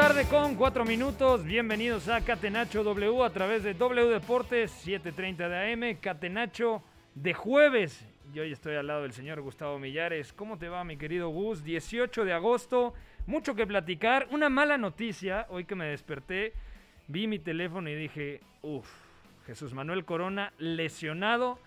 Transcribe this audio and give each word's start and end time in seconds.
Tarde 0.00 0.24
con 0.24 0.54
cuatro 0.54 0.86
minutos. 0.86 1.44
Bienvenidos 1.44 2.08
a 2.08 2.22
Catenacho 2.22 2.82
W 2.82 3.22
a 3.22 3.28
través 3.28 3.62
de 3.62 3.74
W 3.74 4.08
Deportes 4.08 4.72
7:30 4.86 5.46
de 5.46 5.72
AM. 5.74 6.00
Catenacho 6.00 6.82
de 7.14 7.34
jueves. 7.34 8.08
Yo 8.32 8.40
hoy 8.42 8.52
estoy 8.52 8.76
al 8.76 8.86
lado 8.86 9.02
del 9.02 9.12
señor 9.12 9.42
Gustavo 9.42 9.78
Millares. 9.78 10.32
¿Cómo 10.32 10.56
te 10.56 10.70
va, 10.70 10.84
mi 10.84 10.96
querido 10.96 11.28
Gus? 11.28 11.62
18 11.64 12.24
de 12.24 12.32
agosto. 12.32 12.94
Mucho 13.26 13.54
que 13.54 13.66
platicar. 13.66 14.26
Una 14.30 14.48
mala 14.48 14.78
noticia. 14.78 15.46
Hoy 15.50 15.66
que 15.66 15.74
me 15.74 15.84
desperté, 15.84 16.54
vi 17.06 17.26
mi 17.26 17.38
teléfono 17.38 17.90
y 17.90 17.94
dije, 17.94 18.40
uff, 18.62 18.90
Jesús 19.44 19.74
Manuel 19.74 20.06
Corona 20.06 20.54
lesionado. 20.56 21.58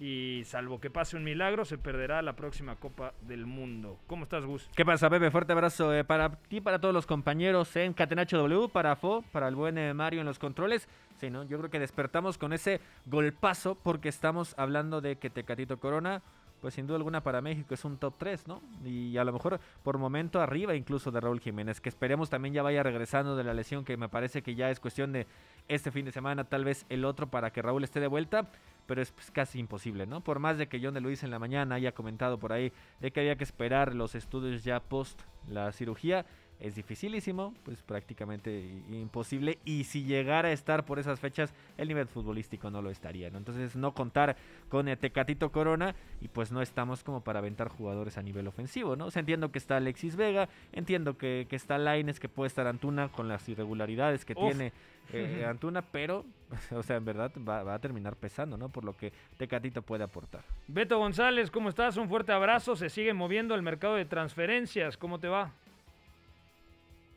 Y 0.00 0.42
salvo 0.44 0.80
que 0.80 0.90
pase 0.90 1.16
un 1.16 1.24
milagro, 1.24 1.64
se 1.64 1.76
perderá 1.76 2.22
la 2.22 2.36
próxima 2.36 2.76
Copa 2.76 3.14
del 3.22 3.46
Mundo. 3.46 3.98
¿Cómo 4.06 4.24
estás, 4.24 4.44
Gus? 4.44 4.70
¿Qué 4.76 4.84
pasa, 4.84 5.10
Pepe? 5.10 5.30
Fuerte 5.32 5.52
abrazo 5.52 5.92
eh, 5.92 6.04
para 6.04 6.30
ti, 6.30 6.60
para 6.60 6.80
todos 6.80 6.94
los 6.94 7.04
compañeros 7.04 7.74
en 7.74 7.92
Catenacho 7.94 8.38
W, 8.38 8.68
para 8.68 8.94
Fo, 8.94 9.24
para 9.32 9.48
el 9.48 9.56
buen 9.56 9.76
eh, 9.76 9.94
Mario 9.94 10.20
en 10.20 10.26
los 10.26 10.38
controles. 10.38 10.88
Sí, 11.16 11.30
¿no? 11.30 11.42
Yo 11.42 11.58
creo 11.58 11.70
que 11.70 11.80
despertamos 11.80 12.38
con 12.38 12.52
ese 12.52 12.80
golpazo 13.06 13.74
porque 13.74 14.08
estamos 14.08 14.54
hablando 14.56 15.00
de 15.00 15.16
que 15.16 15.30
Tecatito 15.30 15.78
Corona, 15.80 16.22
pues 16.60 16.74
sin 16.74 16.86
duda 16.86 16.96
alguna 16.96 17.24
para 17.24 17.40
México 17.40 17.74
es 17.74 17.84
un 17.84 17.98
top 17.98 18.14
3, 18.18 18.46
¿no? 18.46 18.62
Y 18.84 19.16
a 19.16 19.24
lo 19.24 19.32
mejor 19.32 19.58
por 19.82 19.98
momento 19.98 20.40
arriba 20.40 20.76
incluso 20.76 21.10
de 21.10 21.20
Raúl 21.20 21.40
Jiménez, 21.40 21.80
que 21.80 21.88
esperemos 21.88 22.30
también 22.30 22.54
ya 22.54 22.62
vaya 22.62 22.84
regresando 22.84 23.34
de 23.34 23.42
la 23.42 23.52
lesión, 23.52 23.84
que 23.84 23.96
me 23.96 24.08
parece 24.08 24.42
que 24.42 24.54
ya 24.54 24.70
es 24.70 24.78
cuestión 24.78 25.10
de 25.10 25.26
este 25.68 25.90
fin 25.90 26.04
de 26.04 26.12
semana, 26.12 26.44
tal 26.44 26.64
vez 26.64 26.86
el 26.88 27.04
otro 27.04 27.28
para 27.28 27.50
que 27.50 27.62
Raúl 27.62 27.84
esté 27.84 28.00
de 28.00 28.06
vuelta 28.06 28.50
pero 28.88 29.02
es 29.02 29.12
pues, 29.12 29.30
casi 29.30 29.60
imposible, 29.60 30.06
¿no? 30.06 30.22
Por 30.22 30.38
más 30.38 30.56
de 30.56 30.66
que 30.66 30.80
John 30.82 30.94
de 30.94 31.02
Luis 31.02 31.22
en 31.22 31.30
la 31.30 31.38
mañana 31.38 31.74
haya 31.74 31.92
comentado 31.92 32.38
por 32.38 32.54
ahí 32.54 32.72
de 33.00 33.10
que 33.10 33.20
había 33.20 33.36
que 33.36 33.44
esperar 33.44 33.94
los 33.94 34.14
estudios 34.14 34.64
ya 34.64 34.80
post 34.80 35.20
la 35.46 35.70
cirugía, 35.72 36.24
es 36.58 36.74
dificilísimo, 36.74 37.54
pues 37.64 37.82
prácticamente 37.82 38.82
imposible. 38.90 39.58
Y 39.64 39.84
si 39.84 40.04
llegara 40.04 40.48
a 40.48 40.52
estar 40.52 40.86
por 40.86 40.98
esas 40.98 41.20
fechas, 41.20 41.52
el 41.76 41.88
nivel 41.88 42.08
futbolístico 42.08 42.70
no 42.70 42.80
lo 42.80 42.90
estaría, 42.90 43.30
¿no? 43.30 43.38
Entonces 43.38 43.76
no 43.76 43.92
contar 43.92 44.36
con 44.70 44.88
eh, 44.88 44.96
Tecatito 44.96 45.52
Corona 45.52 45.94
y 46.20 46.28
pues 46.28 46.50
no 46.50 46.62
estamos 46.62 47.04
como 47.04 47.22
para 47.22 47.40
aventar 47.40 47.68
jugadores 47.68 48.16
a 48.16 48.22
nivel 48.22 48.46
ofensivo, 48.46 48.96
¿no? 48.96 49.06
O 49.06 49.10
sea, 49.10 49.20
entiendo 49.20 49.52
que 49.52 49.58
está 49.58 49.76
Alexis 49.76 50.16
Vega, 50.16 50.48
entiendo 50.72 51.18
que, 51.18 51.46
que 51.48 51.56
está 51.56 51.76
Laines, 51.76 52.18
que 52.18 52.28
puede 52.28 52.48
estar 52.48 52.66
Antuna 52.66 53.08
con 53.08 53.28
las 53.28 53.46
irregularidades 53.48 54.24
que 54.24 54.32
Uf. 54.32 54.46
tiene 54.46 54.72
eh, 55.12 55.44
Antuna, 55.48 55.82
pero, 55.82 56.24
o 56.72 56.82
sea, 56.82 56.96
en 56.96 57.04
verdad 57.04 57.32
va, 57.46 57.62
va 57.62 57.74
a 57.74 57.80
terminar 57.80 58.16
pesando, 58.16 58.56
¿no? 58.56 58.68
Por 58.68 58.84
lo 58.84 58.96
que 58.96 59.12
Tecatito 59.36 59.82
puede 59.82 60.04
aportar. 60.04 60.42
Beto 60.66 60.98
González, 60.98 61.50
¿cómo 61.50 61.68
estás? 61.68 61.96
Un 61.96 62.08
fuerte 62.08 62.32
abrazo. 62.32 62.76
Se 62.76 62.90
sigue 62.90 63.14
moviendo 63.14 63.54
el 63.54 63.62
mercado 63.62 63.94
de 63.94 64.04
transferencias. 64.04 64.96
¿Cómo 64.96 65.18
te 65.18 65.28
va? 65.28 65.52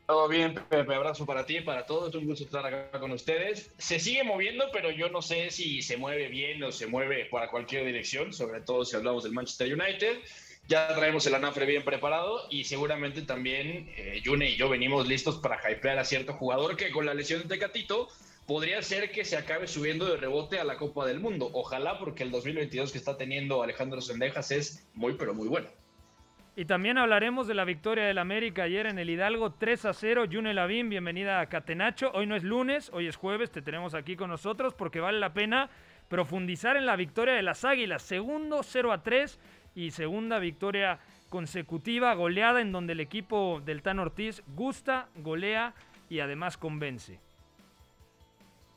Todo 0.06 0.28
bien, 0.28 0.54
Pepe. 0.68 0.94
Abrazo 0.94 1.24
para 1.24 1.46
ti 1.46 1.58
y 1.58 1.60
para 1.60 1.86
todos. 1.86 2.14
Un 2.14 2.26
gusto 2.26 2.44
estar 2.44 2.66
acá 2.66 2.98
con 2.98 3.12
ustedes. 3.12 3.72
Se 3.78 3.98
sigue 3.98 4.24
moviendo, 4.24 4.66
pero 4.72 4.90
yo 4.90 5.08
no 5.08 5.22
sé 5.22 5.50
si 5.50 5.80
se 5.80 5.96
mueve 5.96 6.28
bien 6.28 6.62
o 6.62 6.72
se 6.72 6.86
mueve 6.86 7.26
para 7.30 7.48
cualquier 7.48 7.86
dirección, 7.86 8.32
sobre 8.32 8.60
todo 8.60 8.84
si 8.84 8.96
hablamos 8.96 9.24
del 9.24 9.32
Manchester 9.32 9.72
United. 9.72 10.18
Ya 10.68 10.94
traemos 10.94 11.26
el 11.26 11.34
anafre 11.34 11.66
bien 11.66 11.84
preparado 11.84 12.46
y 12.48 12.64
seguramente 12.64 13.22
también 13.22 13.90
eh, 13.96 14.20
Yune 14.22 14.50
y 14.50 14.56
yo 14.56 14.68
venimos 14.68 15.06
listos 15.08 15.36
para 15.38 15.58
hypear 15.70 15.98
a 15.98 16.04
cierto 16.04 16.34
jugador 16.34 16.76
que 16.76 16.90
con 16.90 17.04
la 17.04 17.14
lesión 17.14 17.42
de 17.42 17.48
Tecatito 17.48 18.08
podría 18.46 18.80
ser 18.82 19.10
que 19.10 19.24
se 19.24 19.36
acabe 19.36 19.66
subiendo 19.66 20.06
de 20.06 20.16
rebote 20.16 20.58
a 20.60 20.64
la 20.64 20.76
Copa 20.76 21.04
del 21.06 21.20
Mundo. 21.20 21.50
Ojalá, 21.52 21.98
porque 21.98 22.22
el 22.22 22.30
2022 22.30 22.92
que 22.92 22.98
está 22.98 23.16
teniendo 23.18 23.62
Alejandro 23.62 24.00
Sendejas 24.00 24.50
es 24.50 24.88
muy, 24.94 25.14
pero 25.14 25.34
muy 25.34 25.48
bueno. 25.48 25.68
Y 26.54 26.66
también 26.66 26.98
hablaremos 26.98 27.46
de 27.46 27.54
la 27.54 27.64
victoria 27.64 28.04
del 28.04 28.18
América 28.18 28.64
ayer 28.64 28.86
en 28.86 28.98
el 28.98 29.08
Hidalgo 29.08 29.52
3 29.52 29.86
a 29.86 29.94
0. 29.94 30.26
Yune 30.26 30.52
Lavín, 30.52 30.90
bienvenida 30.90 31.40
a 31.40 31.48
Catenacho. 31.48 32.10
Hoy 32.12 32.26
no 32.26 32.36
es 32.36 32.42
lunes, 32.42 32.90
hoy 32.92 33.06
es 33.06 33.16
jueves, 33.16 33.50
te 33.50 33.62
tenemos 33.62 33.94
aquí 33.94 34.16
con 34.16 34.28
nosotros 34.28 34.74
porque 34.74 35.00
vale 35.00 35.18
la 35.18 35.32
pena 35.32 35.70
profundizar 36.10 36.76
en 36.76 36.84
la 36.84 36.96
victoria 36.96 37.32
de 37.32 37.42
las 37.42 37.64
Águilas. 37.64 38.02
Segundo 38.02 38.62
0 38.62 38.92
a 38.92 39.02
3 39.02 39.38
y 39.74 39.90
segunda 39.90 40.38
victoria 40.38 40.98
consecutiva, 41.28 42.14
goleada 42.14 42.60
en 42.60 42.72
donde 42.72 42.92
el 42.92 43.00
equipo 43.00 43.62
del 43.64 43.82
Tan 43.82 43.98
Ortiz 43.98 44.42
gusta, 44.54 45.08
golea 45.16 45.74
y 46.10 46.20
además 46.20 46.58
convence. 46.58 47.18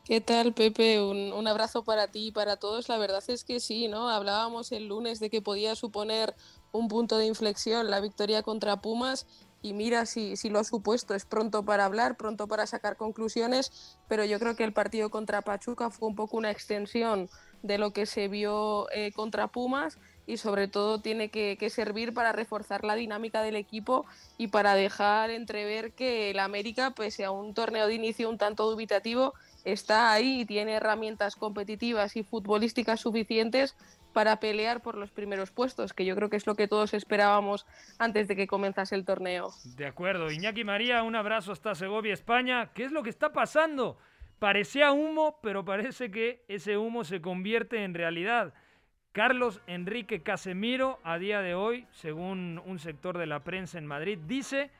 ¿Qué 0.05 0.21
tal, 0.21 0.53
Pepe? 0.53 1.01
Un, 1.01 1.47
abrazo 1.47 1.83
para 1.83 2.07
ti 2.07 2.27
y 2.27 2.31
para 2.31 2.57
todos. 2.57 2.89
La 2.89 2.99
verdad 2.99 3.23
es 3.27 3.43
que 3.43 3.59
sí, 3.59 3.87
¿no? 3.87 4.07
Hablábamos 4.07 4.71
el 4.71 4.87
lunes 4.87 5.19
de 5.19 5.31
que 5.31 5.41
podía 5.41 5.75
suponer 5.75 6.35
un 6.71 6.87
punto 6.87 7.17
de 7.17 7.25
inflexión 7.25 7.89
la 7.89 7.99
victoria 7.99 8.43
contra 8.43 8.81
Pumas 8.81 9.25
y 9.63 9.73
mira 9.73 10.05
si, 10.05 10.37
si 10.37 10.49
lo 10.49 10.59
ha 10.59 10.63
supuesto. 10.63 11.15
Es 11.15 11.25
pronto 11.25 11.65
para 11.65 11.85
hablar, 11.85 12.17
pronto 12.17 12.47
para 12.47 12.67
sacar 12.67 12.97
conclusiones, 12.97 13.97
pero 14.07 14.23
yo 14.23 14.37
creo 14.37 14.55
que 14.55 14.63
el 14.63 14.73
partido 14.73 15.09
contra 15.09 15.41
Pachuca 15.41 15.89
fue 15.89 16.07
un 16.07 16.15
poco 16.15 16.37
una 16.37 16.51
extensión 16.51 17.27
de 17.63 17.79
lo 17.79 17.91
que 17.91 18.05
se 18.05 18.27
vio 18.27 18.87
eh, 18.91 19.11
contra 19.11 19.47
Pumas 19.47 19.97
y 20.27 20.37
sobre 20.37 20.67
todo 20.67 20.99
tiene 20.99 21.29
que, 21.29 21.57
servir 21.69 22.13
para 22.13 22.31
reforzar 22.31 22.83
la 22.83 22.95
dinámica 22.95 23.41
del 23.41 23.55
equipo 23.55 24.05
y 24.37 24.47
para 24.47 24.75
dejar 24.75 25.29
entrever 25.29 25.91
que 25.91 26.31
el 26.31 26.39
América, 26.39 26.91
pese 26.91 27.25
a 27.25 27.31
un 27.31 27.53
torneo 27.53 27.87
de 27.87 27.95
inicio 27.95 28.29
un 28.29 28.37
tanto 28.37 28.69
dubitativo, 28.69 29.33
está 29.63 30.11
ahí 30.11 30.41
y 30.41 30.45
tiene 30.45 30.73
herramientas 30.73 31.35
competitivas 31.35 32.15
y 32.15 32.23
futbolísticas 32.23 32.99
suficientes 33.01 33.75
para 34.13 34.39
pelear 34.39 34.81
por 34.81 34.95
los 34.95 35.11
primeros 35.11 35.51
puestos, 35.51 35.91
que 35.91 36.05
yo 36.05 36.15
creo 36.15 36.29
que 36.29 36.37
es 36.37 36.47
lo 36.47 36.55
que 36.55 36.69
todos 36.69 36.93
esperábamos 36.93 37.65
antes 37.99 38.29
de 38.29 38.37
que 38.37 38.47
comenzase 38.47 38.95
el 38.95 39.03
torneo. 39.03 39.51
De 39.75 39.85
acuerdo. 39.85 40.31
Iñaki 40.31 40.63
María, 40.63 41.03
un 41.03 41.17
abrazo 41.17 41.51
hasta 41.51 41.75
Segovia, 41.75 42.13
España. 42.13 42.71
¿Qué 42.73 42.85
es 42.85 42.93
lo 42.93 43.03
que 43.03 43.09
está 43.09 43.33
pasando? 43.33 43.97
Parecía 44.39 44.93
humo, 44.93 45.39
pero 45.41 45.65
parece 45.65 46.11
que 46.11 46.45
ese 46.47 46.77
humo 46.77 47.03
se 47.03 47.19
convierte 47.21 47.83
en 47.83 47.93
realidad. 47.93 48.53
Carlos 49.15 49.61
Enrique 49.65 50.23
Casemiro, 50.23 50.99
a 51.05 51.17
día 51.17 51.39
de 51.39 51.55
hoy, 51.55 51.87
según 51.91 52.61
un 52.65 52.79
sector 52.79 53.17
de 53.17 53.25
la 53.25 53.45
prensa 53.45 53.77
en 53.77 53.85
Madrid, 53.85 54.19
dice 54.27 54.71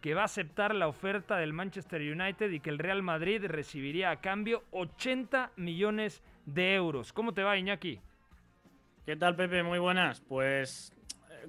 que 0.00 0.12
va 0.12 0.22
a 0.22 0.24
aceptar 0.24 0.74
la 0.74 0.88
oferta 0.88 1.36
del 1.36 1.52
Manchester 1.52 2.00
United 2.00 2.50
y 2.50 2.58
que 2.58 2.70
el 2.70 2.80
Real 2.80 3.04
Madrid 3.04 3.44
recibiría 3.46 4.10
a 4.10 4.20
cambio 4.20 4.64
80 4.72 5.52
millones 5.54 6.20
de 6.46 6.74
euros. 6.74 7.12
¿Cómo 7.12 7.32
te 7.32 7.44
va, 7.44 7.56
Iñaki? 7.58 8.00
¿Qué 9.06 9.14
tal, 9.14 9.36
Pepe? 9.36 9.62
Muy 9.62 9.78
buenas. 9.78 10.20
Pues 10.20 10.92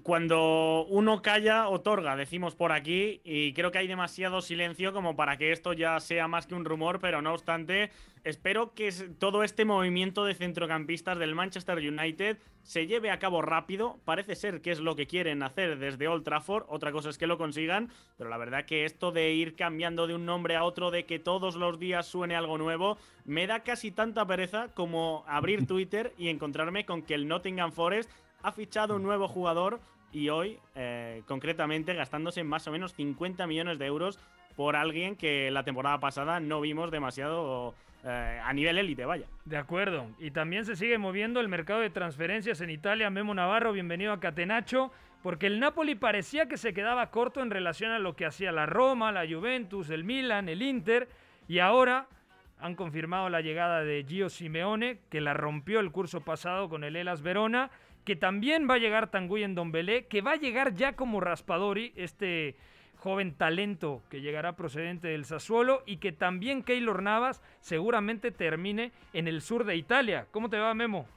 cuando 0.04 0.86
uno 0.90 1.22
calla, 1.22 1.68
otorga, 1.68 2.16
decimos 2.16 2.56
por 2.56 2.72
aquí, 2.72 3.22
y 3.24 3.54
creo 3.54 3.72
que 3.72 3.80
hay 3.80 3.88
demasiado 3.88 4.42
silencio 4.42 4.94
como 4.94 5.16
para 5.16 5.38
que 5.38 5.52
esto 5.52 5.74
ya 5.74 6.00
sea 6.00 6.28
más 6.28 6.48
que 6.48 6.56
un 6.56 6.66
rumor, 6.66 7.00
pero 7.00 7.22
no 7.22 7.34
obstante, 7.34 7.92
espero 8.24 8.74
que 8.74 8.92
todo 9.20 9.44
este 9.44 9.66
movimiento 9.66 10.26
de 10.26 10.36
centrocampistas 10.36 11.20
del 11.20 11.36
Manchester 11.36 11.78
United 11.78 12.38
se 12.64 12.88
lleve 12.88 13.10
a 13.10 13.20
cabo 13.20 13.42
rápido. 13.42 14.00
Parece 14.06 14.36
ser 14.36 14.62
que 14.62 14.72
es 14.72 14.80
lo 14.80 14.96
que 14.96 15.08
quieren 15.08 15.44
hacer 15.44 15.78
desde 15.80 16.08
Old 16.08 16.24
Trafford, 16.24 16.66
otra 16.68 16.92
cosa 16.92 17.10
es 17.10 17.18
que 17.18 17.28
lo 17.28 17.38
consigan, 17.38 17.90
pero 18.18 18.30
la 18.30 18.38
verdad 18.38 18.66
que 18.66 18.86
esto 18.86 19.12
de 19.12 19.34
ir 19.34 19.56
cambiando 19.56 20.08
de 20.08 20.16
un 20.16 20.26
nombre 20.26 20.56
a 20.56 20.64
otro, 20.64 20.92
de 20.92 21.06
que 21.06 21.20
todos 21.20 21.56
los 21.56 21.80
días 21.80 22.06
suene 22.06 22.36
algo 22.36 22.58
nuevo, 22.58 22.98
me 23.26 23.48
da 23.48 23.64
casi 23.64 23.92
tanta 23.92 24.26
pereza 24.26 24.70
como 24.74 25.24
abrir 25.28 25.66
Twitter 25.68 26.14
y 26.18 26.30
encontrarme 26.30 26.86
con 26.86 27.02
que 27.02 27.14
el 27.14 27.28
Nottingham 27.28 27.72
Forest 27.72 28.10
ha 28.44 28.52
fichado 28.52 28.96
un 28.96 29.04
nuevo 29.04 29.28
jugador 29.28 29.80
y 30.12 30.30
hoy, 30.30 30.60
eh, 30.76 31.24
concretamente, 31.26 31.94
gastándose 31.94 32.44
más 32.44 32.68
o 32.68 32.72
menos 32.72 32.94
50 32.94 33.48
millones 33.48 33.80
de 33.80 33.86
euros 33.86 34.20
por 34.56 34.76
alguien 34.76 35.16
que 35.16 35.50
la 35.52 35.64
temporada 35.64 36.00
pasada 36.00 36.40
no 36.40 36.60
vimos 36.60 36.92
demasiado 36.92 37.74
eh, 38.04 38.42
a 38.44 38.52
nivel 38.54 38.78
élite, 38.78 39.06
vaya. 39.06 39.26
De 39.46 39.58
acuerdo. 39.58 40.08
Y 40.20 40.32
también 40.32 40.66
se 40.66 40.76
sigue 40.76 40.98
moviendo 40.98 41.40
el 41.40 41.48
mercado 41.48 41.80
de 41.80 41.90
transferencias 41.90 42.60
en 42.62 42.70
Italia. 42.70 43.10
Memo 43.10 43.34
Navarro, 43.34 43.72
bienvenido 43.72 44.12
a 44.12 44.20
Catenacho. 44.20 44.92
Porque 45.24 45.46
el 45.46 45.60
Napoli 45.60 45.94
parecía 45.94 46.48
que 46.48 46.58
se 46.58 46.74
quedaba 46.74 47.12
corto 47.12 47.42
en 47.42 47.52
relación 47.52 47.92
a 47.92 48.00
lo 48.00 48.16
que 48.16 48.26
hacía 48.26 48.52
la 48.52 48.66
Roma, 48.66 49.12
la 49.12 49.28
Juventus, 49.28 49.92
el 49.92 50.04
Milan, 50.04 50.50
el 50.50 50.64
Inter. 50.64 51.08
Y 51.48 51.60
ahora 51.60 52.08
han 52.60 52.76
confirmado 52.76 53.30
la 53.30 53.42
llegada 53.42 53.84
de 53.84 54.04
Gio 54.08 54.30
Simeone, 54.30 55.00
que 55.10 55.22
la 55.22 55.36
rompió 55.36 55.80
el 55.80 55.92
curso 55.92 56.22
pasado 56.22 56.70
con 56.70 56.84
el 56.84 56.96
Elas 56.96 57.22
Verona 57.22 57.70
que 58.04 58.16
también 58.16 58.68
va 58.70 58.76
a 58.76 58.80
llegar 58.80 59.12
Tanguy 59.12 59.44
en 59.44 59.72
Belé, 59.72 60.08
que 60.08 60.22
va 60.22 60.34
a 60.34 60.38
llegar 60.38 60.74
ya 60.76 60.96
como 60.96 61.20
Raspadori, 61.20 61.94
este 61.96 62.56
joven 62.98 63.34
talento 63.34 64.02
que 64.10 64.22
llegará 64.22 64.56
procedente 64.56 65.08
del 65.08 65.26
Sassuolo 65.26 65.82
y 65.86 65.98
que 65.98 66.12
también 66.12 66.64
Keylor 66.64 67.02
Navas 67.02 67.42
seguramente 67.60 68.32
termine 68.32 68.92
en 69.14 69.28
el 69.28 69.42
sur 69.42 69.66
de 69.66 69.76
Italia. 69.76 70.28
¿Cómo 70.32 70.50
te 70.50 70.60
va, 70.60 70.74
Memo? 70.74 71.08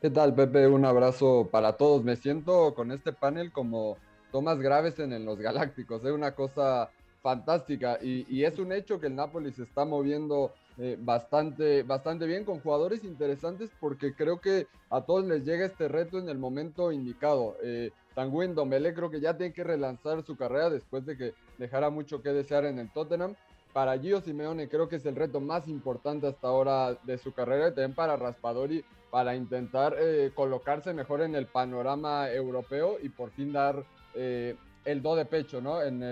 ¿Qué 0.00 0.10
tal, 0.10 0.34
Pepe? 0.34 0.66
Un 0.66 0.84
abrazo 0.84 1.48
para 1.50 1.76
todos. 1.76 2.02
Me 2.04 2.16
siento 2.16 2.74
con 2.74 2.92
este 2.92 3.12
panel 3.12 3.52
como 3.52 3.98
Tomás 4.32 4.58
Graves 4.58 4.98
en 5.00 5.24
Los 5.24 5.38
Galácticos. 5.38 6.04
Es 6.04 6.12
una 6.12 6.34
cosa 6.34 6.88
fantástica 7.20 7.98
y, 8.00 8.24
y, 8.28 8.44
es 8.44 8.58
un 8.58 8.72
hecho 8.72 9.00
que 9.00 9.08
el 9.08 9.16
Napoli 9.16 9.52
se 9.52 9.64
está 9.64 9.84
moviendo 9.84 10.54
eh, 10.80 10.96
bastante, 10.96 11.82
bastante 11.82 12.24
bien 12.24 12.44
con 12.44 12.60
jugadores 12.60 13.02
interesantes 13.02 13.68
porque 13.80 14.14
creo 14.14 14.40
que 14.40 14.68
a 14.90 15.00
todos 15.00 15.24
les 15.24 15.44
llega 15.44 15.66
este 15.66 15.88
reto 15.88 16.20
en 16.20 16.28
el 16.28 16.38
momento 16.38 16.92
indicado. 16.92 17.56
Eh, 17.64 17.90
Tanguy 18.14 18.46
Dombele 18.48 18.94
creo 18.94 19.10
que 19.10 19.20
ya 19.20 19.36
tiene 19.36 19.52
que 19.52 19.64
relanzar 19.64 20.22
su 20.22 20.36
carrera 20.36 20.70
después 20.70 21.04
de 21.04 21.16
que 21.16 21.34
dejara 21.58 21.90
mucho 21.90 22.22
que 22.22 22.32
desear 22.32 22.64
en 22.64 22.78
el 22.78 22.92
Tottenham. 22.92 23.34
Para 23.72 23.98
Gio 23.98 24.20
Simeone 24.20 24.68
creo 24.68 24.88
que 24.88 24.96
es 24.96 25.06
el 25.06 25.16
reto 25.16 25.40
más 25.40 25.66
importante 25.66 26.28
hasta 26.28 26.46
ahora 26.46 26.94
de 27.02 27.18
su 27.18 27.32
carrera 27.32 27.68
y 27.68 27.70
también 27.70 27.94
para 27.94 28.16
Raspadori 28.16 28.84
para 29.10 29.34
intentar 29.34 29.96
eh, 29.98 30.30
colocarse 30.32 30.92
mejor 30.92 31.22
en 31.22 31.34
el 31.34 31.46
panorama 31.46 32.30
europeo 32.30 32.98
y 33.02 33.08
por 33.08 33.30
fin 33.30 33.52
dar 33.52 33.84
eh, 34.14 34.54
el 34.84 35.02
do 35.02 35.16
de 35.16 35.24
pecho 35.24 35.60
¿no? 35.60 35.82
en 35.82 36.02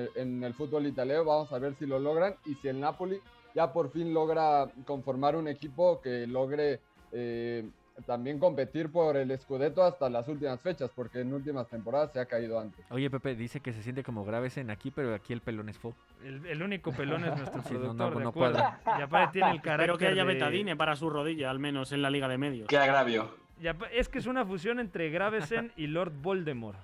el 0.43 0.55
fútbol 0.55 0.87
italiano. 0.87 1.25
Vamos 1.25 1.53
a 1.53 1.59
ver 1.59 1.77
si 1.77 1.87
lo 1.87 2.01
logran 2.01 2.35
y 2.45 2.55
si 2.57 2.67
el 2.69 2.81
Napoli 2.81 3.21
ya 3.57 3.73
por 3.73 3.91
fin 3.91 4.13
logra 4.13 4.69
conformar 4.85 5.35
un 5.35 5.49
equipo 5.49 5.99
que 6.03 6.27
logre 6.27 6.79
eh, 7.11 7.67
también 8.05 8.39
competir 8.39 8.93
por 8.93 9.17
el 9.17 9.37
Scudetto 9.39 9.83
hasta 9.83 10.11
las 10.11 10.29
últimas 10.29 10.61
fechas, 10.61 10.91
porque 10.95 11.21
en 11.21 11.33
últimas 11.33 11.67
temporadas 11.67 12.13
se 12.13 12.21
ha 12.21 12.27
caído 12.27 12.61
antes. 12.61 12.85
Oye, 12.91 13.09
Pepe, 13.09 13.35
dice 13.35 13.61
que 13.61 13.73
se 13.73 13.83
siente 13.83 14.05
como 14.05 14.27
graves 14.27 14.59
en 14.59 14.71
aquí, 14.71 14.91
pero 14.91 15.15
aquí 15.15 15.33
el 15.33 15.41
pelón 15.41 15.71
es 15.71 15.79
fo. 15.79 15.95
El, 16.23 16.63
único 16.63 16.93
pelón 16.93 17.25
es 17.25 17.35
nuestro 17.35 17.63
productor, 17.69 17.95
no, 17.95 18.11
no, 18.11 18.21
no 18.21 18.33
cuadra. 18.33 18.79
Y 18.99 19.01
aparte 19.01 19.39
tiene 19.39 19.53
el 19.53 19.63
carácter 19.63 19.91
Espero 19.91 19.99
que 19.99 20.07
haya 20.09 20.27
de... 20.27 20.35
betadine 20.35 20.77
para 20.77 20.95
su 20.95 21.09
rodilla, 21.09 21.51
al 21.51 21.59
menos 21.59 21.93
en 21.93 22.03
la 22.03 22.11
Liga 22.11 22.29
de 22.29 22.37
Medios. 22.37 22.69
Qué 22.69 22.77
agravio. 22.77 23.31
Ya, 23.63 23.75
es 23.91 24.11
que 24.11 24.19
es 24.19 24.27
una 24.27 24.45
fusión 24.45 24.81
entre 24.81 25.09
Gravesen 25.09 25.73
y 25.79 25.87
Lord 25.87 26.13
Voldemort. 26.21 26.79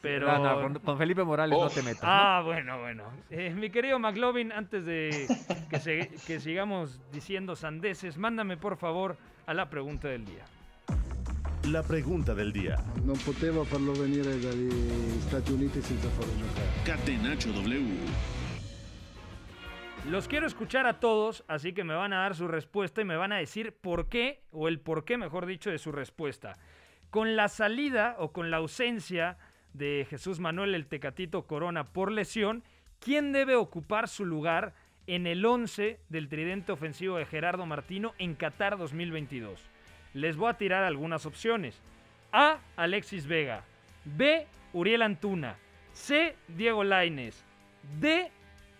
Pero... 0.00 0.26
No, 0.26 0.38
no, 0.38 0.62
con, 0.62 0.74
con, 0.78 0.98
Felipe 0.98 1.24
Morales 1.24 1.58
Uf. 1.58 1.64
no 1.64 1.70
te 1.70 1.82
metas. 1.82 2.02
¿no? 2.02 2.08
Ah, 2.08 2.42
bueno, 2.44 2.78
bueno. 2.80 3.04
Eh, 3.28 3.50
mi 3.54 3.70
querido 3.70 3.98
McLovin, 3.98 4.50
antes 4.52 4.86
de 4.86 5.26
que, 5.68 5.78
se, 5.78 6.08
que 6.26 6.40
sigamos 6.40 7.00
diciendo 7.12 7.54
sandeces, 7.54 8.16
mándame 8.16 8.56
por 8.56 8.76
favor 8.76 9.16
a 9.46 9.54
la 9.54 9.68
pregunta 9.68 10.08
del 10.08 10.24
día. 10.24 10.44
La 11.64 11.82
pregunta 11.82 12.34
del 12.34 12.52
día. 12.52 12.80
Non 13.04 13.20
potevo 13.20 13.68
farlo 13.68 13.92
venire 13.92 14.40
dagli 14.40 14.72
Stati 15.28 15.52
Uniti 15.52 15.82
senza 15.84 16.08
farlo 16.08 16.32
giocare. 16.40 16.66
Catenaccio 16.88 17.52
W. 17.52 18.40
Los 20.08 20.26
quiero 20.26 20.46
escuchar 20.46 20.86
a 20.86 20.98
todos, 20.98 21.44
así 21.46 21.74
que 21.74 21.84
me 21.84 21.94
van 21.94 22.14
a 22.14 22.22
dar 22.22 22.34
su 22.34 22.48
respuesta 22.48 23.02
y 23.02 23.04
me 23.04 23.16
van 23.16 23.32
a 23.32 23.36
decir 23.36 23.76
por 23.76 24.08
qué, 24.08 24.40
o 24.50 24.68
el 24.68 24.80
por 24.80 25.04
qué, 25.04 25.18
mejor 25.18 25.44
dicho, 25.44 25.70
de 25.70 25.78
su 25.78 25.92
respuesta. 25.92 26.56
Con 27.10 27.36
la 27.36 27.48
salida 27.48 28.16
o 28.18 28.32
con 28.32 28.50
la 28.50 28.56
ausencia 28.56 29.36
de 29.72 30.06
Jesús 30.08 30.40
Manuel 30.40 30.74
el 30.74 30.86
Tecatito 30.86 31.46
Corona 31.46 31.84
por 31.84 32.12
lesión, 32.12 32.62
¿quién 32.98 33.32
debe 33.32 33.56
ocupar 33.56 34.08
su 34.08 34.24
lugar 34.24 34.74
en 35.06 35.26
el 35.26 35.44
11 35.44 35.98
del 36.08 36.28
tridente 36.28 36.72
ofensivo 36.72 37.16
de 37.16 37.26
Gerardo 37.26 37.66
Martino 37.66 38.14
en 38.18 38.34
Qatar 38.34 38.78
2022? 38.78 39.60
Les 40.14 40.36
voy 40.36 40.50
a 40.50 40.54
tirar 40.54 40.84
algunas 40.84 41.26
opciones. 41.26 41.80
A. 42.32 42.58
Alexis 42.76 43.26
Vega. 43.26 43.64
B. 44.04 44.46
Uriel 44.72 45.02
Antuna. 45.02 45.56
C. 45.92 46.36
Diego 46.48 46.84
Laines. 46.84 47.44
D. 48.00 48.30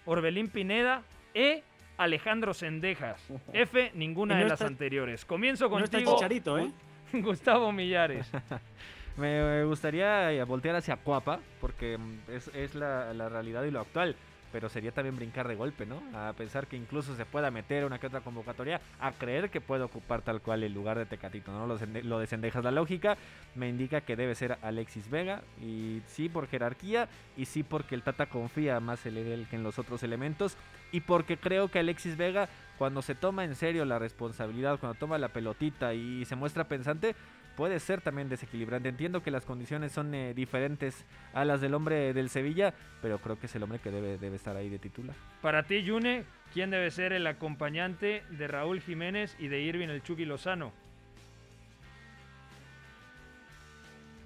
Orbelín 0.06 0.48
Pineda. 0.48 1.02
E. 1.34 1.62
Alejandro 1.98 2.54
Sendejas. 2.54 3.22
F. 3.52 3.92
Ninguna 3.94 4.34
no 4.34 4.40
de 4.40 4.46
está, 4.46 4.64
las 4.64 4.70
anteriores. 4.70 5.24
Comienzo 5.24 5.68
no 5.68 5.78
está 5.78 5.98
contigo. 5.98 6.16
Chicharito, 6.16 6.58
¿eh? 6.58 6.70
Gustavo 7.12 7.72
Millares. 7.72 8.30
Me 9.20 9.64
gustaría 9.64 10.42
voltear 10.46 10.76
hacia 10.76 10.96
Cuapa, 10.96 11.40
porque 11.60 11.98
es, 12.28 12.48
es 12.54 12.74
la, 12.74 13.12
la, 13.12 13.28
realidad 13.28 13.64
y 13.64 13.70
lo 13.70 13.80
actual. 13.80 14.16
Pero 14.50 14.70
sería 14.70 14.92
también 14.92 15.14
brincar 15.14 15.46
de 15.46 15.54
golpe, 15.54 15.84
¿no? 15.84 16.02
A 16.12 16.32
pensar 16.32 16.66
que 16.66 16.76
incluso 16.76 17.14
se 17.14 17.26
pueda 17.26 17.50
meter 17.50 17.84
una 17.84 17.98
que 18.00 18.06
otra 18.06 18.22
convocatoria, 18.22 18.80
a 18.98 19.12
creer 19.12 19.50
que 19.50 19.60
puede 19.60 19.84
ocupar 19.84 20.22
tal 20.22 20.40
cual 20.40 20.64
el 20.64 20.72
lugar 20.72 20.98
de 20.98 21.06
Tecatito, 21.06 21.52
¿no? 21.52 21.66
Lo, 21.66 21.78
lo 22.02 22.18
de 22.18 22.26
Sendejas. 22.26 22.64
La 22.64 22.70
lógica 22.70 23.16
me 23.54 23.68
indica 23.68 24.00
que 24.00 24.16
debe 24.16 24.34
ser 24.34 24.56
Alexis 24.62 25.08
Vega, 25.10 25.42
y 25.62 26.00
sí 26.06 26.30
por 26.30 26.48
jerarquía, 26.48 27.08
y 27.36 27.44
sí 27.44 27.62
porque 27.62 27.94
el 27.94 28.02
Tata 28.02 28.26
confía 28.26 28.80
más 28.80 29.04
en 29.04 29.18
él 29.18 29.46
que 29.50 29.56
en 29.56 29.62
los 29.62 29.78
otros 29.78 30.02
elementos, 30.02 30.56
y 30.92 31.02
porque 31.02 31.36
creo 31.36 31.68
que 31.68 31.78
Alexis 31.78 32.16
Vega, 32.16 32.48
cuando 32.78 33.02
se 33.02 33.14
toma 33.14 33.44
en 33.44 33.54
serio 33.54 33.84
la 33.84 33.98
responsabilidad, 33.98 34.80
cuando 34.80 34.98
toma 34.98 35.18
la 35.18 35.28
pelotita 35.28 35.94
y 35.94 36.24
se 36.24 36.34
muestra 36.34 36.64
pensante, 36.64 37.14
puede 37.56 37.80
ser 37.80 38.00
también 38.00 38.28
desequilibrante. 38.28 38.88
Entiendo 38.88 39.22
que 39.22 39.30
las 39.30 39.44
condiciones 39.44 39.92
son 39.92 40.14
eh, 40.14 40.34
diferentes 40.34 41.04
a 41.32 41.44
las 41.44 41.60
del 41.60 41.74
hombre 41.74 42.12
del 42.12 42.30
Sevilla, 42.30 42.74
pero 43.02 43.18
creo 43.18 43.38
que 43.38 43.46
es 43.46 43.54
el 43.54 43.62
hombre 43.62 43.78
que 43.78 43.90
debe, 43.90 44.18
debe 44.18 44.36
estar 44.36 44.56
ahí 44.56 44.68
de 44.68 44.78
titular. 44.78 45.14
Para 45.42 45.64
ti, 45.64 45.82
Yune, 45.82 46.24
¿quién 46.52 46.70
debe 46.70 46.90
ser 46.90 47.12
el 47.12 47.26
acompañante 47.26 48.22
de 48.30 48.48
Raúl 48.48 48.80
Jiménez 48.80 49.36
y 49.38 49.48
de 49.48 49.60
Irving 49.60 49.88
el 49.88 50.02
Chucky 50.02 50.24
Lozano? 50.24 50.72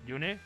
Yune. 0.06 0.38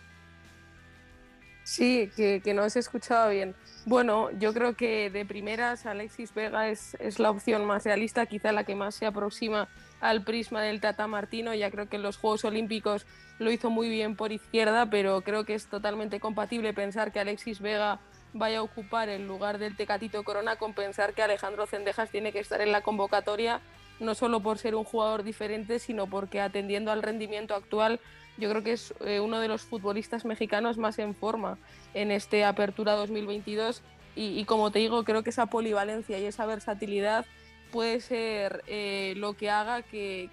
Sí, 1.64 2.10
que, 2.16 2.40
que, 2.42 2.54
no 2.54 2.70
se 2.70 2.78
escuchaba 2.78 3.28
bien. 3.28 3.54
Bueno, 3.84 4.30
yo 4.38 4.54
creo 4.54 4.74
que 4.74 5.10
de 5.10 5.26
primeras 5.26 5.84
Alexis 5.84 6.32
Vega 6.32 6.68
es, 6.68 6.94
es 6.94 7.18
la 7.18 7.30
opción 7.30 7.66
más 7.66 7.84
realista, 7.84 8.24
quizá 8.24 8.52
la 8.52 8.64
que 8.64 8.74
más 8.74 8.94
se 8.94 9.04
aproxima 9.04 9.68
al 10.00 10.22
prisma 10.22 10.62
del 10.62 10.80
Tata 10.80 11.06
Martino. 11.06 11.54
Ya 11.54 11.70
creo 11.70 11.88
que 11.88 11.96
en 11.96 12.02
los 12.02 12.16
Juegos 12.16 12.44
Olímpicos 12.44 13.06
lo 13.38 13.50
hizo 13.50 13.70
muy 13.70 13.88
bien 13.88 14.16
por 14.16 14.32
izquierda, 14.32 14.86
pero 14.86 15.20
creo 15.22 15.44
que 15.44 15.54
es 15.54 15.66
totalmente 15.66 16.20
compatible 16.20 16.72
pensar 16.72 17.12
que 17.12 17.20
Alexis 17.20 17.60
Vega 17.60 18.00
vaya 18.32 18.58
a 18.58 18.62
ocupar 18.62 19.08
el 19.08 19.26
lugar 19.26 19.58
del 19.58 19.76
Tecatito 19.76 20.22
Corona 20.22 20.56
con 20.56 20.74
pensar 20.74 21.14
que 21.14 21.22
Alejandro 21.22 21.66
Cendejas 21.66 22.10
tiene 22.10 22.32
que 22.32 22.40
estar 22.40 22.60
en 22.60 22.72
la 22.72 22.82
convocatoria, 22.82 23.60
no 24.00 24.14
solo 24.14 24.40
por 24.40 24.58
ser 24.58 24.74
un 24.74 24.84
jugador 24.84 25.22
diferente, 25.22 25.78
sino 25.78 26.06
porque 26.06 26.40
atendiendo 26.40 26.92
al 26.92 27.02
rendimiento 27.02 27.54
actual, 27.54 28.00
yo 28.36 28.48
creo 28.50 28.62
que 28.62 28.72
es 28.72 28.94
eh, 29.00 29.20
uno 29.20 29.40
de 29.40 29.48
los 29.48 29.62
futbolistas 29.62 30.24
mexicanos 30.24 30.78
más 30.78 30.98
en 30.98 31.14
forma 31.14 31.58
en 31.94 32.10
este 32.10 32.44
Apertura 32.44 32.92
2022 32.92 33.82
y, 34.14 34.38
y 34.38 34.44
como 34.44 34.70
te 34.70 34.78
digo, 34.78 35.04
creo 35.04 35.22
que 35.22 35.30
esa 35.30 35.46
polivalencia 35.46 36.18
y 36.18 36.24
esa 36.24 36.46
versatilidad 36.46 37.26
puede 37.70 38.00
ser 38.00 38.62
eh, 38.66 39.14
lo 39.16 39.34
que 39.34 39.50
haga 39.50 39.82
que, 39.82 40.28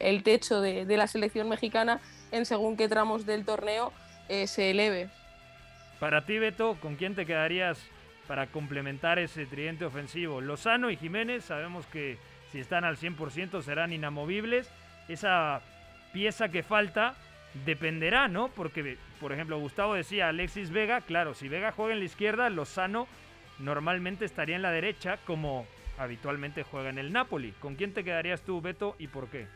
el, 0.00 0.22
techo 0.22 0.60
de, 0.60 0.84
de, 0.84 0.96
la 0.96 1.06
selección 1.06 1.48
mexicana 1.48 2.00
en 2.32 2.46
según 2.46 2.76
qué 2.76 2.88
tramos 2.88 3.26
del 3.26 3.44
torneo 3.44 3.92
eh, 4.28 4.46
se 4.46 4.70
eleve. 4.70 5.08
Para 5.98 6.24
ti, 6.24 6.38
Beto, 6.38 6.76
¿con 6.80 6.96
quién 6.96 7.14
te 7.14 7.26
quedarías 7.26 7.78
para 8.26 8.46
complementar 8.46 9.18
ese 9.18 9.46
tridente 9.46 9.84
ofensivo? 9.84 10.40
Lozano 10.40 10.90
y 10.90 10.96
Jiménez, 10.96 11.44
sabemos 11.44 11.86
que 11.86 12.18
si 12.52 12.60
están 12.60 12.84
al 12.84 12.96
100% 12.96 13.62
serán 13.62 13.92
inamovibles. 13.92 14.70
Esa 15.08 15.62
pieza 16.12 16.50
que 16.50 16.62
falta, 16.62 17.14
dependerá, 17.64 18.28
¿no? 18.28 18.48
Porque, 18.48 18.98
por 19.20 19.32
ejemplo, 19.32 19.58
Gustavo 19.58 19.94
decía 19.94 20.28
Alexis 20.28 20.70
Vega, 20.70 21.00
claro, 21.00 21.34
si 21.34 21.48
Vega 21.48 21.72
juega 21.72 21.94
en 21.94 22.00
la 22.00 22.04
izquierda, 22.04 22.50
Lozano 22.50 23.08
normalmente 23.58 24.24
estaría 24.24 24.56
en 24.56 24.62
la 24.62 24.70
derecha 24.70 25.18
como 25.26 25.66
habitualmente 25.98 26.62
juega 26.62 26.90
en 26.90 26.98
el 26.98 27.12
Napoli. 27.12 27.52
¿Con 27.52 27.74
quién 27.74 27.92
te 27.92 28.04
quedarías 28.04 28.42
tú, 28.42 28.60
Beto, 28.60 28.96
y 28.98 29.08
por 29.08 29.28
qué? 29.28 29.46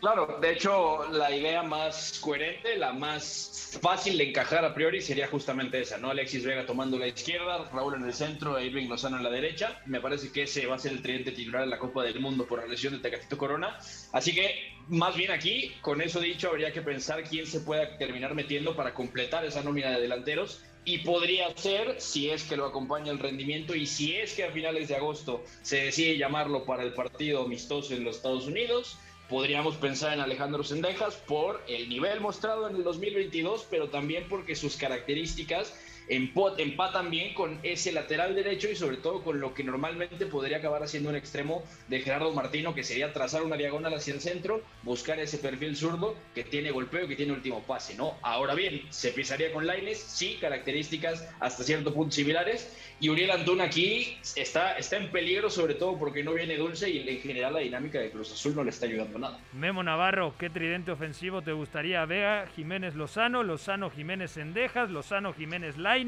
Claro, 0.00 0.38
de 0.40 0.52
hecho, 0.52 1.10
la 1.12 1.30
idea 1.30 1.62
más 1.62 2.18
coherente, 2.22 2.74
la 2.78 2.94
más 2.94 3.78
fácil 3.82 4.16
de 4.16 4.30
encajar 4.30 4.64
a 4.64 4.72
priori 4.72 5.02
sería 5.02 5.28
justamente 5.28 5.78
esa, 5.78 5.98
¿no? 5.98 6.10
Alexis 6.10 6.42
Vega 6.42 6.64
tomando 6.64 6.98
la 6.98 7.06
izquierda, 7.06 7.68
Raúl 7.70 7.96
en 7.96 8.04
el 8.04 8.14
centro 8.14 8.56
e 8.56 8.64
Irving 8.64 8.88
Lozano 8.88 9.18
en 9.18 9.24
la 9.24 9.30
derecha. 9.30 9.78
Me 9.84 10.00
parece 10.00 10.32
que 10.32 10.44
ese 10.44 10.66
va 10.66 10.76
a 10.76 10.78
ser 10.78 10.92
el 10.92 11.02
tridente 11.02 11.32
titular 11.32 11.64
en 11.64 11.70
la 11.70 11.78
Copa 11.78 12.02
del 12.02 12.18
Mundo 12.18 12.46
por 12.46 12.60
la 12.60 12.66
lesión 12.66 12.94
de 12.94 13.00
Tecatito 13.00 13.36
Corona. 13.36 13.76
Así 14.12 14.34
que, 14.34 14.72
más 14.88 15.14
bien 15.14 15.32
aquí, 15.32 15.74
con 15.82 16.00
eso 16.00 16.18
dicho, 16.18 16.48
habría 16.48 16.72
que 16.72 16.80
pensar 16.80 17.22
quién 17.22 17.46
se 17.46 17.60
pueda 17.60 17.98
terminar 17.98 18.34
metiendo 18.34 18.74
para 18.74 18.94
completar 18.94 19.44
esa 19.44 19.62
nómina 19.62 19.90
de 19.90 20.00
delanteros 20.00 20.64
y 20.84 20.98
podría 20.98 21.54
ser, 21.56 22.00
si 22.00 22.30
es 22.30 22.44
que 22.44 22.56
lo 22.56 22.66
acompaña 22.66 23.12
el 23.12 23.18
rendimiento 23.18 23.74
y 23.74 23.86
si 23.86 24.16
es 24.16 24.34
que 24.34 24.44
a 24.44 24.50
finales 24.50 24.88
de 24.88 24.96
agosto 24.96 25.44
se 25.62 25.84
decide 25.84 26.16
llamarlo 26.16 26.64
para 26.64 26.82
el 26.82 26.94
partido 26.94 27.44
amistoso 27.44 27.94
en 27.94 28.04
los 28.04 28.16
Estados 28.16 28.46
Unidos, 28.46 28.96
podríamos 29.28 29.76
pensar 29.76 30.12
en 30.14 30.20
Alejandro 30.20 30.64
Sendejas 30.64 31.14
por 31.14 31.62
el 31.68 31.88
nivel 31.88 32.20
mostrado 32.20 32.68
en 32.68 32.76
el 32.76 32.82
2022, 32.82 33.66
pero 33.70 33.88
también 33.88 34.26
porque 34.28 34.56
sus 34.56 34.76
características 34.76 35.72
empatan 36.10 37.10
bien 37.10 37.34
con 37.34 37.58
ese 37.62 37.92
lateral 37.92 38.34
derecho 38.34 38.68
y 38.68 38.74
sobre 38.74 38.96
todo 38.96 39.22
con 39.22 39.40
lo 39.40 39.54
que 39.54 39.62
normalmente 39.62 40.26
podría 40.26 40.58
acabar 40.58 40.82
haciendo 40.82 41.08
un 41.08 41.16
extremo 41.16 41.62
de 41.88 42.00
Gerardo 42.00 42.32
Martino, 42.32 42.74
que 42.74 42.82
sería 42.82 43.12
trazar 43.12 43.42
una 43.42 43.56
diagonal 43.56 43.94
hacia 43.94 44.14
el 44.14 44.20
centro, 44.20 44.60
buscar 44.82 45.20
ese 45.20 45.38
perfil 45.38 45.76
zurdo 45.76 46.16
que 46.34 46.42
tiene 46.42 46.72
golpeo, 46.72 47.06
que 47.06 47.16
tiene 47.16 47.32
último 47.32 47.62
pase, 47.62 47.94
¿no? 47.94 48.16
Ahora 48.22 48.54
bien, 48.54 48.82
se 48.90 49.12
pisaría 49.12 49.52
con 49.52 49.66
Laines, 49.66 49.98
sí, 49.98 50.36
características 50.40 51.28
hasta 51.38 51.62
cierto 51.62 51.94
punto 51.94 52.10
similares, 52.10 52.76
y 52.98 53.08
Uriel 53.08 53.30
Antuna 53.30 53.64
aquí 53.64 54.18
está, 54.36 54.76
está 54.76 54.96
en 54.96 55.10
peligro, 55.10 55.48
sobre 55.48 55.74
todo 55.74 55.98
porque 55.98 56.22
no 56.22 56.34
viene 56.34 56.56
dulce 56.56 56.90
y 56.90 57.08
en 57.08 57.20
general 57.20 57.54
la 57.54 57.60
dinámica 57.60 57.98
de 57.98 58.10
Cruz 58.10 58.32
Azul 58.32 58.54
no 58.54 58.64
le 58.64 58.70
está 58.70 58.86
ayudando 58.86 59.18
nada. 59.18 59.38
Memo 59.52 59.82
Navarro, 59.82 60.34
¿qué 60.38 60.50
tridente 60.50 60.90
ofensivo 60.90 61.40
te 61.40 61.52
gustaría? 61.52 62.04
Vega, 62.04 62.46
Jiménez 62.56 62.94
Lozano, 62.94 63.42
Lozano 63.42 63.90
Jiménez 63.90 64.32
Sendejas, 64.32 64.90
Lozano 64.90 65.32
Jiménez 65.32 65.78
Laines, 65.78 65.99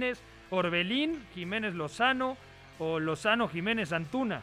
Orbelín, 0.50 1.22
Jiménez 1.34 1.74
Lozano 1.74 2.36
o 2.78 2.98
Lozano 2.98 3.48
Jiménez 3.48 3.92
Antuna. 3.92 4.42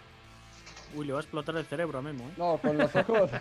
Uy, 0.96 1.06
le 1.06 1.14
va 1.14 1.20
a 1.20 1.22
explotar 1.22 1.56
el 1.56 1.66
cerebro 1.66 2.00
a 2.00 2.02
Memo. 2.02 2.24
¿eh? 2.26 2.34
No, 2.38 2.58
con 2.58 2.78
los 2.78 2.96
ojos. 2.96 3.32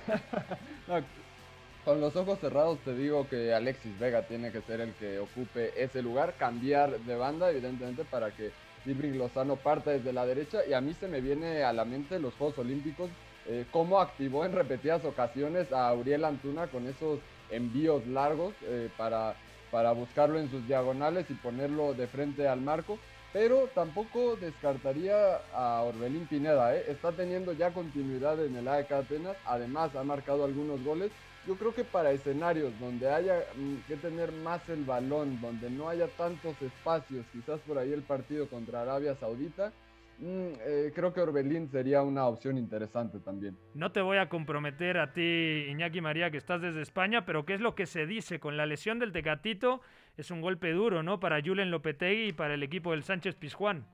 con 1.84 2.00
los 2.00 2.16
ojos 2.16 2.38
cerrados 2.38 2.78
te 2.80 2.94
digo 2.94 3.26
que 3.28 3.54
Alexis 3.54 3.98
Vega 3.98 4.22
tiene 4.22 4.52
que 4.52 4.60
ser 4.62 4.80
el 4.80 4.92
que 4.94 5.18
ocupe 5.18 5.72
ese 5.82 6.02
lugar, 6.02 6.34
cambiar 6.38 6.98
de 7.00 7.16
banda, 7.16 7.50
evidentemente, 7.50 8.04
para 8.04 8.30
que 8.30 8.52
Irving 8.86 9.18
Lozano 9.18 9.56
parta 9.56 9.90
desde 9.90 10.12
la 10.12 10.26
derecha. 10.26 10.60
Y 10.68 10.72
a 10.72 10.80
mí 10.80 10.94
se 10.94 11.08
me 11.08 11.20
viene 11.20 11.62
a 11.62 11.72
la 11.72 11.84
mente 11.84 12.18
los 12.18 12.34
Juegos 12.34 12.58
Olímpicos, 12.58 13.10
eh, 13.46 13.64
cómo 13.70 14.00
activó 14.00 14.44
en 14.44 14.52
repetidas 14.52 15.04
ocasiones 15.04 15.72
a 15.72 15.92
Uriel 15.94 16.24
Antuna 16.24 16.66
con 16.66 16.86
esos 16.86 17.18
envíos 17.50 18.06
largos 18.06 18.54
eh, 18.64 18.90
para, 18.96 19.34
para 19.70 19.92
buscarlo 19.92 20.38
en 20.38 20.50
sus 20.50 20.66
diagonales 20.66 21.26
y 21.30 21.34
ponerlo 21.34 21.94
de 21.94 22.06
frente 22.06 22.48
al 22.48 22.60
marco. 22.60 22.98
Pero 23.32 23.68
tampoco 23.74 24.36
descartaría 24.36 25.40
a 25.54 25.82
Orbelín 25.82 26.26
Pineda, 26.26 26.74
¿eh? 26.74 26.84
está 26.88 27.12
teniendo 27.12 27.52
ya 27.52 27.72
continuidad 27.72 28.42
en 28.42 28.56
el 28.56 28.66
AEK 28.66 28.92
Atenas, 28.92 29.36
además 29.44 29.94
ha 29.94 30.02
marcado 30.02 30.44
algunos 30.44 30.82
goles 30.82 31.12
yo 31.48 31.56
creo 31.56 31.74
que 31.74 31.82
para 31.82 32.10
escenarios 32.10 32.78
donde 32.78 33.10
haya 33.10 33.42
mm, 33.56 33.76
que 33.88 33.96
tener 33.96 34.32
más 34.32 34.68
el 34.68 34.84
balón, 34.84 35.40
donde 35.40 35.70
no 35.70 35.88
haya 35.88 36.06
tantos 36.08 36.60
espacios, 36.60 37.24
quizás 37.32 37.58
por 37.60 37.78
ahí 37.78 37.90
el 37.90 38.02
partido 38.02 38.46
contra 38.48 38.82
Arabia 38.82 39.16
Saudita, 39.18 39.72
eh, 40.20 40.92
creo 40.94 41.12
que 41.12 41.20
Orbelín 41.20 41.68
sería 41.68 42.02
una 42.02 42.26
opción 42.26 42.58
interesante 42.58 43.20
también. 43.20 43.56
No 43.74 43.92
te 43.92 44.00
voy 44.00 44.18
a 44.18 44.28
comprometer 44.28 44.98
a 44.98 45.12
ti, 45.12 45.66
Iñaki 45.68 46.00
María, 46.00 46.30
que 46.30 46.38
estás 46.38 46.60
desde 46.60 46.82
España, 46.82 47.24
pero 47.24 47.44
¿qué 47.44 47.54
es 47.54 47.60
lo 47.60 47.74
que 47.74 47.86
se 47.86 48.06
dice? 48.06 48.40
Con 48.40 48.56
la 48.56 48.66
lesión 48.66 48.98
del 48.98 49.12
Tecatito 49.12 49.80
es 50.16 50.30
un 50.30 50.40
golpe 50.40 50.72
duro, 50.72 51.02
¿no? 51.02 51.20
Para 51.20 51.40
Julen 51.40 51.70
Lopetegui 51.70 52.28
y 52.28 52.32
para 52.32 52.54
el 52.54 52.62
equipo 52.62 52.90
del 52.90 53.04
Sánchez 53.04 53.36
Pizjuán. 53.36 53.86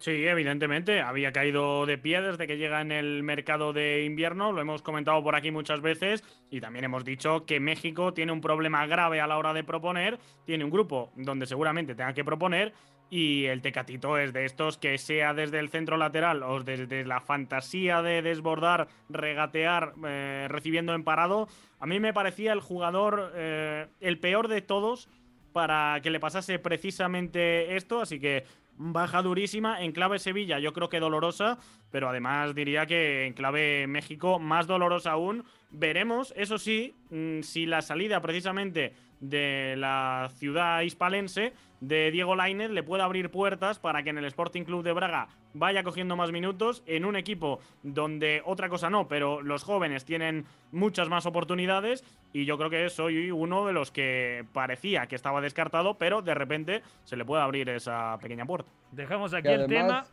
Sí, 0.00 0.26
evidentemente, 0.26 1.02
había 1.02 1.30
caído 1.30 1.84
de 1.84 1.98
pie 1.98 2.22
desde 2.22 2.46
que 2.46 2.56
llega 2.56 2.80
en 2.80 2.90
el 2.90 3.22
mercado 3.22 3.74
de 3.74 4.02
invierno, 4.04 4.50
lo 4.50 4.62
hemos 4.62 4.80
comentado 4.80 5.22
por 5.22 5.36
aquí 5.36 5.50
muchas 5.50 5.82
veces 5.82 6.24
y 6.50 6.58
también 6.58 6.86
hemos 6.86 7.04
dicho 7.04 7.44
que 7.44 7.60
México 7.60 8.14
tiene 8.14 8.32
un 8.32 8.40
problema 8.40 8.86
grave 8.86 9.20
a 9.20 9.26
la 9.26 9.36
hora 9.36 9.52
de 9.52 9.62
proponer, 9.62 10.18
tiene 10.46 10.64
un 10.64 10.70
grupo 10.70 11.12
donde 11.16 11.44
seguramente 11.44 11.94
tenga 11.94 12.14
que 12.14 12.24
proponer 12.24 12.72
y 13.10 13.46
el 13.46 13.60
Tecatito 13.60 14.16
es 14.16 14.32
de 14.32 14.44
estos 14.44 14.78
que 14.78 14.96
sea 14.96 15.34
desde 15.34 15.58
el 15.58 15.68
centro 15.68 15.96
lateral 15.96 16.44
o 16.44 16.62
desde 16.62 17.04
la 17.04 17.20
fantasía 17.20 18.02
de 18.02 18.22
desbordar, 18.22 18.88
regatear, 19.08 19.94
eh, 20.06 20.46
recibiendo 20.48 20.94
en 20.94 21.02
parado, 21.02 21.48
a 21.80 21.86
mí 21.86 21.98
me 21.98 22.14
parecía 22.14 22.52
el 22.52 22.60
jugador 22.60 23.32
eh, 23.34 23.88
el 24.00 24.18
peor 24.18 24.46
de 24.46 24.62
todos 24.62 25.08
para 25.52 26.00
que 26.02 26.10
le 26.10 26.20
pasase 26.20 26.60
precisamente 26.60 27.76
esto, 27.76 28.00
así 28.00 28.20
que 28.20 28.44
baja 28.76 29.20
durísima, 29.20 29.82
en 29.82 29.92
clave 29.92 30.18
Sevilla 30.18 30.58
yo 30.58 30.72
creo 30.72 30.88
que 30.88 31.00
dolorosa, 31.00 31.58
pero 31.90 32.08
además 32.08 32.54
diría 32.54 32.86
que 32.86 33.26
en 33.26 33.34
clave 33.34 33.86
México 33.86 34.38
más 34.38 34.66
dolorosa 34.66 35.12
aún. 35.12 35.44
Veremos, 35.70 36.32
eso 36.36 36.58
sí, 36.58 36.94
mm, 37.10 37.42
si 37.42 37.66
la 37.66 37.82
salida 37.82 38.20
precisamente 38.20 38.94
de 39.20 39.74
la 39.76 40.30
ciudad 40.34 40.80
hispalense 40.80 41.52
de 41.80 42.10
Diego 42.10 42.36
Lainez 42.36 42.70
le 42.70 42.82
puede 42.82 43.02
abrir 43.02 43.30
puertas 43.30 43.78
para 43.78 44.02
que 44.02 44.10
en 44.10 44.18
el 44.18 44.24
Sporting 44.26 44.64
Club 44.64 44.82
de 44.82 44.92
Braga 44.92 45.28
vaya 45.54 45.82
cogiendo 45.82 46.16
más 46.16 46.30
minutos 46.30 46.82
en 46.86 47.04
un 47.04 47.16
equipo 47.16 47.60
donde 47.82 48.42
otra 48.44 48.68
cosa 48.68 48.90
no, 48.90 49.08
pero 49.08 49.40
los 49.42 49.64
jóvenes 49.64 50.04
tienen 50.04 50.44
muchas 50.72 51.08
más 51.08 51.26
oportunidades 51.26 52.04
y 52.32 52.44
yo 52.44 52.58
creo 52.58 52.70
que 52.70 52.88
soy 52.90 53.30
uno 53.30 53.66
de 53.66 53.72
los 53.72 53.90
que 53.90 54.44
parecía 54.52 55.06
que 55.06 55.16
estaba 55.16 55.40
descartado, 55.40 55.98
pero 55.98 56.22
de 56.22 56.34
repente 56.34 56.82
se 57.04 57.16
le 57.16 57.24
puede 57.24 57.42
abrir 57.42 57.68
esa 57.70 58.18
pequeña 58.20 58.44
puerta. 58.44 58.70
Dejamos 58.92 59.34
aquí 59.34 59.48
el 59.48 59.66
tema. 59.66 60.04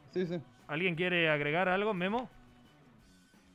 ¿Alguien 0.68 0.96
quiere 0.96 1.30
agregar 1.30 1.70
algo, 1.70 1.94
Memo? 1.94 2.30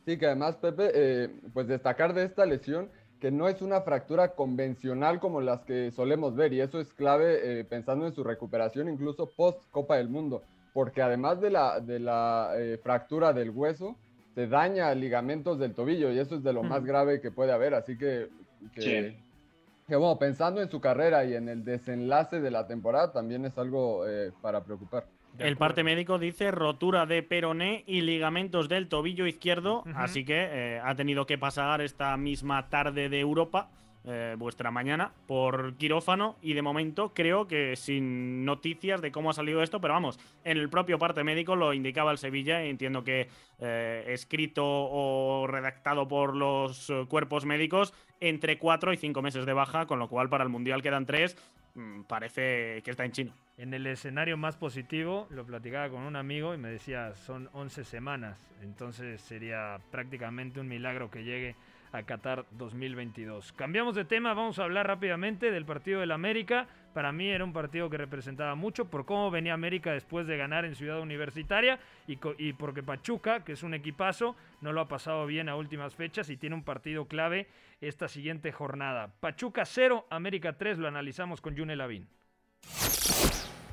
Sí, 0.07 0.19
que 0.19 0.27
además, 0.27 0.57
Pepe, 0.57 0.91
eh, 0.95 1.31
pues 1.53 1.69
destacar 1.69 2.13
de 2.13 2.25
esta 2.25 2.45
lesión 2.45 2.89
que 3.23 3.31
no 3.31 3.49
es 3.49 3.63
una 3.63 3.83
fractura 3.83 4.35
convencional 4.35 5.21
como 5.21 5.41
las 5.41 5.61
que 5.61 5.93
solemos 5.93 6.35
ver 6.35 6.53
y 6.53 6.61
eso 6.61 6.81
es 6.81 6.93
clave 6.93 7.61
eh, 7.61 7.65
pensando 7.65 8.05
en 8.05 8.13
su 8.13 8.25
recuperación 8.25 8.89
incluso 8.89 9.31
post 9.37 9.63
Copa 9.71 9.97
del 9.99 10.09
Mundo, 10.09 10.43
porque 10.75 11.03
además 11.03 11.41
de 11.41 11.51
la, 11.51 11.79
de 11.79 12.01
la 12.01 12.51
eh, 12.57 12.81
fractura 12.83 13.33
del 13.33 13.51
hueso, 13.51 13.95
se 14.35 14.49
daña 14.49 14.93
ligamentos 14.97 15.61
del 15.61 15.73
tobillo 15.73 16.11
y 16.11 16.19
eso 16.19 16.35
es 16.35 16.43
de 16.43 16.53
lo 16.53 16.65
más 16.65 16.85
grave 16.85 17.21
que 17.21 17.31
puede 17.31 17.53
haber, 17.53 17.75
así 17.75 17.97
que, 17.97 18.29
que, 18.75 19.15
bueno, 19.87 20.19
pensando 20.19 20.61
en 20.61 20.69
su 20.69 20.81
carrera 20.81 21.25
y 21.25 21.37
en 21.37 21.49
el 21.49 21.65
desenlace 21.65 22.41
de 22.41 22.51
la 22.51 22.67
temporada 22.67 23.13
también 23.13 23.45
es 23.45 23.57
algo 23.57 24.05
eh, 24.09 24.33
para 24.43 24.65
preocupar. 24.65 25.05
El 25.39 25.57
parte 25.57 25.83
médico 25.83 26.19
dice 26.19 26.51
rotura 26.51 27.07
de 27.07 27.23
peroné 27.23 27.85
y 27.87 28.03
ligamentos 28.03 28.69
del 28.69 28.89
tobillo 28.89 29.27
izquierdo, 29.27 29.83
así 29.95 30.25
que 30.25 30.49
eh, 30.51 30.81
ha 30.83 30.95
tenido 30.95 31.27
que 31.27 31.39
pasar 31.39 31.81
esta 31.81 32.17
misma 32.17 32.69
tarde 32.69 33.09
de 33.09 33.21
Europa, 33.21 33.71
eh, 34.05 34.35
vuestra 34.37 34.71
mañana, 34.71 35.13
por 35.27 35.75
quirófano. 35.77 36.37
Y 36.43 36.53
de 36.53 36.63
momento 36.63 37.13
creo 37.15 37.47
que 37.47 37.77
sin 37.77 38.45
noticias 38.45 39.01
de 39.01 39.11
cómo 39.11 39.31
ha 39.31 39.33
salido 39.33 39.63
esto, 39.63 39.81
pero 39.81 39.95
vamos, 39.95 40.19
en 40.45 40.59
el 40.59 40.69
propio 40.69 40.99
parte 40.99 41.25
médico 41.25 41.57
lo 41.57 41.73
indicaba 41.73 42.13
el 42.13 42.19
Sevilla 42.19 42.65
y 42.65 42.69
entiendo 42.69 43.05
que 43.05 43.29
eh, 43.61 44.05
escrito 44.09 44.65
o 44.65 45.47
redactado 45.47 46.09
por 46.09 46.37
los 46.37 46.93
cuerpos 47.09 47.47
médicos 47.47 47.95
entre 48.21 48.59
cuatro 48.59 48.93
y 48.93 48.97
cinco 48.97 49.23
meses 49.23 49.47
de 49.47 49.53
baja, 49.53 49.87
con 49.87 49.99
lo 49.99 50.09
cual 50.09 50.29
para 50.29 50.45
el 50.45 50.51
Mundial 50.51 50.83
quedan 50.83 51.07
tres, 51.07 51.37
parece 52.07 52.83
que 52.83 52.91
está 52.91 53.05
en 53.05 53.13
chino. 53.13 53.35
En 53.57 53.75
el 53.75 53.87
escenario 53.87 54.37
más 54.37 54.57
positivo, 54.57 55.27
lo 55.31 55.45
platicaba 55.45 55.91
con 55.91 56.03
un 56.03 56.17
amigo 56.17 56.55
y 56.55 56.59
me 56.59 56.71
decía, 56.71 57.15
son 57.15 57.49
11 57.53 57.85
semanas, 57.85 58.39
entonces 58.63 59.21
sería 59.21 59.79
prácticamente 59.91 60.59
un 60.59 60.69
milagro 60.69 61.11
que 61.11 61.23
llegue 61.23 61.55
a 61.93 62.03
Qatar 62.03 62.47
2022. 62.53 63.53
Cambiamos 63.53 63.95
de 63.95 64.05
tema, 64.05 64.35
vamos 64.35 64.59
a 64.59 64.65
hablar 64.65 64.87
rápidamente 64.87 65.51
del 65.51 65.65
partido 65.65 66.01
del 66.01 66.11
América. 66.11 66.67
Para 66.95 67.13
mí 67.13 67.29
era 67.29 67.45
un 67.45 67.53
partido 67.53 67.89
que 67.89 67.99
representaba 67.99 68.55
mucho 68.55 68.87
por 68.87 69.05
cómo 69.05 69.31
venía 69.31 69.55
América 69.55 69.93
después 69.93 70.27
de 70.27 70.37
ganar 70.37 70.65
en 70.65 70.75
Ciudad 70.75 71.01
Universitaria 71.01 71.79
y, 72.07 72.53
porque 72.55 72.83
Pachuca, 72.83 73.45
que 73.45 73.53
es 73.53 73.63
un 73.63 73.75
equipazo, 73.75 74.37
no 74.61 74.73
lo 74.73 74.81
ha 74.81 74.89
pasado 74.89 75.27
bien 75.27 75.49
a 75.49 75.57
últimas 75.57 75.95
fechas 75.95 76.29
y 76.31 76.37
tiene 76.37 76.57
un 76.57 76.65
partido 76.65 77.07
clave 77.07 77.47
esta 77.81 78.09
siguiente 78.09 78.53
jornada. 78.53 79.13
Pachuca 79.21 79.65
0, 79.65 80.07
América 80.11 80.55
3, 80.55 80.79
lo 80.79 80.89
analizamos 80.89 81.41
con 81.41 81.57
June 81.57 81.77
Lavín. 81.77 82.09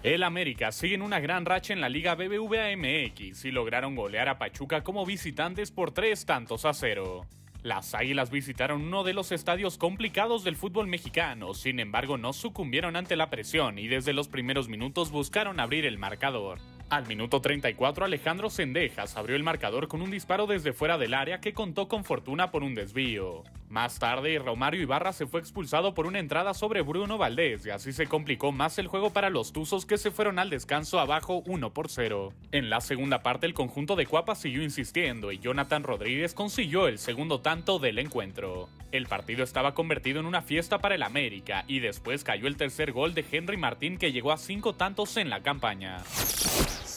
El 0.01 0.23
América 0.23 0.71
sigue 0.71 0.95
en 0.95 1.01
una 1.01 1.19
gran 1.19 1.45
racha 1.45 1.73
en 1.73 1.81
la 1.81 1.89
Liga 1.89 2.15
BBVA 2.15 2.75
MX 2.77 3.43
y 3.43 3.51
lograron 3.51 3.95
golear 3.95 4.29
a 4.29 4.39
Pachuca 4.39 4.81
como 4.81 5.05
visitantes 5.05 5.71
por 5.71 5.91
tres 5.91 6.25
tantos 6.25 6.63
a 6.63 6.73
cero. 6.73 7.25
Las 7.61 7.93
Águilas 7.93 8.31
visitaron 8.31 8.81
uno 8.83 9.03
de 9.03 9.13
los 9.13 9.33
estadios 9.33 9.77
complicados 9.77 10.45
del 10.45 10.55
fútbol 10.55 10.87
mexicano, 10.87 11.53
sin 11.53 11.81
embargo 11.81 12.17
no 12.17 12.31
sucumbieron 12.31 12.95
ante 12.95 13.17
la 13.17 13.29
presión 13.29 13.79
y 13.79 13.89
desde 13.89 14.13
los 14.13 14.29
primeros 14.29 14.69
minutos 14.69 15.11
buscaron 15.11 15.59
abrir 15.59 15.85
el 15.85 15.97
marcador. 15.97 16.59
Al 16.89 17.05
minuto 17.05 17.39
34 17.39 18.05
Alejandro 18.05 18.49
Sendejas 18.49 19.15
abrió 19.15 19.35
el 19.35 19.43
marcador 19.43 19.87
con 19.87 20.01
un 20.01 20.09
disparo 20.09 20.47
desde 20.47 20.73
fuera 20.73 20.97
del 20.97 21.13
área 21.13 21.39
que 21.39 21.53
contó 21.53 21.87
con 21.87 22.03
fortuna 22.03 22.49
por 22.49 22.63
un 22.63 22.73
desvío. 22.73 23.43
Más 23.69 23.99
tarde 23.99 24.39
Romario 24.39 24.81
Ibarra 24.81 25.13
se 25.13 25.27
fue 25.27 25.39
expulsado 25.39 25.93
por 25.93 26.07
una 26.07 26.17
entrada 26.17 26.55
sobre 26.55 26.81
Bruno 26.81 27.19
Valdés 27.19 27.63
y 27.67 27.69
así 27.69 27.93
se 27.93 28.07
complicó 28.07 28.51
más 28.51 28.79
el 28.79 28.87
juego 28.87 29.11
para 29.11 29.29
los 29.29 29.53
Tuzos 29.53 29.85
que 29.85 29.99
se 29.99 30.09
fueron 30.09 30.39
al 30.39 30.49
descanso 30.49 30.99
abajo 30.99 31.43
1 31.45 31.71
por 31.75 31.89
0. 31.89 32.33
En 32.51 32.71
la 32.71 32.81
segunda 32.81 33.21
parte 33.21 33.45
el 33.45 33.53
conjunto 33.53 33.95
de 33.95 34.07
Cuapa 34.07 34.33
siguió 34.33 34.63
insistiendo 34.63 35.31
y 35.31 35.37
Jonathan 35.37 35.83
Rodríguez 35.83 36.33
consiguió 36.33 36.87
el 36.87 36.97
segundo 36.97 37.41
tanto 37.41 37.77
del 37.77 37.99
encuentro. 37.99 38.67
El 38.91 39.05
partido 39.05 39.43
estaba 39.43 39.75
convertido 39.75 40.19
en 40.19 40.25
una 40.25 40.41
fiesta 40.41 40.79
para 40.79 40.95
el 40.95 41.03
América 41.03 41.65
y 41.67 41.81
después 41.81 42.23
cayó 42.23 42.47
el 42.47 42.57
tercer 42.57 42.91
gol 42.93 43.13
de 43.13 43.23
Henry 43.31 43.57
Martín 43.57 43.99
que 43.99 44.11
llegó 44.11 44.31
a 44.31 44.37
cinco 44.37 44.73
tantos 44.73 45.17
en 45.17 45.29
la 45.29 45.43
campaña. 45.43 45.99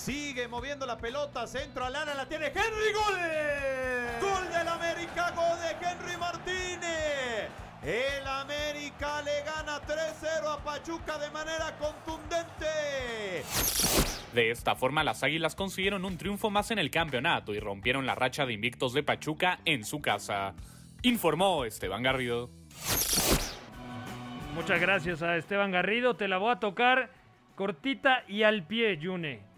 Sigue 0.04 0.48
moviendo 0.48 0.84
la 0.84 0.98
pelota, 0.98 1.46
centro 1.46 1.84
al 1.84 1.94
área, 1.94 2.12
la 2.16 2.26
tiene 2.26 2.46
Henry, 2.46 2.92
gol. 2.92 3.14
Gol 4.20 4.52
del 4.52 4.66
América, 4.66 5.30
gol 5.30 5.56
de 5.60 5.86
Henry 5.86 6.16
Martínez. 6.16 7.48
El 7.84 8.26
América 8.26 9.22
le 9.22 9.44
gana 9.44 9.80
3-0 9.80 10.54
a 10.54 10.58
Pachuca 10.64 11.18
de 11.18 11.30
manera 11.30 11.78
contundente. 11.78 12.66
De 14.34 14.50
esta 14.50 14.74
forma, 14.74 15.04
las 15.04 15.22
Águilas 15.22 15.54
consiguieron 15.54 16.04
un 16.04 16.18
triunfo 16.18 16.50
más 16.50 16.72
en 16.72 16.80
el 16.80 16.90
campeonato 16.90 17.54
y 17.54 17.60
rompieron 17.60 18.04
la 18.04 18.16
racha 18.16 18.44
de 18.44 18.54
invictos 18.54 18.94
de 18.94 19.04
Pachuca 19.04 19.60
en 19.64 19.84
su 19.84 20.02
casa. 20.02 20.54
Informó 21.02 21.64
Esteban 21.64 22.02
Garrido. 22.02 22.50
Muchas 24.56 24.80
gracias 24.80 25.22
a 25.22 25.36
Esteban 25.36 25.70
Garrido. 25.70 26.16
Te 26.16 26.26
la 26.26 26.38
voy 26.38 26.50
a 26.50 26.58
tocar 26.58 27.12
cortita 27.54 28.24
y 28.26 28.42
al 28.42 28.66
pie, 28.66 28.98
Yune. 28.98 29.51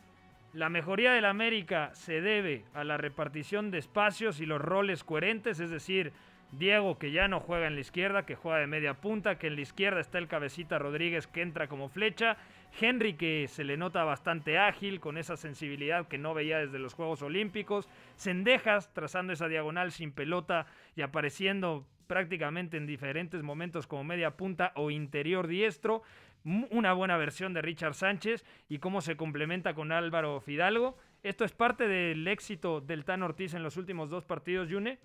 La 0.55 0.69
mejoría 0.69 1.13
del 1.13 1.25
América 1.25 1.91
se 1.95 2.21
debe 2.21 2.63
a 2.75 2.85
la 2.85 2.97
repartición 2.97 3.73
de 3.73 3.79
espacios 3.79 4.39
y 4.39 4.47
los 4.47 4.61
roles 4.61 5.03
coherentes, 5.03 5.59
es 5.59 5.69
decir, 5.69 6.13
Diego 6.53 6.97
que 6.97 7.11
ya 7.11 7.27
no 7.27 7.41
juega 7.41 7.67
en 7.67 7.75
la 7.75 7.81
izquierda, 7.81 8.25
que 8.25 8.37
juega 8.37 8.61
de 8.61 8.69
media 8.69 8.95
punta, 8.95 9.37
que 9.37 9.49
en 9.49 9.57
la 9.57 9.63
izquierda 9.63 9.99
está 9.99 10.19
el 10.19 10.29
cabecita 10.29 10.79
Rodríguez 10.79 11.27
que 11.27 11.43
entra 11.43 11.67
como 11.67 11.89
flecha, 11.89 12.37
Henry 12.81 13.15
que 13.15 13.49
se 13.49 13.65
le 13.65 13.77
nota 13.77 14.05
bastante 14.05 14.57
ágil, 14.57 15.01
con 15.01 15.19
esa 15.19 15.37
sensibilidad 15.37 16.07
que 16.07 16.19
no 16.19 16.35
veía 16.35 16.59
desde 16.59 16.79
los 16.79 16.95
Juegos 16.95 17.23
Olímpicos, 17.23 17.89
Cendejas 18.17 18.95
trazando 18.95 19.33
esa 19.33 19.49
diagonal 19.49 19.91
sin 19.91 20.13
pelota 20.13 20.67
y 20.95 21.03
apareciendo 21.03 21.85
prácticamente 22.07 22.77
en 22.77 22.87
diferentes 22.87 23.43
momentos 23.43 23.87
como 23.89 24.05
media 24.05 24.37
punta 24.37 24.73
o 24.77 24.91
interior 24.91 25.49
diestro, 25.49 26.03
una 26.45 26.93
buena 26.93 27.17
versión 27.17 27.55
de 27.55 27.63
Richard 27.63 27.95
Sánchez 27.95 28.45
y 28.69 28.79
cómo 28.79 29.01
se 29.01 29.17
complementa 29.17 29.75
con 29.75 29.93
Álvaro 29.93 30.41
Fidalgo. 30.41 30.97
¿Esto 31.23 31.45
es 31.45 31.53
parte 31.53 31.89
del 31.89 32.29
éxito 32.29 32.81
del 32.81 33.05
Tan 33.05 33.23
Ortiz 33.23 33.55
en 33.55 33.63
los 33.63 33.77
últimos 33.77 34.11
dos 34.11 34.25
partidos, 34.25 34.69
Yune? 34.69 34.99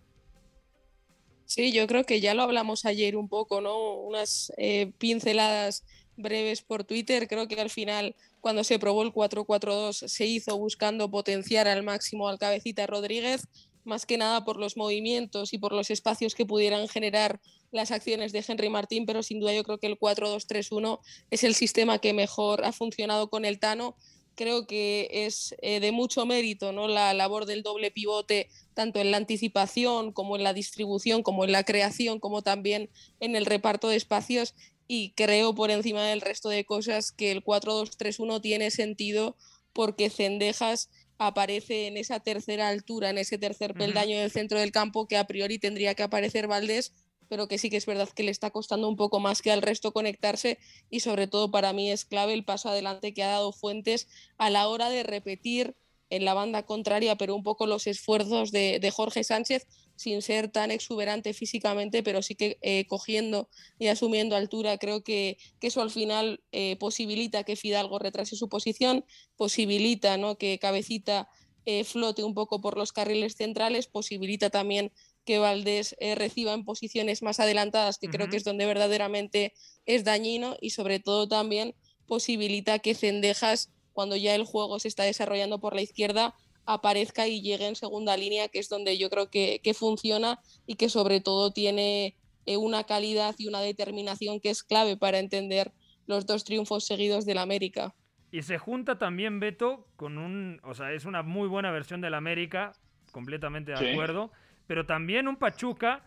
Sí, 1.45 1.71
yo 1.71 1.87
creo 1.87 2.03
que 2.03 2.21
ya 2.21 2.33
lo 2.33 2.43
hablamos 2.43 2.85
ayer 2.85 3.15
un 3.15 3.27
poco, 3.27 3.61
¿no? 3.61 3.93
Unas 3.93 4.53
eh, 4.57 4.91
pinceladas 4.97 5.83
breves 6.15 6.61
por 6.61 6.83
Twitter. 6.83 7.27
Creo 7.27 7.47
que 7.47 7.59
al 7.59 7.69
final, 7.69 8.15
cuando 8.39 8.63
se 8.63 8.77
probó 8.77 9.01
el 9.01 9.11
4-4-2, 9.11 10.07
se 10.07 10.25
hizo 10.25 10.57
buscando 10.57 11.09
potenciar 11.09 11.67
al 11.67 11.83
máximo 11.83 12.27
al 12.27 12.37
cabecita 12.37 12.85
Rodríguez, 12.85 13.47
más 13.89 14.05
que 14.05 14.17
nada 14.17 14.45
por 14.45 14.57
los 14.57 14.77
movimientos 14.77 15.51
y 15.53 15.57
por 15.57 15.73
los 15.73 15.89
espacios 15.89 16.35
que 16.35 16.45
pudieran 16.45 16.87
generar 16.87 17.41
las 17.71 17.91
acciones 17.91 18.31
de 18.31 18.43
Henry 18.47 18.69
Martín, 18.69 19.05
pero 19.05 19.21
sin 19.21 19.39
duda 19.39 19.53
yo 19.53 19.63
creo 19.63 19.79
que 19.79 19.87
el 19.87 19.99
4-2-3-1 19.99 20.99
es 21.29 21.43
el 21.43 21.55
sistema 21.55 21.99
que 21.99 22.13
mejor 22.13 22.63
ha 22.63 22.71
funcionado 22.71 23.29
con 23.29 23.43
el 23.43 23.59
Tano. 23.59 23.97
Creo 24.35 24.65
que 24.67 25.09
es 25.11 25.53
eh, 25.61 25.81
de 25.81 25.91
mucho 25.91 26.25
mérito 26.25 26.71
¿no? 26.71 26.87
la 26.87 27.13
labor 27.13 27.45
del 27.45 27.61
doble 27.61 27.91
pivote, 27.91 28.47
tanto 28.73 28.99
en 28.99 29.11
la 29.11 29.17
anticipación 29.17 30.13
como 30.13 30.37
en 30.37 30.43
la 30.43 30.53
distribución, 30.53 31.23
como 31.23 31.43
en 31.43 31.51
la 31.51 31.65
creación, 31.65 32.19
como 32.19 32.41
también 32.41 32.89
en 33.19 33.35
el 33.35 33.45
reparto 33.45 33.89
de 33.89 33.97
espacios. 33.97 34.55
Y 34.87 35.11
creo 35.11 35.53
por 35.53 35.69
encima 35.71 36.03
del 36.03 36.21
resto 36.21 36.49
de 36.49 36.65
cosas 36.65 37.11
que 37.11 37.31
el 37.31 37.43
4-2-3-1 37.43 38.41
tiene 38.41 38.71
sentido 38.71 39.35
porque 39.73 40.09
Cendejas 40.09 40.89
aparece 41.19 41.87
en 41.87 41.97
esa 41.97 42.21
tercera 42.21 42.69
altura, 42.69 43.11
en 43.11 43.19
ese 43.19 43.37
tercer 43.37 43.73
peldaño 43.73 44.17
del 44.17 44.31
centro 44.31 44.59
del 44.59 44.71
campo, 44.71 45.07
que 45.07 45.17
a 45.17 45.27
priori 45.27 45.59
tendría 45.59 45.93
que 45.93 46.03
aparecer 46.03 46.47
Valdés, 46.47 46.93
pero 47.27 47.47
que 47.47 47.57
sí 47.57 47.69
que 47.69 47.77
es 47.77 47.85
verdad 47.85 48.09
que 48.09 48.23
le 48.23 48.31
está 48.31 48.49
costando 48.49 48.89
un 48.89 48.95
poco 48.95 49.19
más 49.19 49.41
que 49.41 49.51
al 49.51 49.61
resto 49.61 49.91
conectarse 49.91 50.57
y 50.89 51.01
sobre 51.01 51.27
todo 51.27 51.51
para 51.51 51.73
mí 51.73 51.91
es 51.91 52.05
clave 52.05 52.33
el 52.33 52.45
paso 52.45 52.69
adelante 52.69 53.13
que 53.13 53.23
ha 53.23 53.27
dado 53.27 53.51
Fuentes 53.51 54.07
a 54.37 54.49
la 54.49 54.67
hora 54.67 54.89
de 54.89 55.03
repetir 55.03 55.75
en 56.09 56.25
la 56.25 56.33
banda 56.33 56.65
contraria, 56.65 57.17
pero 57.17 57.35
un 57.35 57.43
poco 57.43 57.67
los 57.67 57.85
esfuerzos 57.85 58.51
de, 58.51 58.91
Jorge 58.91 59.23
Sánchez, 59.23 59.67
sin 59.99 60.21
ser 60.21 60.47
tan 60.49 60.71
exuberante 60.71 61.33
físicamente, 61.33 62.03
pero 62.03 62.21
sí 62.21 62.33
que 62.33 62.57
eh, 62.61 62.85
cogiendo 62.87 63.49
y 63.79 63.87
asumiendo 63.87 64.37
altura. 64.37 64.77
Creo 64.77 65.03
que, 65.03 65.37
eso 65.59 65.81
al 65.81 65.91
final 65.91 66.41
eh, 66.53 66.77
posibilita 66.77 67.43
que 67.43 67.57
Fidalgo 67.57 67.99
retrase 67.99 68.37
su 68.37 68.47
posición, 68.47 69.03
posibilita 69.35 70.15
¿no? 70.15 70.37
que 70.37 70.57
Cabecita 70.57 71.27
eh, 71.65 71.83
flote 71.83 72.23
un 72.23 72.33
poco 72.33 72.61
por 72.61 72.77
los 72.77 72.93
carriles 72.93 73.35
centrales, 73.35 73.87
posibilita 73.87 74.49
también 74.49 74.93
que 75.25 75.37
Valdés 75.37 75.97
reciba 76.15 76.53
en 76.53 76.63
posiciones 76.63 77.21
más 77.21 77.41
adelantadas, 77.41 77.97
que 77.97 78.07
creo 78.07 78.29
que 78.29 78.37
es 78.37 78.45
donde 78.45 78.65
verdaderamente 78.65 79.53
es 79.85 80.05
dañino 80.05 80.55
y 80.61 80.69
sobre 80.69 81.01
todo 81.01 81.27
también 81.27 81.75
posibilita 82.07 82.79
que 82.79 82.95
Cendejas, 82.95 83.69
cuando 83.91 84.15
ya 84.15 84.33
el 84.33 84.45
juego 84.45 84.79
se 84.79 84.87
está 84.87 85.03
desarrollando 85.03 85.59
por 85.59 85.75
la 85.75 85.81
izquierda, 85.81 86.35
aparezca 86.73 87.27
y 87.27 87.41
llegue 87.41 87.67
en 87.67 87.75
segunda 87.75 88.15
línea, 88.17 88.47
que 88.47 88.59
es 88.59 88.69
donde 88.69 88.97
yo 88.97 89.09
creo 89.09 89.29
que, 89.29 89.61
funciona 89.73 90.39
y 90.65 90.75
que 90.75 90.89
sobre 90.89 91.21
todo 91.21 91.51
tiene 91.51 92.15
eh, 92.45 92.57
una 92.57 92.83
calidad 92.83 93.35
y 93.37 93.47
una 93.47 93.61
determinación 93.61 94.39
que 94.39 94.49
es 94.49 94.63
clave 94.63 94.97
para 94.97 95.19
entender 95.19 95.71
los 96.07 96.25
dos 96.25 96.43
triunfos 96.43 96.85
seguidos 96.85 97.25
del 97.25 97.37
América. 97.37 97.93
Y 98.31 98.43
se 98.43 98.57
junta 98.57 98.97
también 98.97 99.39
Beto 99.39 99.87
con 99.95 100.17
un, 100.17 100.59
o 100.63 100.73
sea, 100.73 100.91
es 100.93 101.05
una 101.05 101.23
muy 101.23 101.47
buena 101.47 101.71
versión 101.71 102.01
del 102.01 102.13
América, 102.13 102.73
completamente 103.11 103.71
de 103.71 103.91
acuerdo 103.91 104.31
pero 104.69 104.85
también 104.85 105.27
un 105.27 105.35
Pachuca 105.35 106.03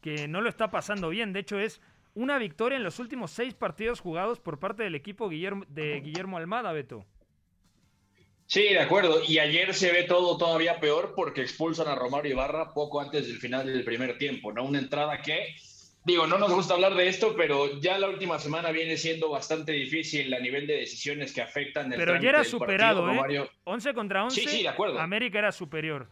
que 0.00 0.26
no 0.26 0.40
lo 0.40 0.48
está 0.48 0.70
pasando 0.70 1.10
bien. 1.10 1.34
De 1.34 1.40
hecho, 1.40 1.58
es 1.58 1.82
una 2.14 2.38
victoria 2.38 2.78
en 2.78 2.82
los 2.82 2.98
últimos 2.98 3.30
seis 3.30 3.52
partidos 3.52 4.00
jugados 4.00 4.40
por 4.40 4.58
parte 4.58 4.84
del 4.84 4.94
equipo 4.94 5.28
Guillermo, 5.28 5.66
de 5.68 6.00
Guillermo 6.00 6.38
Almada, 6.38 6.72
Beto. 6.72 7.04
Sí, 8.46 8.62
de 8.62 8.80
acuerdo. 8.80 9.20
Y 9.26 9.38
ayer 9.38 9.74
se 9.74 9.92
ve 9.92 10.04
todo 10.04 10.38
todavía 10.38 10.78
peor 10.78 11.14
porque 11.16 11.42
expulsan 11.42 11.88
a 11.88 11.94
Romario 11.94 12.32
Ibarra 12.32 12.72
poco 12.72 13.00
antes 13.00 13.26
del 13.26 13.38
final 13.38 13.66
del 13.66 13.84
primer 13.84 14.18
tiempo, 14.18 14.52
¿no? 14.52 14.64
Una 14.64 14.78
entrada 14.78 15.20
que, 15.20 15.56
digo, 16.04 16.26
no 16.26 16.38
nos 16.38 16.52
gusta 16.52 16.74
hablar 16.74 16.94
de 16.94 17.08
esto, 17.08 17.34
pero 17.36 17.80
ya 17.80 17.98
la 17.98 18.08
última 18.08 18.38
semana 18.38 18.70
viene 18.70 18.96
siendo 18.96 19.30
bastante 19.30 19.72
difícil 19.72 20.32
a 20.32 20.38
nivel 20.38 20.66
de 20.66 20.76
decisiones 20.76 21.32
que 21.32 21.42
afectan 21.42 21.92
el 21.92 21.98
Pero 21.98 22.20
ya 22.20 22.28
era 22.28 22.44
superado, 22.44 23.10
¿eh? 23.10 23.50
11 23.64 23.94
contra 23.94 24.24
11. 24.24 24.40
Sí, 24.40 24.46
sí, 24.46 24.62
de 24.62 24.68
acuerdo. 24.68 25.00
América 25.00 25.38
era 25.40 25.50
superior. 25.50 26.08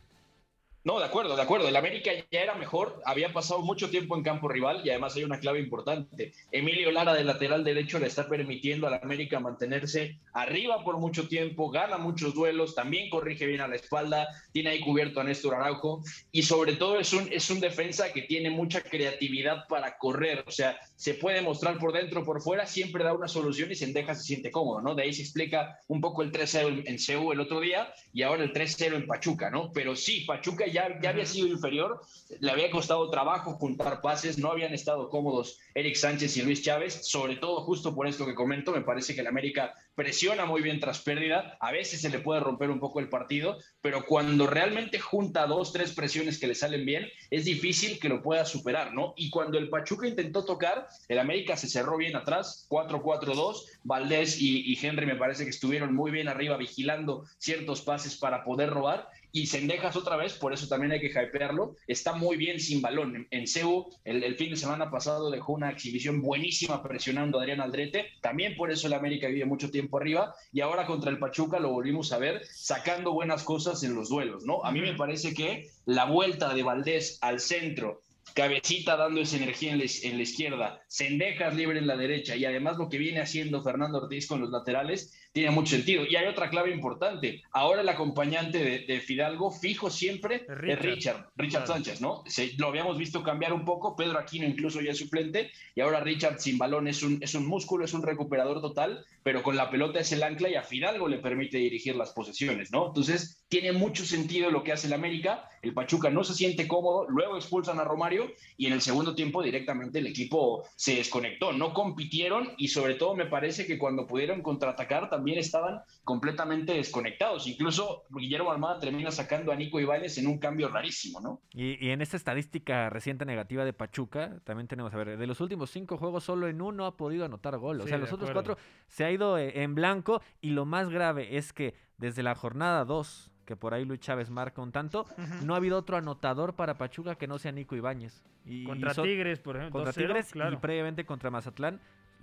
No, 0.85 0.99
de 0.99 1.07
acuerdo, 1.07 1.35
de 1.35 1.41
acuerdo. 1.41 1.67
El 1.67 1.77
América 1.77 2.11
ya 2.31 2.41
era 2.41 2.57
mejor, 2.57 3.01
había 3.07 3.33
pasado 3.33 3.63
mucho 3.63 3.89
tiempo 3.89 4.17
en 4.17 4.23
campo 4.23 4.49
rival 4.49 4.83
y 4.85 4.91
además 4.91 5.17
hay 5.17 5.25
una 5.25 5.41
clave 5.41 5.59
importante. 5.59 6.35
Emilio 6.53 6.91
Lara 6.91 7.15
de 7.15 7.25
lateral 7.25 7.65
derecho 7.65 7.99
le 7.99 8.07
está 8.07 8.29
permitiendo 8.29 8.87
al 8.87 9.01
América 9.03 9.41
mantenerse 9.41 10.19
arriba 10.35 10.85
por 10.85 10.99
mucho 10.99 11.27
tiempo, 11.27 11.71
gana 11.71 11.97
muchos 11.97 12.35
duelos, 12.35 12.75
también 12.75 13.09
corrige 13.09 13.47
bien 13.47 13.63
a 13.63 13.69
la 13.69 13.77
espalda, 13.77 14.29
tiene 14.53 14.71
ahí 14.71 14.81
cubierto 14.81 15.23
a 15.23 15.25
Néstor 15.25 15.55
Araujo 15.55 16.03
y 16.31 16.43
sobre 16.43 16.75
todo 16.75 17.01
es 17.01 17.15
un, 17.15 17.33
es 17.33 17.49
un 17.49 17.61
defensa 17.61 18.13
que 18.13 18.21
tiene 18.21 18.51
mucha 18.51 18.83
creatividad 18.83 19.67
para 19.69 19.97
correr, 19.97 20.45
o 20.47 20.51
sea, 20.51 20.79
se 20.97 21.15
puede 21.15 21.41
mostrar 21.41 21.79
por 21.79 21.95
dentro 21.95 22.27
por 22.27 22.43
fuera, 22.43 22.67
siempre 22.67 23.05
da 23.05 23.15
una 23.15 23.29
solución 23.29 23.73
y 23.73 23.75
Sendeja 23.75 24.15
se 24.15 24.25
siente 24.25 24.51
cómodo, 24.51 24.83
¿no? 24.83 24.95
De 24.95 25.05
ahí 25.05 25.15
se 25.15 25.23
explica 25.23 25.79
un 25.89 26.03
poco 26.03 26.23
el 26.23 26.31
3-0 26.31 26.83
en 26.85 26.99
CEU 26.99 27.33
el 27.33 27.41
otro 27.41 27.61
día 27.61 27.91
y 28.13 28.21
ahora 28.21 28.43
el 28.43 28.53
3-0 28.53 28.97
en 28.97 29.07
Pachuca, 29.07 29.49
¿no? 29.49 29.73
Pero 29.73 29.97
sí, 29.97 30.27
Pachuca 30.27 30.67
ya, 30.75 31.09
había 31.09 31.25
sido 31.25 31.47
inferior, 31.47 32.01
le 32.41 32.51
había 32.51 32.71
costado 32.71 33.09
trabajo 33.09 33.55
juntar 33.55 34.03
pases, 34.03 34.39
no 34.39 34.51
habían 34.51 34.75
estado 34.75 35.09
cómodos 35.09 35.59
Eric 35.75 35.95
Sánchez 35.95 36.37
y 36.37 36.43
Luis 36.43 36.63
Chávez, 36.63 37.07
sobre 37.07 37.37
todo 37.37 37.63
justo 37.63 37.95
por 37.95 38.07
esto 38.07 38.27
que 38.27 38.35
comento, 38.35 38.73
me 38.73 38.83
parece 38.83 39.15
que 39.15 39.23
el 39.23 39.27
América 39.27 39.75
presiona 39.95 40.45
muy 40.45 40.61
bien 40.61 40.81
tras 40.81 41.01
pérdida, 41.01 41.57
a 41.61 41.73
veces 41.73 42.01
se 42.01 42.11
le 42.11 42.19
puede 42.19 42.41
romper 42.41 42.71
un 42.71 42.81
poco 42.81 43.01
el 43.01 43.09
partido, 43.09 43.57
pero 43.81 44.05
cuando 44.05 44.47
realmente 44.47 44.99
junta 44.99 45.47
dos, 45.47 45.73
tres 45.73 45.93
presiones 45.93 46.39
que 46.39 46.49
le 46.49 46.55
salen 46.55 46.85
bien, 46.85 47.09
es 47.31 47.45
difícil 47.45 47.99
que 48.01 48.09
lo 48.09 48.23
pueda 48.23 48.45
superar, 48.45 48.93
¿no? 48.93 49.15
Y 49.17 49.31
cuando 49.31 49.59
el 49.59 49.69
Pachuca 49.69 50.09
intentó 50.09 50.45
tocar, 50.45 50.89
el 51.09 51.19
América 51.19 51.57
se 51.57 51.69
cerró 51.69 51.97
bien 51.97 52.17
atrás, 52.17 52.67
4-4-2, 52.69 53.63
Valdés 53.85 54.41
y, 54.41 54.61
y 54.73 54.79
Henry 54.85 55.07
me 55.07 55.17
parece 55.17 55.45
que 55.45 55.51
estuvieron 55.51 55.95
muy 55.95 56.11
bien 56.11 56.29
arriba 56.29 56.57
vigilando 56.57 57.25
ciertos 57.39 57.83
pases 57.83 58.17
para 58.17 58.45
poder 58.45 58.71
robar 58.71 59.09
y 59.35 59.47
Sendejas 59.47 59.97
otra 59.97 60.15
vez, 60.17 60.35
por 60.35 60.53
eso 60.53 60.69
también 60.69 60.93
hay 60.93 61.01
que 61.01 61.09
hypearlo, 61.09 61.75
está 61.89 62.13
muy 62.13 62.37
bien 62.37 62.61
sin 62.61 62.81
balón. 62.81 63.27
En, 63.33 63.49
CEU, 63.49 63.91
el, 64.05 64.23
el 64.23 64.37
fin 64.37 64.51
de 64.51 64.57
semana 64.57 64.93
pasado 64.93 65.29
dejó 65.29 65.55
una 65.55 65.71
exhibición 65.71 66.23
buenísima 66.23 66.85
presionando 66.85 67.39
a 67.39 67.43
Adrián 67.43 67.61
Aldrete, 67.61 68.07
también 68.21 68.55
por 68.57 68.71
eso 68.71 68.87
el 68.87 68.93
América 68.93 69.27
vive 69.27 69.45
mucho 69.45 69.73
tiempo 69.73 69.99
arriba, 69.99 70.37
y 70.53 70.61
ahora 70.61 70.87
contra 70.87 71.11
el 71.11 71.19
Pachuca 71.19 71.59
lo 71.59 71.73
volvimos 71.73 72.13
a 72.13 72.19
ver 72.19 72.43
sacando 72.47 73.13
buenas 73.13 73.43
cosas 73.43 73.83
en 73.83 73.97
los 73.97 74.09
duelos, 74.09 74.45
¿no? 74.45 74.65
A 74.65 74.71
mí 74.71 74.81
me 74.81 74.95
parece 74.95 75.35
que 75.35 75.69
la 75.85 76.05
vuelta 76.05 76.55
de 76.55 76.63
Valdés 76.63 77.19
al 77.21 77.41
centro, 77.41 78.03
Cabecita 78.35 78.97
dando 78.97 79.21
esa 79.21 79.37
energía 79.37 79.73
en 79.73 79.79
la, 79.79 79.85
en 80.03 80.17
la 80.17 80.23
izquierda, 80.23 80.83
Sendejas 80.87 81.57
libre 81.57 81.81
en 81.81 81.89
la 81.89 81.97
derecha 81.97 82.37
y 82.37 82.45
además 82.45 82.77
lo 82.79 82.89
que 82.89 82.99
viene 82.99 83.21
haciendo 83.21 83.63
Fernando 83.65 83.99
Ortiz 83.99 84.29
con 84.29 84.41
los 84.41 84.51
laterales 84.51 85.13
tiene 85.35 85.51
mucho 85.51 85.75
sentido. 85.75 86.05
Y 86.09 86.15
hay 86.15 86.27
otra 86.27 86.49
clave 86.49 86.71
importante. 86.71 87.43
Ahora 87.51 87.83
el 87.83 87.89
acompañante 87.89 88.59
de, 88.59 88.79
de 88.87 89.01
Fidalgo 89.01 89.51
fijo 89.51 89.91
siempre 89.91 90.47
es 90.49 90.59
Richard, 90.59 90.83
Richard, 90.83 91.31
Richard 91.37 91.65
claro. 91.65 91.73
Sánchez, 91.75 92.01
¿no? 92.01 92.23
Se, 92.27 92.53
lo 92.57 92.69
habíamos 92.69 92.97
visto 92.97 93.25
cambiar 93.25 93.53
un 93.53 93.65
poco, 93.65 93.97
Pedro 93.97 94.21
Aquino 94.21 94.47
incluso 94.47 94.81
ya 94.81 94.93
es 94.93 94.99
suplente 94.99 95.51
y 95.75 95.81
ahora 95.81 95.99
Richard 95.99 96.39
sin 96.39 96.57
balón 96.57 96.87
es 96.87 97.03
un, 97.03 97.19
es 97.21 97.35
un 97.35 97.47
músculo, 97.47 97.85
es 97.85 97.93
un 97.95 98.05
recuperador 98.05 98.61
total, 98.61 99.05
pero 99.25 99.43
con 99.43 99.57
la 99.57 99.71
pelota 99.71 99.99
es 99.99 100.13
el 100.13 100.23
ancla 100.23 100.51
y 100.51 100.55
a 100.55 100.63
Fidalgo 100.63 101.09
le 101.09 101.19
permite 101.19 101.59
dirigir 101.59 101.97
las 101.97 102.13
posesiones, 102.13 102.71
¿no? 102.71 102.87
Entonces 102.87 103.45
tiene 103.49 103.73
mucho 103.73 104.05
sentido 104.05 104.53
lo 104.53 104.63
que 104.63 104.71
hace 104.71 104.87
el 104.87 104.93
América. 104.93 105.49
El 105.63 105.75
Pachuca 105.75 106.11
no 106.11 106.23
se 106.23 106.35
siente 106.35 106.69
cómodo, 106.69 107.09
luego 107.09 107.37
expulsan 107.37 107.81
a 107.81 107.85
Romario 107.85 108.31
y 108.57 108.67
en 108.67 108.73
el 108.75 108.83
segundo 108.83 109.17
tiempo 109.17 109.43
directamente 109.43 109.99
el 109.99 110.07
equipo 110.07 110.65
se 110.77 110.95
desconectó, 110.95 111.53
no 111.53 111.75
compitieron 111.75 112.53
y 112.57 112.69
sobre 112.69 112.95
todo 112.95 113.17
me 113.17 113.27
parece 113.27 113.67
que 113.67 113.79
cuando 113.79 114.07
pudieron 114.07 114.41
contraatacar 114.41 115.11
también 115.11 115.24
estaban 115.33 115.81
completamente 116.05 116.75
desconectados. 116.75 117.47
Incluso 117.47 118.05
Guillermo 118.11 118.53
Almada 118.53 118.79
termina 118.79 119.11
sacando 119.11 119.53
a 119.53 119.57
Nico 119.57 119.81
Ibáñez 119.81 120.19
en 120.19 120.27
un 120.27 120.39
cambio 120.39 120.69
rarísimo, 120.69 121.21
¿no? 121.21 121.41
Y, 121.53 121.85
y, 121.85 121.91
en 121.91 122.01
esta 122.01 122.17
estadística 122.17 122.91
reciente 122.91 123.25
negativa 123.25 123.65
de 123.65 123.73
Pachuca, 123.73 124.39
también 124.45 124.69
tenemos, 124.69 124.93
a 124.95 124.97
ver, 124.97 125.17
de 125.17 125.27
los 125.27 125.41
últimos 125.41 125.71
cinco 125.71 125.97
juegos 125.97 126.25
solo 126.25 126.47
en 126.49 126.61
uno 126.61 126.87
ha 126.87 126.97
podido 126.97 127.25
anotar 127.25 127.57
gol. 127.59 127.81
O 127.81 127.85
Sí, 127.85 127.89
sea, 127.91 127.99
los 127.99 128.13
otros 128.13 128.31
cuatro 128.31 128.57
se 128.89 129.05
ha 129.05 129.11
ido 129.11 129.39
eh, 129.39 129.63
en 129.63 129.75
blanco 129.75 130.21
y 130.41 130.51
lo 130.51 130.65
más 130.65 130.89
grave 130.91 131.37
es 131.37 131.53
que 131.53 131.75
desde 131.99 132.23
la 132.23 132.35
jornada 132.35 132.85
2 132.85 133.31
que 133.45 133.57
por 133.57 133.75
ahí 133.75 133.85
Luis 133.85 134.01
Chávez 134.01 134.31
marca 134.31 134.63
un 134.63 134.73
tanto, 134.73 135.07
no 135.43 135.55
ha 135.55 135.59
habido 135.59 135.77
otro 135.79 135.97
anotador 135.97 136.55
para 136.55 136.79
Pachuca 136.79 137.15
que 137.17 137.27
no 137.27 137.39
sea 137.39 137.53
Nico 137.53 137.77
Ibáñez. 137.77 138.23
Y, 138.47 138.65
Contra 138.65 138.93
y 138.93 139.03
Tigres, 139.03 139.39
por 139.39 139.57
ejemplo, 139.57 139.83
Contra 139.83 139.93
2-0, 139.93 140.07
Tigres 140.07 140.33
claro. 140.33 140.55
y 140.55 140.57
previamente 140.57 141.05
contra 141.05 141.31
Mazatlán. 141.31 141.81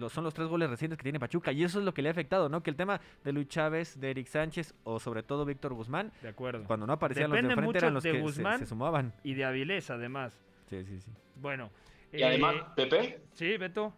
Son 0.10 0.24
los 0.24 0.34
tres 0.34 0.48
goles 0.48 0.70
recientes 0.70 0.98
que 0.98 1.04
tiene 1.04 1.20
Pachuca. 1.20 1.52
Y 1.52 1.64
eso 1.64 1.80
es 1.80 1.86
lo 1.86 1.94
que 1.94 2.02
le 2.02 2.10
ha 2.10 2.12
afectado, 2.12 2.50
¿no? 2.50 2.62
Que 2.64 2.70
el 2.70 2.76
tema 2.76 3.00
de 3.24 3.32
Luis 3.34 3.48
Chávez, 3.48 4.00
de 4.00 4.12
Eric 4.12 4.28
Sánchez 4.28 4.74
o 4.84 5.00
sobre 5.00 5.24
todo 5.24 5.46
Víctor 5.46 5.74
Guzmán, 5.74 6.12
De 6.22 6.30
acuerdo. 6.30 6.64
cuando 6.66 6.86
no 6.88 6.94
aparecían 6.94 7.30
Depende 7.32 7.50
los 7.50 7.58
de 7.58 7.62
frente 7.64 7.78
eran 7.80 7.94
los 7.94 8.04
de 8.04 8.12
que 8.12 8.18
se- 8.18 8.22
Guzmán 8.24 8.60
se, 8.60 8.66
sumaban. 8.66 9.14
y 9.24 9.34
de 9.34 9.46
Avilés, 9.46 9.90
además. 9.90 10.34
Sí, 10.70 10.84
sí, 10.86 11.00
sí. 11.00 11.12
Bueno. 11.36 11.70
Y 12.14 12.24
además, 12.24 12.56
eh, 12.56 12.64
Pepe, 12.76 13.22
Sí, 13.34 13.58
Beto. 13.58 13.94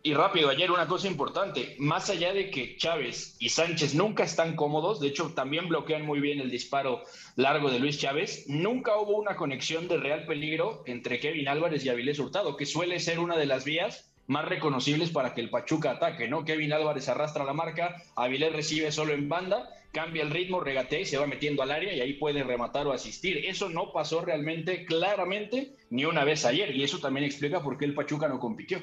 Y 0.00 0.14
rápido, 0.14 0.48
ayer 0.48 0.70
una 0.70 0.86
cosa 0.86 1.08
importante, 1.08 1.74
más 1.80 2.08
allá 2.08 2.32
de 2.32 2.50
que 2.50 2.76
Chávez 2.76 3.36
y 3.40 3.48
Sánchez 3.48 3.94
nunca 3.96 4.22
están 4.22 4.54
cómodos, 4.54 5.00
de 5.00 5.08
hecho 5.08 5.34
también 5.34 5.68
bloquean 5.68 6.06
muy 6.06 6.20
bien 6.20 6.40
el 6.40 6.50
disparo 6.50 7.02
largo 7.34 7.68
de 7.68 7.80
Luis 7.80 7.98
Chávez, 7.98 8.44
nunca 8.48 8.96
hubo 8.96 9.18
una 9.18 9.34
conexión 9.36 9.88
de 9.88 9.96
real 9.98 10.24
peligro 10.24 10.84
entre 10.86 11.18
Kevin 11.18 11.48
Álvarez 11.48 11.84
y 11.84 11.88
Avilés 11.88 12.20
Hurtado, 12.20 12.56
que 12.56 12.64
suele 12.64 13.00
ser 13.00 13.18
una 13.18 13.36
de 13.36 13.46
las 13.46 13.64
vías 13.64 14.07
más 14.28 14.44
reconocibles 14.44 15.10
para 15.10 15.34
que 15.34 15.40
el 15.40 15.50
Pachuca 15.50 15.92
ataque, 15.92 16.28
¿no? 16.28 16.44
Kevin 16.44 16.72
Álvarez 16.72 17.08
arrastra 17.08 17.44
la 17.44 17.54
marca, 17.54 17.96
Avilés 18.14 18.52
recibe 18.52 18.92
solo 18.92 19.12
en 19.14 19.28
banda, 19.28 19.70
cambia 19.90 20.22
el 20.22 20.30
ritmo, 20.30 20.60
regatea 20.60 21.00
y 21.00 21.06
se 21.06 21.16
va 21.18 21.26
metiendo 21.26 21.62
al 21.62 21.70
área 21.70 21.94
y 21.94 22.00
ahí 22.00 22.12
puede 22.14 22.44
rematar 22.44 22.86
o 22.86 22.92
asistir. 22.92 23.38
Eso 23.46 23.70
no 23.70 23.90
pasó 23.92 24.20
realmente, 24.20 24.84
claramente, 24.84 25.72
ni 25.90 26.04
una 26.04 26.24
vez 26.24 26.44
ayer 26.44 26.76
y 26.76 26.84
eso 26.84 26.98
también 27.00 27.24
explica 27.24 27.60
por 27.62 27.78
qué 27.78 27.86
el 27.86 27.94
Pachuca 27.94 28.28
no 28.28 28.38
compitió. 28.38 28.78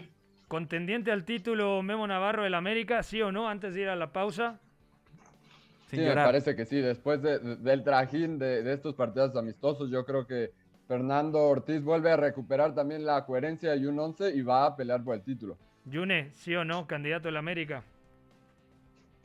Contendiente 0.48 1.12
al 1.12 1.26
título 1.26 1.82
Memo 1.84 2.06
Navarro 2.08 2.44
del 2.44 2.56
América, 2.56 3.04
¿sí 3.04 3.22
o 3.22 3.32
no? 3.32 3.48
Antes 3.48 3.76
de 3.76 3.82
ir 3.82 3.90
a 3.90 3.96
la 3.96 4.12
pausa. 4.12 4.60
Sí, 5.92 5.98
me 5.98 6.14
parece 6.16 6.56
que 6.56 6.66
sí. 6.66 6.78
Después 6.78 7.22
de- 7.22 7.38
de- 7.38 7.56
del 7.58 7.84
trajín 7.84 8.40
de, 8.40 8.64
de 8.64 8.74
estos 8.74 8.96
partidos 8.96 9.36
amistosos, 9.36 9.90
yo 9.92 10.04
creo 10.06 10.26
que 10.26 10.50
Fernando 10.88 11.40
Ortiz 11.48 11.82
vuelve 11.84 12.12
a 12.12 12.18
recuperar 12.18 12.76
también 12.76 13.06
la 13.06 13.26
coherencia 13.26 13.76
y 13.76 13.86
un 13.86 14.00
11 14.00 14.36
y 14.36 14.42
va 14.42 14.66
a 14.66 14.76
pelear 14.76 15.04
por 15.04 15.16
el 15.16 15.24
título. 15.24 15.58
Yune, 15.86 16.32
¿sí 16.34 16.56
o 16.56 16.64
no? 16.64 16.86
Candidato 16.88 17.28
del 17.28 17.38
América. 17.38 17.84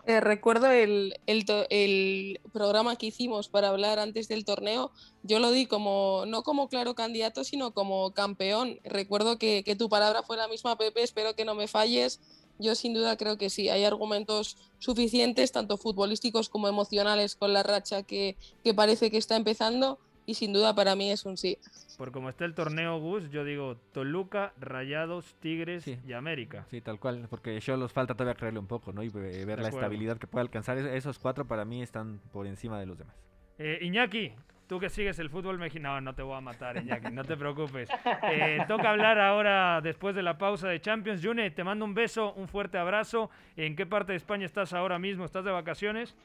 Eh, 0.06 0.18
recuerdo 0.20 0.70
el, 0.70 1.14
el 1.26 1.44
to- 1.44 1.66
el 1.68 2.40
programa 2.54 2.96
que 2.96 3.06
hicimos 3.06 3.48
para 3.50 3.68
hablar 3.68 3.98
antes 3.98 4.28
del 4.28 4.46
torneo, 4.46 4.92
yo 5.22 5.38
lo 5.40 5.50
di 5.50 5.66
como, 5.66 6.24
no 6.26 6.42
como 6.42 6.68
claro 6.68 6.94
candidato, 6.94 7.44
sino 7.44 7.72
como 7.72 8.12
campeón. 8.12 8.78
Recuerdo 8.82 9.36
que, 9.38 9.62
que 9.62 9.76
tu 9.76 9.90
palabra 9.90 10.22
fue 10.22 10.38
la 10.38 10.48
misma, 10.48 10.76
Pepe, 10.78 11.02
espero 11.02 11.34
que 11.36 11.44
no 11.44 11.54
me 11.54 11.68
falles. 11.68 12.18
Yo 12.58 12.74
sin 12.74 12.94
duda 12.94 13.16
creo 13.18 13.36
que 13.36 13.50
sí, 13.50 13.68
hay 13.68 13.84
argumentos 13.84 14.56
suficientes, 14.78 15.52
tanto 15.52 15.76
futbolísticos 15.76 16.48
como 16.48 16.66
emocionales, 16.68 17.36
con 17.36 17.52
la 17.52 17.62
racha 17.62 18.02
que, 18.02 18.36
que 18.64 18.72
parece 18.74 19.10
que 19.10 19.18
está 19.18 19.36
empezando 19.36 19.98
y 20.30 20.34
sin 20.34 20.52
duda 20.52 20.74
para 20.74 20.94
mí 20.96 21.10
es 21.10 21.24
un 21.26 21.36
sí. 21.36 21.58
Por 21.98 22.12
como 22.12 22.28
está 22.30 22.44
el 22.46 22.54
torneo, 22.54 22.98
Gus, 22.98 23.30
yo 23.30 23.44
digo 23.44 23.76
Toluca, 23.92 24.52
Rayados, 24.58 25.34
Tigres 25.40 25.86
y 25.86 26.12
América. 26.14 26.64
Sí, 26.70 26.80
tal 26.80 26.98
cual, 26.98 27.26
porque 27.28 27.58
yo 27.60 27.76
los 27.76 27.92
falta 27.92 28.14
todavía 28.14 28.34
creerle 28.38 28.58
un 28.60 28.66
poco, 28.66 28.92
¿no? 28.92 29.02
Y 29.02 29.08
ve- 29.10 29.44
ver 29.44 29.58
la 29.60 29.68
acuerdo. 29.68 29.78
estabilidad 29.86 30.16
que 30.18 30.26
puede 30.26 30.42
alcanzar. 30.42 30.78
Es- 30.78 30.86
Esos 30.86 31.18
cuatro 31.18 31.46
para 31.46 31.64
mí 31.64 31.82
están 31.82 32.20
por 32.32 32.46
encima 32.46 32.78
de 32.80 32.86
los 32.86 32.96
demás. 32.96 33.14
Eh, 33.58 33.78
Iñaki, 33.82 34.32
tú 34.66 34.80
que 34.80 34.88
sigues 34.88 35.18
el 35.18 35.28
fútbol 35.28 35.58
mexicano, 35.58 35.94
no, 35.96 36.00
no 36.00 36.14
te 36.14 36.22
voy 36.22 36.36
a 36.36 36.40
matar, 36.40 36.78
Iñaki, 36.78 37.10
no 37.12 37.24
te 37.24 37.36
preocupes. 37.36 37.90
Eh, 38.32 38.58
toca 38.66 38.90
hablar 38.90 39.18
ahora 39.18 39.80
después 39.82 40.14
de 40.14 40.22
la 40.22 40.38
pausa 40.38 40.68
de 40.68 40.80
Champions. 40.80 41.20
Yune, 41.20 41.50
te 41.50 41.64
mando 41.64 41.84
un 41.84 41.92
beso, 41.92 42.32
un 42.34 42.48
fuerte 42.48 42.78
abrazo. 42.78 43.28
¿En 43.56 43.76
qué 43.76 43.84
parte 43.84 44.12
de 44.12 44.16
España 44.16 44.46
estás 44.46 44.72
ahora 44.72 44.98
mismo? 44.98 45.24
¿Estás 45.26 45.44
de 45.44 45.50
vacaciones? 45.50 46.16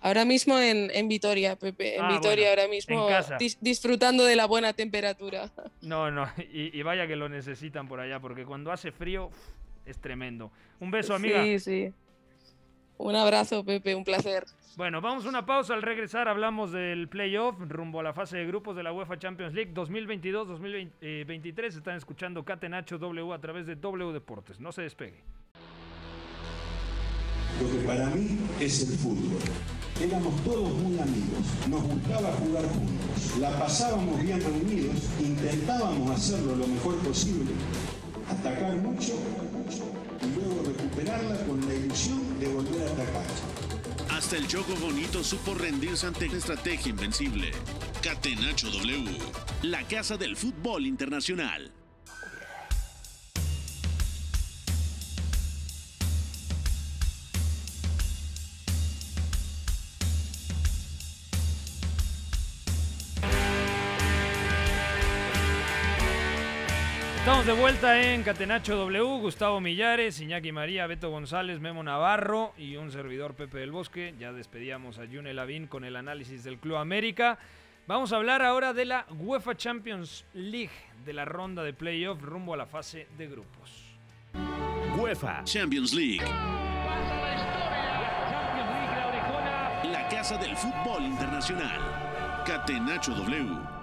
Ahora 0.00 0.24
mismo 0.24 0.58
en, 0.58 0.90
en 0.94 1.08
Vitoria, 1.08 1.56
Pepe, 1.56 1.96
en 1.96 2.02
Ah, 2.04 2.08
Vitoria 2.12 2.48
bueno, 2.48 2.62
ahora 2.62 2.68
mismo 2.68 3.08
en 3.08 3.14
casa. 3.14 3.36
dis- 3.38 3.58
disfrutando 3.60 4.24
de 4.24 4.36
la 4.36 4.46
buena 4.46 4.72
temperatura. 4.72 5.50
No, 5.82 6.10
no, 6.10 6.28
y, 6.52 6.76
y 6.78 6.82
vaya 6.82 7.06
que 7.06 7.16
lo 7.16 7.28
necesitan 7.28 7.88
por 7.88 8.00
allá, 8.00 8.20
porque 8.20 8.44
cuando 8.44 8.70
hace 8.72 8.92
frío 8.92 9.30
es 9.86 9.98
tremendo. 9.98 10.50
Un 10.80 10.90
beso, 10.90 11.14
amiga. 11.14 11.42
Sí, 11.42 11.58
sí. 11.58 11.92
Un 12.98 13.16
abrazo, 13.16 13.64
Pepe, 13.64 13.94
un 13.94 14.04
placer. 14.04 14.44
Bueno, 14.76 15.00
vamos 15.00 15.24
a 15.24 15.28
una 15.28 15.46
pausa. 15.46 15.74
Al 15.74 15.82
regresar 15.82 16.28
hablamos 16.28 16.72
del 16.72 17.08
playoff 17.08 17.56
rumbo 17.60 18.00
a 18.00 18.02
la 18.02 18.12
fase 18.12 18.36
de 18.38 18.46
grupos 18.46 18.76
de 18.76 18.82
la 18.82 18.92
UEFA 18.92 19.18
Champions 19.18 19.54
League 19.54 19.72
2022-2023. 19.74 21.76
Están 21.76 21.96
escuchando 21.96 22.44
Catenacho 22.44 22.98
W 22.98 23.32
a 23.32 23.38
través 23.40 23.66
de 23.66 23.76
W 23.76 24.12
Deportes. 24.12 24.60
No 24.60 24.72
se 24.72 24.82
despegue. 24.82 25.20
Lo 27.60 27.70
que 27.70 27.86
para 27.86 28.06
mí 28.10 28.38
es 28.60 28.88
el 28.88 28.98
fútbol. 28.98 29.40
Éramos 30.00 30.44
todos 30.44 30.72
muy 30.74 30.96
amigos, 30.96 31.42
nos 31.68 31.82
gustaba 31.82 32.32
jugar 32.34 32.62
juntos, 32.68 33.38
la 33.40 33.58
pasábamos 33.58 34.22
bien 34.22 34.40
reunidos, 34.40 34.94
intentábamos 35.18 36.10
hacerlo 36.12 36.54
lo 36.54 36.68
mejor 36.68 36.96
posible, 36.98 37.50
atacar 38.30 38.76
mucho 38.76 39.14
y 40.22 40.38
luego 40.38 40.62
recuperarla 40.64 41.44
con 41.46 41.66
la 41.66 41.74
ilusión 41.74 42.38
de 42.38 42.46
volver 42.46 42.82
a 42.82 42.92
atacar. 42.92 43.26
Hasta 44.16 44.36
el 44.36 44.46
Choco 44.46 44.74
Bonito 44.80 45.24
supo 45.24 45.54
rendirse 45.54 46.06
ante 46.06 46.28
una 46.28 46.38
estrategia 46.38 46.90
invencible. 46.90 47.50
Catenacho 48.00 48.70
W, 48.70 49.18
la 49.62 49.82
casa 49.88 50.16
del 50.16 50.36
fútbol 50.36 50.86
internacional. 50.86 51.72
De 67.48 67.54
vuelta 67.54 68.02
en 68.02 68.24
Catenacho 68.24 68.76
W. 68.76 69.20
Gustavo 69.20 69.58
Millares, 69.58 70.20
Iñaki 70.20 70.52
María, 70.52 70.86
Beto 70.86 71.08
González, 71.08 71.60
Memo 71.60 71.82
Navarro 71.82 72.52
y 72.58 72.76
un 72.76 72.92
servidor 72.92 73.36
Pepe 73.36 73.56
del 73.56 73.72
Bosque. 73.72 74.14
Ya 74.18 74.34
despedíamos 74.34 74.98
a 74.98 75.06
June 75.06 75.32
Lavín 75.32 75.66
con 75.66 75.82
el 75.84 75.96
análisis 75.96 76.44
del 76.44 76.58
Club 76.58 76.76
América. 76.76 77.38
Vamos 77.86 78.12
a 78.12 78.16
hablar 78.16 78.42
ahora 78.42 78.74
de 78.74 78.84
la 78.84 79.06
UEFA 79.18 79.56
Champions 79.56 80.26
League, 80.34 80.74
de 81.06 81.14
la 81.14 81.24
ronda 81.24 81.62
de 81.62 81.72
playoff 81.72 82.20
rumbo 82.20 82.52
a 82.52 82.58
la 82.58 82.66
fase 82.66 83.06
de 83.16 83.28
grupos. 83.28 83.96
UEFA 84.98 85.42
Champions 85.44 85.94
League. 85.94 86.26
La 89.90 90.06
casa 90.10 90.36
del 90.36 90.54
fútbol 90.54 91.02
internacional. 91.02 92.42
Catenacho 92.44 93.14
W. 93.14 93.77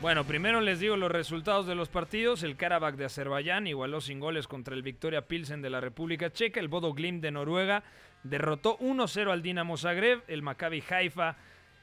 Bueno, 0.00 0.24
primero 0.24 0.62
les 0.62 0.80
digo 0.80 0.96
los 0.96 1.12
resultados 1.12 1.66
de 1.66 1.74
los 1.74 1.90
partidos. 1.90 2.42
El 2.42 2.56
Karabakh 2.56 2.96
de 2.96 3.04
Azerbaiyán 3.04 3.66
igualó 3.66 4.00
sin 4.00 4.18
goles 4.18 4.48
contra 4.48 4.74
el 4.74 4.80
Victoria 4.80 5.28
Pilsen 5.28 5.60
de 5.60 5.68
la 5.68 5.82
República 5.82 6.32
Checa. 6.32 6.58
El 6.58 6.68
Bodo 6.68 6.94
Glimt 6.94 7.20
de 7.20 7.30
Noruega 7.30 7.82
derrotó 8.22 8.78
1-0 8.78 9.30
al 9.30 9.42
Dinamo 9.42 9.76
Zagreb. 9.76 10.22
El 10.26 10.40
Maccabi 10.40 10.82
Haifa 10.88 11.36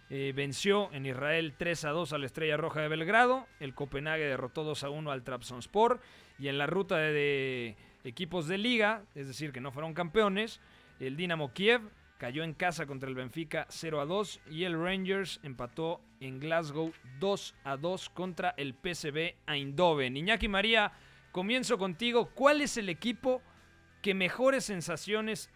eh, 0.10 0.34
venció 0.36 0.92
en 0.94 1.06
Israel 1.06 1.54
3-2 1.60 2.12
a 2.12 2.18
la 2.18 2.26
Estrella 2.26 2.58
Roja 2.58 2.82
de 2.82 2.88
Belgrado. 2.88 3.46
El 3.60 3.76
Copenhague 3.76 4.26
derrotó 4.26 4.66
2-1 4.68 5.12
al 5.12 5.24
Trabzonspor. 5.24 6.02
Y 6.40 6.48
en 6.48 6.58
la 6.58 6.66
ruta 6.66 6.98
de 6.98 7.76
equipos 8.04 8.48
de 8.48 8.58
liga, 8.58 9.04
es 9.14 9.28
decir, 9.28 9.52
que 9.52 9.62
no 9.62 9.72
fueron 9.72 9.94
campeones, 9.94 10.60
el 11.00 11.18
Dinamo 11.18 11.54
Kiev 11.54 11.82
cayó 12.18 12.44
en 12.44 12.54
casa 12.54 12.86
contra 12.86 13.10
el 13.10 13.16
Benfica 13.16 13.66
0 13.70 14.02
a 14.02 14.06
2 14.06 14.42
y 14.52 14.64
el 14.64 14.80
Rangers 14.80 15.40
empató 15.44 16.02
en 16.20 16.40
Glasgow 16.40 16.92
2 17.20 17.56
a 17.64 17.78
2 17.78 18.10
contra 18.10 18.54
el 18.58 18.74
PSV 18.74 19.36
Eindhoven. 19.48 20.18
Iñaki 20.18 20.48
María, 20.48 20.92
comienzo 21.32 21.78
contigo. 21.78 22.32
¿Cuál 22.34 22.62
es 22.62 22.78
el 22.78 22.90
equipo 22.90 23.42
que 24.02 24.14
mejores 24.14 24.66
sensaciones 24.66 25.52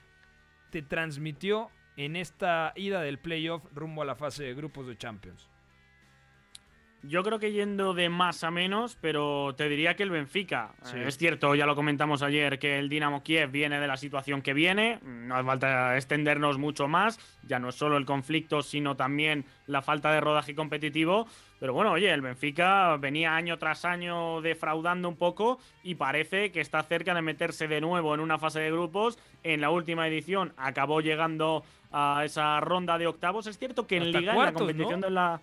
te 0.69 0.81
transmitió 0.81 1.69
en 1.97 2.15
esta 2.15 2.73
ida 2.75 3.01
del 3.01 3.19
playoff 3.19 3.63
rumbo 3.73 4.01
a 4.01 4.05
la 4.05 4.15
fase 4.15 4.43
de 4.43 4.53
grupos 4.53 4.87
de 4.87 4.97
Champions? 4.97 5.50
Yo 7.03 7.23
creo 7.23 7.39
que 7.39 7.51
yendo 7.51 7.93
de 7.93 8.09
más 8.09 8.43
a 8.43 8.51
menos, 8.51 8.97
pero 9.01 9.55
te 9.55 9.67
diría 9.67 9.95
que 9.95 10.03
el 10.03 10.11
Benfica. 10.11 10.71
Sí. 10.83 10.97
Eh, 10.97 11.07
es 11.07 11.17
cierto, 11.17 11.55
ya 11.55 11.65
lo 11.65 11.75
comentamos 11.75 12.21
ayer, 12.21 12.59
que 12.59 12.77
el 12.77 12.89
Dinamo 12.89 13.23
Kiev 13.23 13.49
viene 13.49 13.79
de 13.79 13.87
la 13.87 13.97
situación 13.97 14.41
que 14.41 14.53
viene. 14.53 14.99
No 15.01 15.35
hace 15.35 15.45
falta 15.45 15.97
extendernos 15.97 16.59
mucho 16.59 16.87
más. 16.87 17.19
Ya 17.47 17.57
no 17.57 17.69
es 17.69 17.75
solo 17.75 17.97
el 17.97 18.05
conflicto, 18.05 18.61
sino 18.61 18.95
también 18.95 19.45
la 19.65 19.81
falta 19.81 20.11
de 20.11 20.21
rodaje 20.21 20.53
competitivo. 20.53 21.27
Pero 21.59 21.73
bueno, 21.73 21.91
oye, 21.91 22.11
el 22.11 22.21
Benfica 22.21 22.97
venía 22.97 23.35
año 23.35 23.57
tras 23.57 23.85
año 23.85 24.41
defraudando 24.41 25.09
un 25.09 25.15
poco 25.15 25.59
y 25.83 25.95
parece 25.95 26.51
que 26.51 26.61
está 26.61 26.81
cerca 26.83 27.13
de 27.13 27.21
meterse 27.21 27.67
de 27.67 27.81
nuevo 27.81 28.13
en 28.13 28.19
una 28.19 28.37
fase 28.37 28.59
de 28.59 28.71
grupos. 28.71 29.19
En 29.43 29.61
la 29.61 29.69
última 29.69 30.07
edición 30.07 30.53
acabó 30.57 31.01
llegando 31.01 31.63
a 31.91 32.23
esa 32.25 32.59
ronda 32.59 32.97
de 32.97 33.07
octavos. 33.07 33.47
Es 33.47 33.57
cierto 33.57 33.85
que 33.85 33.97
en 33.97 34.11
Liga, 34.11 34.33
cuartos, 34.33 34.61
en 34.61 34.67
la 34.67 34.73
competición 34.73 34.99
¿no? 35.01 35.07
de 35.07 35.13
la. 35.13 35.41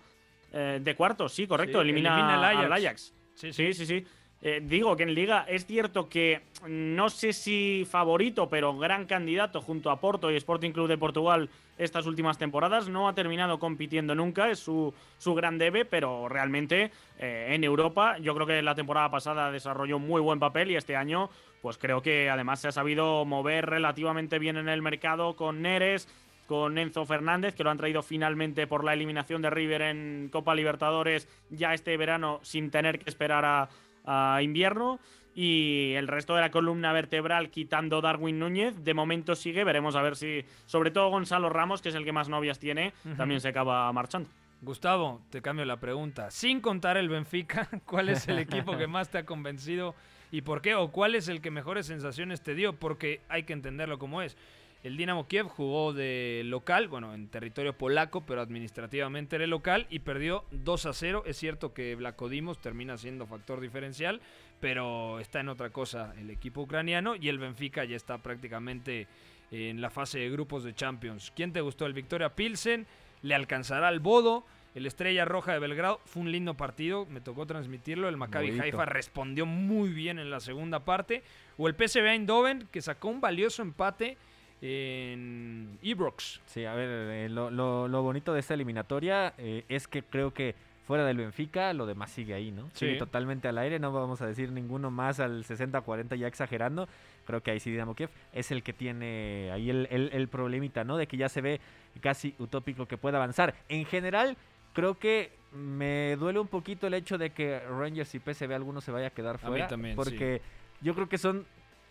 Eh, 0.53 0.79
de 0.81 0.95
cuartos, 0.95 1.33
sí, 1.33 1.47
correcto. 1.47 1.79
Sí, 1.79 1.83
elimina, 1.83 2.13
elimina 2.13 2.35
al 2.35 2.43
Ajax. 2.43 2.65
al 2.65 2.73
Ajax. 2.73 3.13
Sí, 3.35 3.53
sí, 3.53 3.73
sí. 3.73 3.85
sí. 3.85 4.05
Eh, 4.41 4.61
digo 4.63 4.95
que 4.95 5.03
en 5.03 5.13
Liga 5.13 5.45
es 5.49 5.65
cierto 5.65 6.07
que 6.07 6.43
no 6.65 7.09
sé 7.09 7.33
si 7.33 7.85
favorito, 7.89 8.49
pero 8.49 8.77
gran 8.77 9.05
candidato 9.05 9.61
junto 9.61 9.91
a 9.91 9.99
Porto 9.99 10.31
y 10.31 10.37
Sporting 10.37 10.71
Club 10.71 10.87
de 10.87 10.97
Portugal 10.97 11.49
estas 11.77 12.05
últimas 12.05 12.37
temporadas. 12.37 12.87
No 12.87 13.09
ha 13.09 13.15
terminado 13.15 13.59
compitiendo 13.59 14.15
nunca, 14.15 14.49
es 14.49 14.59
su, 14.59 14.93
su 15.17 15.35
gran 15.35 15.57
debe, 15.57 15.83
pero 15.83 16.29
realmente 16.29 16.91
eh, 17.17 17.47
en 17.49 17.65
Europa 17.65 18.17
yo 18.19 18.33
creo 18.33 18.47
que 18.47 18.61
la 18.61 18.75
temporada 18.75 19.11
pasada 19.11 19.51
desarrolló 19.51 19.99
muy 19.99 20.21
buen 20.21 20.39
papel 20.39 20.71
y 20.71 20.77
este 20.77 20.95
año 20.95 21.29
pues 21.61 21.77
creo 21.77 22.01
que 22.01 22.29
además 22.29 22.61
se 22.61 22.69
ha 22.69 22.71
sabido 22.71 23.25
mover 23.25 23.65
relativamente 23.65 24.39
bien 24.39 24.55
en 24.55 24.69
el 24.69 24.81
mercado 24.81 25.35
con 25.35 25.61
Neres, 25.61 26.07
con 26.49 26.79
Enzo 26.79 27.05
Fernández, 27.05 27.53
que 27.53 27.63
lo 27.63 27.69
han 27.69 27.77
traído 27.77 28.01
finalmente 28.01 28.65
por 28.65 28.83
la 28.83 28.93
eliminación 28.93 29.43
de 29.43 29.51
River 29.51 29.83
en 29.83 30.29
Copa 30.31 30.55
Libertadores 30.55 31.29
ya 31.51 31.75
este 31.75 31.95
verano 31.95 32.39
sin 32.41 32.71
tener 32.71 32.97
que 32.97 33.07
esperar 33.07 33.45
a, 33.45 33.69
a 34.03 34.41
invierno. 34.41 34.99
Y 35.35 35.93
el 35.93 36.07
resto 36.07 36.33
de 36.33 36.41
la 36.41 36.49
columna 36.49 36.91
vertebral, 36.91 37.51
quitando 37.51 38.01
Darwin 38.01 38.39
Núñez, 38.39 38.83
de 38.83 38.95
momento 38.95 39.35
sigue. 39.35 39.63
Veremos 39.63 39.95
a 39.95 40.01
ver 40.01 40.15
si, 40.15 40.43
sobre 40.65 40.89
todo 40.89 41.11
Gonzalo 41.11 41.49
Ramos, 41.49 41.83
que 41.83 41.89
es 41.89 41.95
el 41.95 42.03
que 42.03 42.11
más 42.11 42.29
novias 42.29 42.57
tiene, 42.57 42.93
también 43.15 43.39
se 43.41 43.49
acaba 43.49 43.93
marchando. 43.93 44.27
Gustavo, 44.63 45.21
te 45.29 45.43
cambio 45.43 45.65
la 45.65 45.79
pregunta. 45.79 46.31
Sin 46.31 46.61
contar 46.61 46.97
el 46.97 47.09
Benfica, 47.09 47.69
¿cuál 47.85 48.09
es 48.09 48.27
el 48.27 48.39
equipo 48.39 48.75
que 48.75 48.87
más 48.87 49.09
te 49.11 49.19
ha 49.19 49.25
convencido 49.25 49.93
y 50.31 50.41
por 50.41 50.63
qué? 50.63 50.73
¿O 50.73 50.91
cuál 50.91 51.13
es 51.13 51.27
el 51.27 51.41
que 51.41 51.51
mejores 51.51 51.85
sensaciones 51.85 52.41
te 52.41 52.55
dio? 52.55 52.73
Porque 52.73 53.21
hay 53.29 53.43
que 53.43 53.53
entenderlo 53.53 53.99
como 53.99 54.23
es. 54.23 54.35
El 54.81 54.95
Dinamo 54.95 55.27
Kiev 55.27 55.47
jugó 55.47 55.91
de 55.91 56.41
local, 56.45 56.87
bueno, 56.87 57.13
en 57.13 57.27
territorio 57.27 57.73
polaco, 57.73 58.21
pero 58.21 58.39
administrativamente 58.39 59.35
era 59.35 59.45
local 59.45 59.87
y 59.89 59.99
perdió 59.99 60.45
2 60.51 60.85
a 60.85 60.93
0. 60.93 61.23
Es 61.25 61.37
cierto 61.37 61.73
que 61.73 61.95
Vlacodimos 61.95 62.59
termina 62.59 62.97
siendo 62.97 63.27
factor 63.27 63.59
diferencial, 63.59 64.21
pero 64.61 65.19
está 65.19 65.41
en 65.41 65.49
otra 65.49 65.69
cosa 65.71 66.13
el 66.17 66.29
equipo 66.29 66.61
ucraniano 66.61 67.15
y 67.15 67.27
el 67.27 67.39
Benfica 67.39 67.83
ya 67.83 67.97
está 67.97 68.19
prácticamente 68.19 69.07
en 69.51 69.81
la 69.81 69.89
fase 69.89 70.19
de 70.19 70.29
grupos 70.29 70.63
de 70.63 70.73
Champions. 70.73 71.33
¿Quién 71.35 71.51
te 71.51 71.59
gustó? 71.59 71.85
El 71.85 71.93
Victoria 71.93 72.33
Pilsen, 72.33 72.87
le 73.21 73.35
alcanzará 73.35 73.89
al 73.89 73.99
Bodo. 73.99 74.45
El 74.75 74.85
Estrella 74.85 75.25
Roja 75.25 75.51
de 75.51 75.59
Belgrado 75.59 75.99
fue 76.05 76.21
un 76.21 76.31
lindo 76.31 76.53
partido, 76.53 77.05
me 77.07 77.19
tocó 77.19 77.45
transmitirlo. 77.45 78.07
El 78.07 78.15
Maccabi 78.15 78.47
Bonito. 78.47 78.63
Haifa 78.63 78.85
respondió 78.85 79.45
muy 79.45 79.89
bien 79.89 80.19
en 80.19 80.29
la 80.29 80.39
segunda 80.39 80.85
parte. 80.85 81.21
O 81.57 81.67
el 81.67 81.75
PSV 81.75 82.05
Eindhoven, 82.05 82.67
que 82.71 82.81
sacó 82.81 83.09
un 83.09 83.19
valioso 83.19 83.61
empate 83.61 84.17
en 84.61 85.77
Ibrox. 85.81 86.41
Sí, 86.45 86.65
a 86.65 86.73
ver, 86.73 86.89
eh, 86.89 87.29
lo, 87.29 87.49
lo- 87.49 87.87
lo 87.87 88.01
bonito 88.01 88.33
de 88.33 88.39
esta 88.39 88.53
eliminatoria 88.53 89.33
eh, 89.37 89.63
es 89.69 89.87
que 89.87 90.03
creo 90.03 90.33
que 90.33 90.55
fuera 90.85 91.05
del 91.05 91.17
Benfica, 91.17 91.71
lo 91.73 91.85
demás 91.85 92.09
sigue 92.09 92.33
ahí, 92.33 92.49
¿no? 92.51 92.67
Sigue 92.73 92.95
totalmente 92.97 93.47
al 93.47 93.59
aire, 93.59 93.77
no 93.77 93.91
vamos 93.91 94.21
a 94.23 94.27
decir 94.27 94.51
ninguno 94.51 94.89
más 94.89 95.19
al 95.19 95.43
60-40 95.43 96.15
ya 96.17 96.27
exagerando. 96.27 96.87
Creo 97.25 97.41
que 97.43 97.51
ahí 97.51 97.59
sí 97.59 97.69
Dinamo 97.69 97.93
Kiev 97.93 98.09
es 98.33 98.49
el 98.49 98.63
que 98.63 98.73
tiene 98.73 99.51
ahí 99.53 99.69
el, 99.69 99.87
el- 99.91 100.09
el 100.13 100.27
problemita, 100.29 100.83
¿no? 100.83 100.97
De 100.97 101.05
que 101.05 101.15
ya 101.17 101.29
se 101.29 101.41
ve 101.41 101.61
casi 102.01 102.33
utópico 102.39 102.87
que 102.87 102.97
pueda 102.97 103.17
avanzar. 103.17 103.53
En 103.69 103.85
general, 103.85 104.35
creo 104.73 104.97
que 104.97 105.31
me 105.53 106.15
duele 106.15 106.39
un 106.39 106.47
poquito 106.47 106.87
el 106.87 106.95
hecho 106.95 107.19
de 107.19 107.29
que 107.31 107.59
Rangers 107.59 108.13
y 108.15 108.19
PSV 108.19 108.51
alguno 108.53 108.81
se 108.81 108.91
vaya 108.91 109.07
a 109.07 109.11
quedar 109.11 109.35
mí 109.35 109.47
fuera. 109.47 109.67
también, 109.67 109.93
sí. 109.93 109.95
porque 109.95 110.41
yo 110.81 110.95
creo 110.95 111.07
que 111.07 111.19
son 111.19 111.45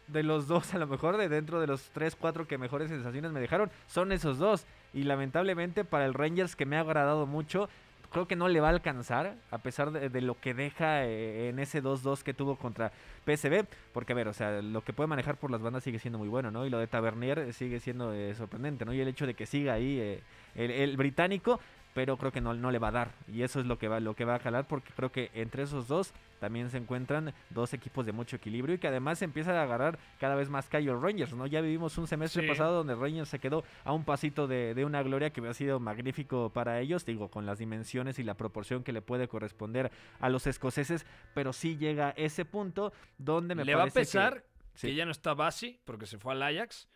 de 0.09 0.23
los 0.23 0.47
dos, 0.49 0.75
a 0.75 0.79
lo 0.79 0.87
mejor 0.87 1.17
de 1.17 1.29
dentro 1.29 1.61
de 1.61 1.67
los 1.67 1.91
3, 1.91 2.17
4 2.17 2.47
que 2.47 2.59
mejores 2.59 2.89
sensaciones 2.89 3.33
me 3.33 3.41
dejaron, 3.41 3.71
son 3.87 4.13
esos 4.13 4.39
dos. 4.39 4.67
Y 4.93 5.05
lamentablemente 5.05 5.85
para 5.85 6.07
el 6.07 6.15
Rangers, 6.15 6.57
que 6.57 6.67
me 6.67 6.77
ha 6.77 6.81
agradado 6.81 7.27
mucho, 7.27 7.69
creo 8.11 8.27
que 8.27 8.37
no 8.37 8.49
le 8.49 8.61
va 8.61 8.69
a 8.69 8.71
alcanzar, 8.71 9.37
a 9.51 9.59
pesar 9.59 9.91
de, 9.91 10.21
lo 10.21 10.41
que 10.41 10.55
deja 10.55 11.05
eh, 11.05 11.51
en 11.51 11.59
ese 11.59 11.83
2-2 11.83 12.23
que 12.23 12.35
tuvo 12.35 12.57
contra 12.57 12.93
PSV. 13.27 13.67
Porque, 13.93 14.13
a 14.13 14.17
ver, 14.17 14.29
o 14.29 14.33
sea, 14.33 14.63
lo 14.63 14.83
que 14.83 14.93
puede 14.93 15.09
manejar 15.09 15.37
por 15.37 15.51
las 15.51 15.63
bandas 15.63 15.85
sigue 15.85 15.99
siendo 15.99 16.19
muy 16.19 16.29
bueno, 16.29 16.51
¿no? 16.51 16.65
Y 16.65 16.71
lo 16.71 16.79
de 16.79 16.87
Tavernier 16.87 17.53
sigue 17.53 17.81
siendo 17.81 18.13
eh, 18.15 18.35
sorprendente, 18.35 18.85
¿no? 18.85 18.95
Y 18.95 19.01
el 19.01 19.09
hecho 19.09 19.27
de 19.27 19.35
que 19.35 19.47
siga 19.47 19.75
ahí 19.75 19.99
eh, 20.01 20.23
el, 20.55 20.71
el 20.71 20.97
británico, 20.97 21.61
pero 21.99 22.17
creo 22.17 22.31
que 22.31 22.41
no, 22.41 22.55
no 22.55 22.71
le 22.71 22.79
va 22.79 22.89
a 22.89 22.93
dar. 22.93 23.11
Y 23.27 23.43
eso 23.43 23.59
es 23.59 23.67
lo 23.67 23.77
que 23.77 23.89
va, 23.89 23.99
lo 23.99 24.15
que 24.15 24.25
va 24.25 24.37
a 24.37 24.39
jalar, 24.39 24.69
porque 24.69 24.93
creo 24.95 25.11
que 25.11 25.33
entre 25.35 25.65
esos 25.65 25.89
dos 25.89 26.13
también 26.39 26.71
se 26.71 26.77
encuentran 26.77 27.35
dos 27.51 27.75
equipos 27.75 28.07
de 28.07 28.13
mucho 28.13 28.37
equilibrio 28.37 28.77
y 28.77 28.79
que 28.79 28.87
además 28.87 29.21
empieza 29.21 29.51
a 29.59 29.65
agarrar 29.65 29.99
cada 30.21 30.37
vez 30.37 30.49
más 30.49 30.69
el 30.73 31.03
Rangers, 31.03 31.33
¿no? 31.35 31.49
Ya 31.49 31.61
vivimos 31.61 31.99
un 31.99 32.07
semestre 32.07 32.43
Sí. 32.43 32.49
pasado 32.49 32.77
donde 32.77 32.95
Rangers 32.95 33.29
se 33.29 33.41
quedó 33.41 33.65
a 33.83 33.93
un 33.93 34.05
pasito 34.05 34.47
de, 34.47 34.75
de 34.75 34.85
una 34.85 35.03
gloria 35.03 35.31
que 35.31 35.41
había 35.41 35.55
sido 35.55 35.81
magnífico 35.81 36.53
para 36.55 36.79
ellos, 36.79 37.05
digo, 37.05 37.33
con 37.33 37.47
las 37.47 37.59
dimensiones 37.59 38.21
y 38.21 38.23
la 38.23 38.35
proporción 38.35 38.85
que 38.85 38.93
le 38.93 39.03
puede 39.03 39.27
corresponder 39.27 39.91
a 40.21 40.29
los 40.29 40.47
escoceses, 40.47 41.05
pero 41.35 41.53
sí 41.53 41.79
llega 41.79 42.11
ese 42.17 42.45
punto 42.45 42.93
donde 43.19 43.57
me 43.57 43.65
Le 43.65 43.75
va 43.75 43.83
a 43.83 43.87
que- 43.87 43.91
pesar 43.91 44.45
que, 44.75 44.79
sí. 44.91 44.95
ya 44.95 45.05
no 45.05 45.11
está 45.11 45.35
Basi, 45.35 45.81
porque 45.85 46.07
se 46.07 46.17
fue 46.19 46.31
al 46.35 46.45
Ajax, 46.45 46.89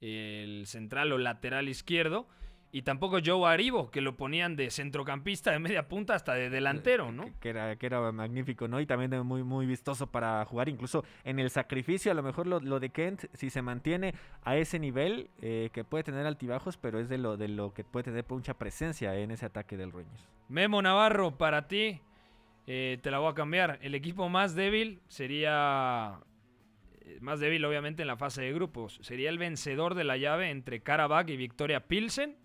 el 0.00 0.62
central 0.66 1.12
o 1.12 1.18
lateral 1.18 1.68
izquierdo. 1.68 2.26
Y 2.76 2.82
tampoco 2.82 3.20
Joe 3.24 3.48
Aribo, 3.50 3.90
que 3.90 4.02
lo 4.02 4.18
ponían 4.18 4.54
de 4.54 4.70
centrocampista, 4.70 5.50
de 5.50 5.58
media 5.58 5.88
punta 5.88 6.14
hasta 6.14 6.34
de 6.34 6.50
delantero, 6.50 7.10
¿no? 7.10 7.24
que 7.40 7.48
era, 7.48 7.74
que 7.76 7.86
era 7.86 8.12
magnífico, 8.12 8.68
¿no? 8.68 8.78
Y 8.80 8.84
también 8.84 9.18
muy, 9.26 9.42
muy 9.42 9.64
vistoso 9.64 10.08
para 10.08 10.44
jugar, 10.44 10.68
incluso 10.68 11.02
en 11.24 11.38
el 11.38 11.48
sacrificio, 11.48 12.12
a 12.12 12.14
lo 12.14 12.22
mejor 12.22 12.46
lo, 12.46 12.60
lo 12.60 12.78
de 12.78 12.90
Kent, 12.90 13.24
si 13.32 13.48
se 13.48 13.62
mantiene 13.62 14.12
a 14.42 14.58
ese 14.58 14.78
nivel, 14.78 15.30
eh, 15.40 15.70
que 15.72 15.84
puede 15.84 16.04
tener 16.04 16.26
altibajos, 16.26 16.76
pero 16.76 16.98
es 17.00 17.08
de 17.08 17.16
lo, 17.16 17.38
de 17.38 17.48
lo 17.48 17.72
que 17.72 17.82
puede 17.82 18.04
tener 18.04 18.26
mucha 18.28 18.52
presencia 18.58 19.16
en 19.16 19.30
ese 19.30 19.46
ataque 19.46 19.78
del 19.78 19.90
Rangers. 19.90 20.28
Memo 20.50 20.82
Navarro, 20.82 21.38
para 21.38 21.68
ti, 21.68 22.02
eh, 22.66 22.98
te 23.00 23.10
la 23.10 23.20
voy 23.20 23.30
a 23.30 23.34
cambiar. 23.34 23.78
El 23.80 23.94
equipo 23.94 24.28
más 24.28 24.54
débil 24.54 25.00
sería. 25.08 26.20
eh, 27.00 27.18
Más 27.22 27.40
débil, 27.40 27.64
obviamente, 27.64 28.02
en 28.02 28.08
la 28.08 28.18
fase 28.18 28.42
de 28.42 28.52
grupos. 28.52 28.98
Sería 29.00 29.30
el 29.30 29.38
vencedor 29.38 29.94
de 29.94 30.04
la 30.04 30.18
llave 30.18 30.50
entre 30.50 30.80
Karabakh 30.82 31.30
y 31.30 31.38
Victoria 31.38 31.80
Pilsen. 31.88 32.36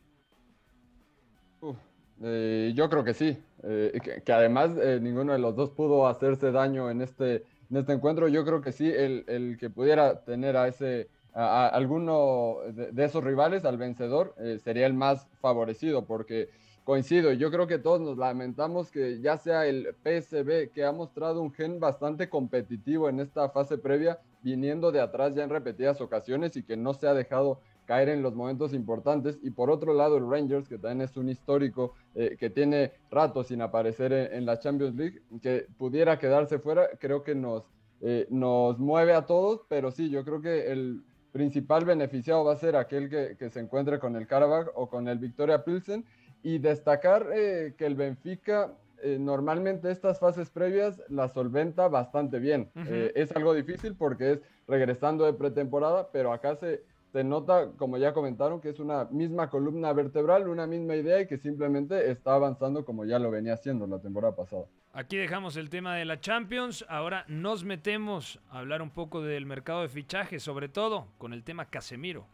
Eh, 2.23 2.73
yo 2.75 2.89
creo 2.89 3.03
que 3.03 3.13
sí, 3.13 3.37
eh, 3.63 3.99
que, 4.23 4.31
además 4.31 4.71
eh, 4.79 4.99
ninguno 5.01 5.33
de 5.33 5.39
los 5.39 5.55
dos 5.55 5.71
pudo 5.71 6.07
hacerse 6.07 6.51
daño 6.51 6.91
en 6.91 7.01
este, 7.01 7.45
en 7.69 7.77
este 7.77 7.93
encuentro. 7.93 8.27
Yo 8.27 8.45
creo 8.45 8.61
que 8.61 8.71
sí, 8.71 8.89
el, 8.89 9.25
el 9.27 9.57
que 9.57 9.69
pudiera 9.69 10.23
tener 10.23 10.55
a 10.55 10.67
ese 10.67 11.09
a, 11.33 11.67
alguno 11.67 12.57
de, 12.73 13.05
esos 13.05 13.23
rivales, 13.23 13.65
al 13.65 13.77
vencedor, 13.77 14.35
sería 14.63 14.85
el 14.85 14.93
más 14.93 15.27
favorecido, 15.39 16.05
porque 16.05 16.49
coincido, 16.83 17.31
yo 17.31 17.49
creo 17.51 17.67
que 17.67 17.79
todos 17.79 18.01
nos 18.01 18.17
lamentamos 18.17 18.91
que 18.91 19.21
ya 19.21 19.37
sea 19.37 19.65
el 19.65 19.95
PSB, 20.03 20.71
que 20.71 20.83
ha 20.83 20.91
mostrado 20.91 21.41
un 21.41 21.53
gen 21.53 21.79
bastante 21.79 22.27
competitivo 22.27 23.07
en 23.07 23.19
esta 23.19 23.49
fase 23.49 23.77
previa, 23.77 24.19
viniendo 24.41 24.91
de 24.91 24.99
atrás 24.99 25.33
ya 25.33 25.43
en 25.43 25.49
repetidas 25.49 26.01
ocasiones 26.01 26.57
y 26.57 26.63
que 26.63 26.75
no 26.75 26.93
se 26.93 27.07
ha 27.07 27.13
dejado 27.13 27.61
caer 27.91 28.07
en 28.07 28.21
los 28.21 28.33
momentos 28.33 28.73
importantes. 28.73 29.37
Y 29.43 29.49
por 29.51 29.69
otro 29.69 29.93
lado, 29.93 30.15
el 30.15 30.29
Rangers, 30.29 30.69
que 30.69 30.77
también 30.77 31.01
es 31.01 31.17
un 31.17 31.27
histórico, 31.27 31.93
eh, 32.15 32.37
que 32.39 32.49
tiene 32.49 32.93
rato 33.09 33.43
sin 33.43 33.61
aparecer 33.61 34.13
en, 34.13 34.45
la 34.45 34.59
Champions 34.59 34.95
League, 34.95 35.21
que 35.41 35.67
pudiera 35.77 36.17
quedarse 36.17 36.57
fuera, 36.59 36.87
creo 37.01 37.21
que 37.21 37.35
nos, 37.35 37.65
eh, 37.99 38.27
nos 38.29 38.79
mueve 38.79 39.11
a 39.13 39.25
todos, 39.25 39.63
pero 39.67 39.91
sí, 39.91 40.09
yo 40.09 40.23
creo 40.23 40.41
que 40.41 40.71
el 40.71 41.01
principal 41.33 41.83
beneficiado 41.83 42.45
va 42.45 42.53
a 42.53 42.55
ser 42.55 42.77
aquel 42.77 43.09
que, 43.09 43.35
que 43.37 43.49
se 43.49 43.59
encuentre 43.59 43.99
con 43.99 44.15
el 44.15 44.25
Karabakh 44.25 44.71
o 44.75 44.87
con 44.87 45.09
el 45.09 45.19
Victoria 45.19 45.65
Pilsen. 45.65 46.05
Y 46.43 46.59
destacar 46.59 47.27
eh, 47.35 47.73
que 47.77 47.85
el 47.85 47.95
Benfica 47.95 48.71
normalmente 49.19 49.89
estas 49.89 50.19
fases 50.19 50.51
previas 50.51 51.01
las 51.09 51.33
solventa 51.33 51.87
bastante 51.87 52.37
bien. 52.37 52.69
es 53.15 53.35
algo 53.35 53.55
difícil 53.55 53.95
porque 53.95 54.33
es 54.33 54.39
regresando 54.67 55.25
de 55.25 55.33
pretemporada, 55.33 56.09
pero 56.11 56.31
acá 56.31 56.55
se, 56.55 56.83
se 57.11 57.23
nota, 57.23 57.71
como 57.77 57.97
ya 57.97 58.13
comentaron, 58.13 58.61
que 58.61 58.69
es 58.69 58.79
una 58.79 59.05
misma 59.05 59.49
columna 59.49 59.91
vertebral, 59.93 60.47
una 60.47 60.67
misma 60.67 60.95
idea 60.95 61.21
y 61.21 61.27
que 61.27 61.37
simplemente 61.37 62.09
está 62.09 62.35
avanzando 62.35 62.85
como 62.85 63.05
ya 63.05 63.19
lo 63.19 63.31
venía 63.31 63.53
haciendo 63.53 63.85
la 63.87 63.99
temporada 63.99 64.35
pasada. 64.35 64.65
Aquí 64.93 65.17
dejamos 65.17 65.55
el 65.55 65.69
tema 65.69 65.95
de 65.95 66.05
la 66.05 66.19
Champions, 66.19 66.85
ahora 66.89 67.23
nos 67.27 67.63
metemos 67.63 68.39
a 68.49 68.59
hablar 68.59 68.81
un 68.81 68.89
poco 68.89 69.21
del 69.21 69.45
mercado 69.45 69.81
de 69.81 69.89
fichajes, 69.89 70.43
sobre 70.43 70.67
todo 70.67 71.07
con 71.17 71.33
el 71.33 71.43
tema 71.43 71.65
Casemiro. 71.65 72.25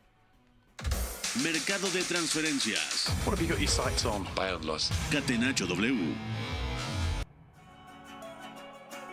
Mercado 1.43 1.87
de 1.91 2.01
transferencias. 2.01 3.05
Catenacho 5.11 5.67
W. 5.67 6.15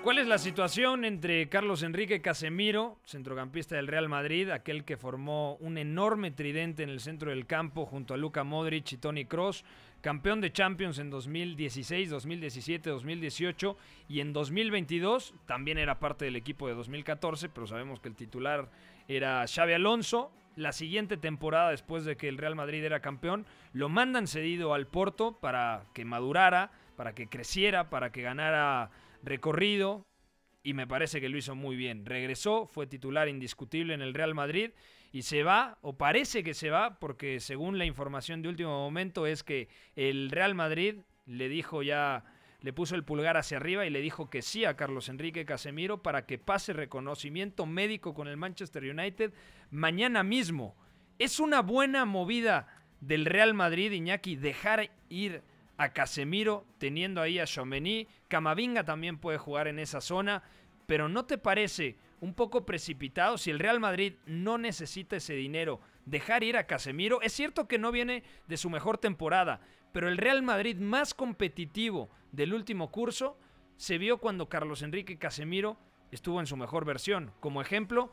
¿Cuál 0.05 0.19
es 0.19 0.27
la 0.27 0.37
situación 0.37 1.07
entre 1.07 1.49
Carlos 1.49 1.83
Enrique 1.83 2.21
Casemiro, 2.21 2.99
centrocampista 3.07 3.77
del 3.77 3.87
Real 3.87 4.11
Madrid, 4.11 4.51
aquel 4.51 4.85
que 4.85 4.99
formó 4.99 5.57
un 5.61 5.79
enorme 5.79 6.31
tridente 6.31 6.83
en 6.83 6.91
el 6.91 7.01
centro 7.01 7.31
del 7.31 7.47
campo 7.47 7.87
junto 7.87 8.13
a 8.13 8.19
Luka 8.19 8.45
Modric 8.45 8.93
y 8.93 8.99
Tony 8.99 9.25
Cross, 9.25 9.65
campeón 10.03 10.43
de 10.43 10.53
Champions 10.53 10.99
en 10.99 11.09
2016, 11.09 12.11
2017, 12.11 12.91
2018 12.91 13.79
y 14.11 14.21
en 14.21 14.35
2022 14.35 15.33
también 15.47 15.79
era 15.79 15.99
parte 15.99 16.27
del 16.27 16.37
equipo 16.37 16.69
de 16.69 16.75
2014, 16.75 17.49
pero 17.49 17.67
sabemos 17.67 17.99
que 17.99 18.09
el 18.09 18.15
titular 18.15 18.69
era 19.09 19.47
Xavi 19.47 19.73
Alonso. 19.73 20.31
La 20.55 20.73
siguiente 20.73 21.17
temporada, 21.17 21.71
después 21.71 22.05
de 22.05 22.19
que 22.19 22.29
el 22.29 22.37
Real 22.37 22.57
Madrid 22.57 22.85
era 22.85 23.01
campeón, 23.01 23.47
lo 23.73 23.89
mandan 23.89 24.27
cedido 24.27 24.75
al 24.75 24.87
Porto 24.87 25.33
para 25.41 25.85
que 25.95 26.05
madurara, 26.05 26.73
para 26.95 27.15
que 27.15 27.27
creciera, 27.27 27.89
para 27.89 28.13
que 28.13 28.21
ganara 28.21 28.91
recorrido 29.25 30.07
y 30.63 30.73
me 30.75 30.87
parece 30.87 31.21
que 31.21 31.29
lo 31.29 31.37
hizo 31.37 31.55
muy 31.55 31.77
bien. 31.77 32.07
Regresó, 32.07 32.67
fue 32.67 32.87
titular 32.87 33.29
indiscutible 33.29 33.95
en 33.95 34.01
el 34.01 34.15
Real 34.15 34.35
Madrid 34.35 34.71
y 35.13 35.23
se 35.23 35.43
va, 35.43 35.79
o 35.83 35.97
parece 35.97 36.43
que 36.43 36.55
se 36.55 36.71
va, 36.71 36.99
porque 36.99 37.39
según 37.39 37.79
la 37.79 37.85
información 37.85 38.43
de 38.43 38.49
último 38.49 38.71
momento 38.71 39.27
es 39.27 39.45
que 39.45 39.69
el 39.95 40.31
Real 40.31 40.55
Madrid 40.55 40.97
le 41.27 41.49
dijo 41.49 41.83
ya, 41.83 42.25
le 42.61 42.73
puso 42.73 42.95
el 42.95 43.05
pulgar 43.05 43.37
hacia 43.37 43.59
arriba 43.59 43.85
y 43.85 43.91
le 43.91 44.01
dijo 44.01 44.31
que 44.31 44.43
sí 44.43 44.65
a 44.65 44.75
Carlos 44.75 45.09
Enrique 45.09 45.45
Casemiro 45.45 46.03
para 46.03 46.27
que 46.27 46.39
pase 46.39 46.73
reconocimiento 46.73 47.67
médico 47.67 48.15
con 48.15 48.27
el 48.27 48.39
Manchester 48.39 48.85
United 48.85 49.33
mañana 49.71 50.23
mismo. 50.23 50.75
Es 51.19 51.39
una 51.41 51.61
buena 51.61 52.07
movida 52.07 52.67
del 53.01 53.27
Real 53.27 53.55
Madrid, 53.55 53.93
Iñaki, 53.93 54.37
dejar 54.37 54.91
ir 55.11 55.43
a 55.77 55.93
Casemiro, 55.93 56.67
teniendo 56.79 57.21
ahí 57.21 57.39
a 57.39 57.47
Chomení. 57.47 58.09
Camavinga 58.35 58.83
también 58.83 59.19
puede 59.19 59.39
jugar 59.39 59.69
en 59.69 59.79
esa 59.79 60.01
zona, 60.01 60.43
pero 60.87 61.09
¿no 61.09 61.25
te 61.25 61.39
parece 61.39 61.99
un 62.19 62.35
poco 62.35 62.67
precipitado 62.67 63.39
si 63.39 63.53
el 63.53 63.61
Real 63.61 63.79
Madrid 63.79 64.15
no 64.27 64.59
necesita 64.59 65.15
ese 65.15 65.35
dinero? 65.35 65.79
Dejar 66.05 66.43
ir 66.43 66.57
a 66.57 66.67
Casemiro. 66.67 67.23
Es 67.23 67.33
cierto 67.33 67.69
que 67.69 67.79
no 67.79 67.93
viene 67.93 68.25
de 68.49 68.57
su 68.57 68.71
mejor 68.71 68.99
temporada, 68.99 69.61
pero 69.93 70.09
el 70.09 70.17
Real 70.17 70.43
Madrid 70.43 70.79
más 70.79 71.15
competitivo 71.15 72.11
del 72.33 72.55
último 72.55 72.91
curso 72.91 73.39
se 73.77 73.99
vio 73.99 74.19
cuando 74.19 74.49
Carlos 74.49 74.83
Enrique 74.83 75.17
Casemiro 75.17 75.77
estuvo 76.11 76.41
en 76.41 76.49
su 76.49 76.57
mejor 76.57 76.85
versión. 76.85 77.31
Como 77.39 77.63
ejemplo, 77.63 78.13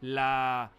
la 0.00 0.72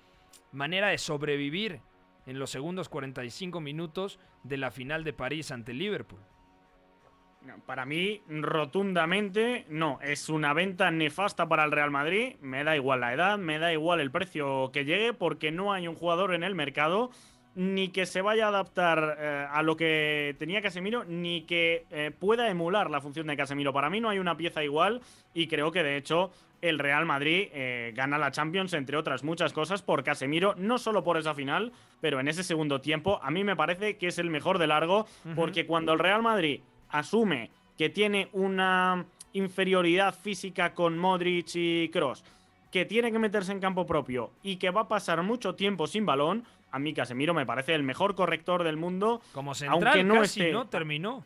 manera 0.52 0.88
de 0.88 0.98
sobrevivir 0.98 1.82
en 2.26 2.40
los 2.40 2.50
segundos 2.50 2.90
45 2.90 3.62
minutos 3.62 4.18
de 4.42 4.58
la 4.58 4.72
final 4.72 5.04
de 5.04 5.14
París 5.14 5.52
ante 5.52 5.76
Liverpool. 5.76 6.31
Para 7.66 7.86
mí, 7.86 8.22
rotundamente, 8.28 9.66
no. 9.70 10.00
Es 10.02 10.30
una 10.30 10.54
venta 10.54 10.92
nefasta 10.92 11.48
para 11.48 11.64
el 11.64 11.72
Real 11.72 11.92
Madrid. 11.92 12.36
Me 12.42 12.64
da 12.64 12.76
igual 12.76 13.02
la 13.02 13.14
edad, 13.14 13.38
me 13.38 13.60
da 13.60 13.74
igual 13.74 14.00
el 14.00 14.12
precio 14.12 14.72
que 14.72 14.86
llegue, 14.86 15.14
porque 15.14 15.52
no 15.52 15.74
hay 15.74 15.88
un 15.88 15.96
jugador 15.96 16.34
en 16.34 16.44
el 16.44 16.56
mercado 16.56 17.12
ni 17.54 17.90
que 17.90 18.06
se 18.06 18.22
vaya 18.22 18.46
a 18.46 18.50
adaptar 18.50 19.18
eh, 19.20 19.48
a 19.50 19.62
lo 19.62 19.76
que 19.76 20.36
tenía 20.40 20.62
Casemiro, 20.62 21.04
ni 21.04 21.42
que 21.42 21.86
eh, 21.92 22.12
pueda 22.18 22.50
emular 22.50 22.90
la 22.90 23.02
función 23.02 23.28
de 23.28 23.36
Casemiro. 23.36 23.74
Para 23.74 23.90
mí 23.90 24.00
no 24.00 24.10
hay 24.10 24.20
una 24.20 24.38
pieza 24.38 24.64
igual 24.64 25.02
y 25.34 25.48
creo 25.48 25.72
que 25.72 25.84
de 25.84 25.98
hecho 25.98 26.32
el 26.62 26.80
Real 26.80 27.06
Madrid 27.06 27.50
eh, 27.52 27.92
gana 27.96 28.18
la 28.18 28.32
Champions, 28.32 28.74
entre 28.74 28.96
otras 28.96 29.24
muchas 29.24 29.52
cosas, 29.52 29.82
por 29.82 30.04
Casemiro, 30.04 30.54
no 30.58 30.78
solo 30.78 31.04
por 31.04 31.18
esa 31.18 31.34
final, 31.34 31.74
pero 32.00 32.20
en 32.20 32.28
ese 32.28 32.44
segundo 32.44 32.80
tiempo 32.80 33.20
a 33.22 33.32
mí 33.32 33.44
me 33.44 33.56
parece 33.56 33.98
que 33.98 34.08
es 34.08 34.20
el 34.20 34.30
mejor 34.30 34.58
de 34.58 34.68
largo, 34.68 35.08
porque 35.36 35.66
cuando 35.66 35.92
el 35.92 36.00
Real 36.00 36.22
Madrid 36.22 36.62
asume 36.92 37.50
que 37.78 37.90
tiene 37.90 38.30
una 38.34 39.06
inferioridad 39.34 40.14
física 40.14 40.74
con 40.74 40.98
Modric 40.98 41.56
y 41.56 41.90
Cross, 41.90 42.24
que 42.72 42.86
tiene 42.86 43.12
que 43.12 43.20
meterse 43.20 43.52
en 43.52 43.60
campo 43.60 43.86
propio 43.86 44.32
y 44.44 44.58
que 44.58 44.70
va 44.70 44.82
a 44.82 44.88
pasar 44.88 45.22
mucho 45.24 45.56
tiempo 45.56 45.88
sin 45.88 46.06
balón, 46.06 46.46
a 46.72 46.80
mí 46.80 46.94
Casemiro 46.94 47.34
me 47.34 47.46
parece 47.46 47.74
el 47.74 47.84
mejor 47.84 48.16
corrector 48.16 48.64
del 48.64 48.78
mundo. 48.78 49.22
Como 49.34 49.54
central 49.54 49.84
aunque 49.84 50.04
no 50.04 50.22
casi, 50.22 50.52
¿no? 50.52 50.68
Terminó. 50.68 51.24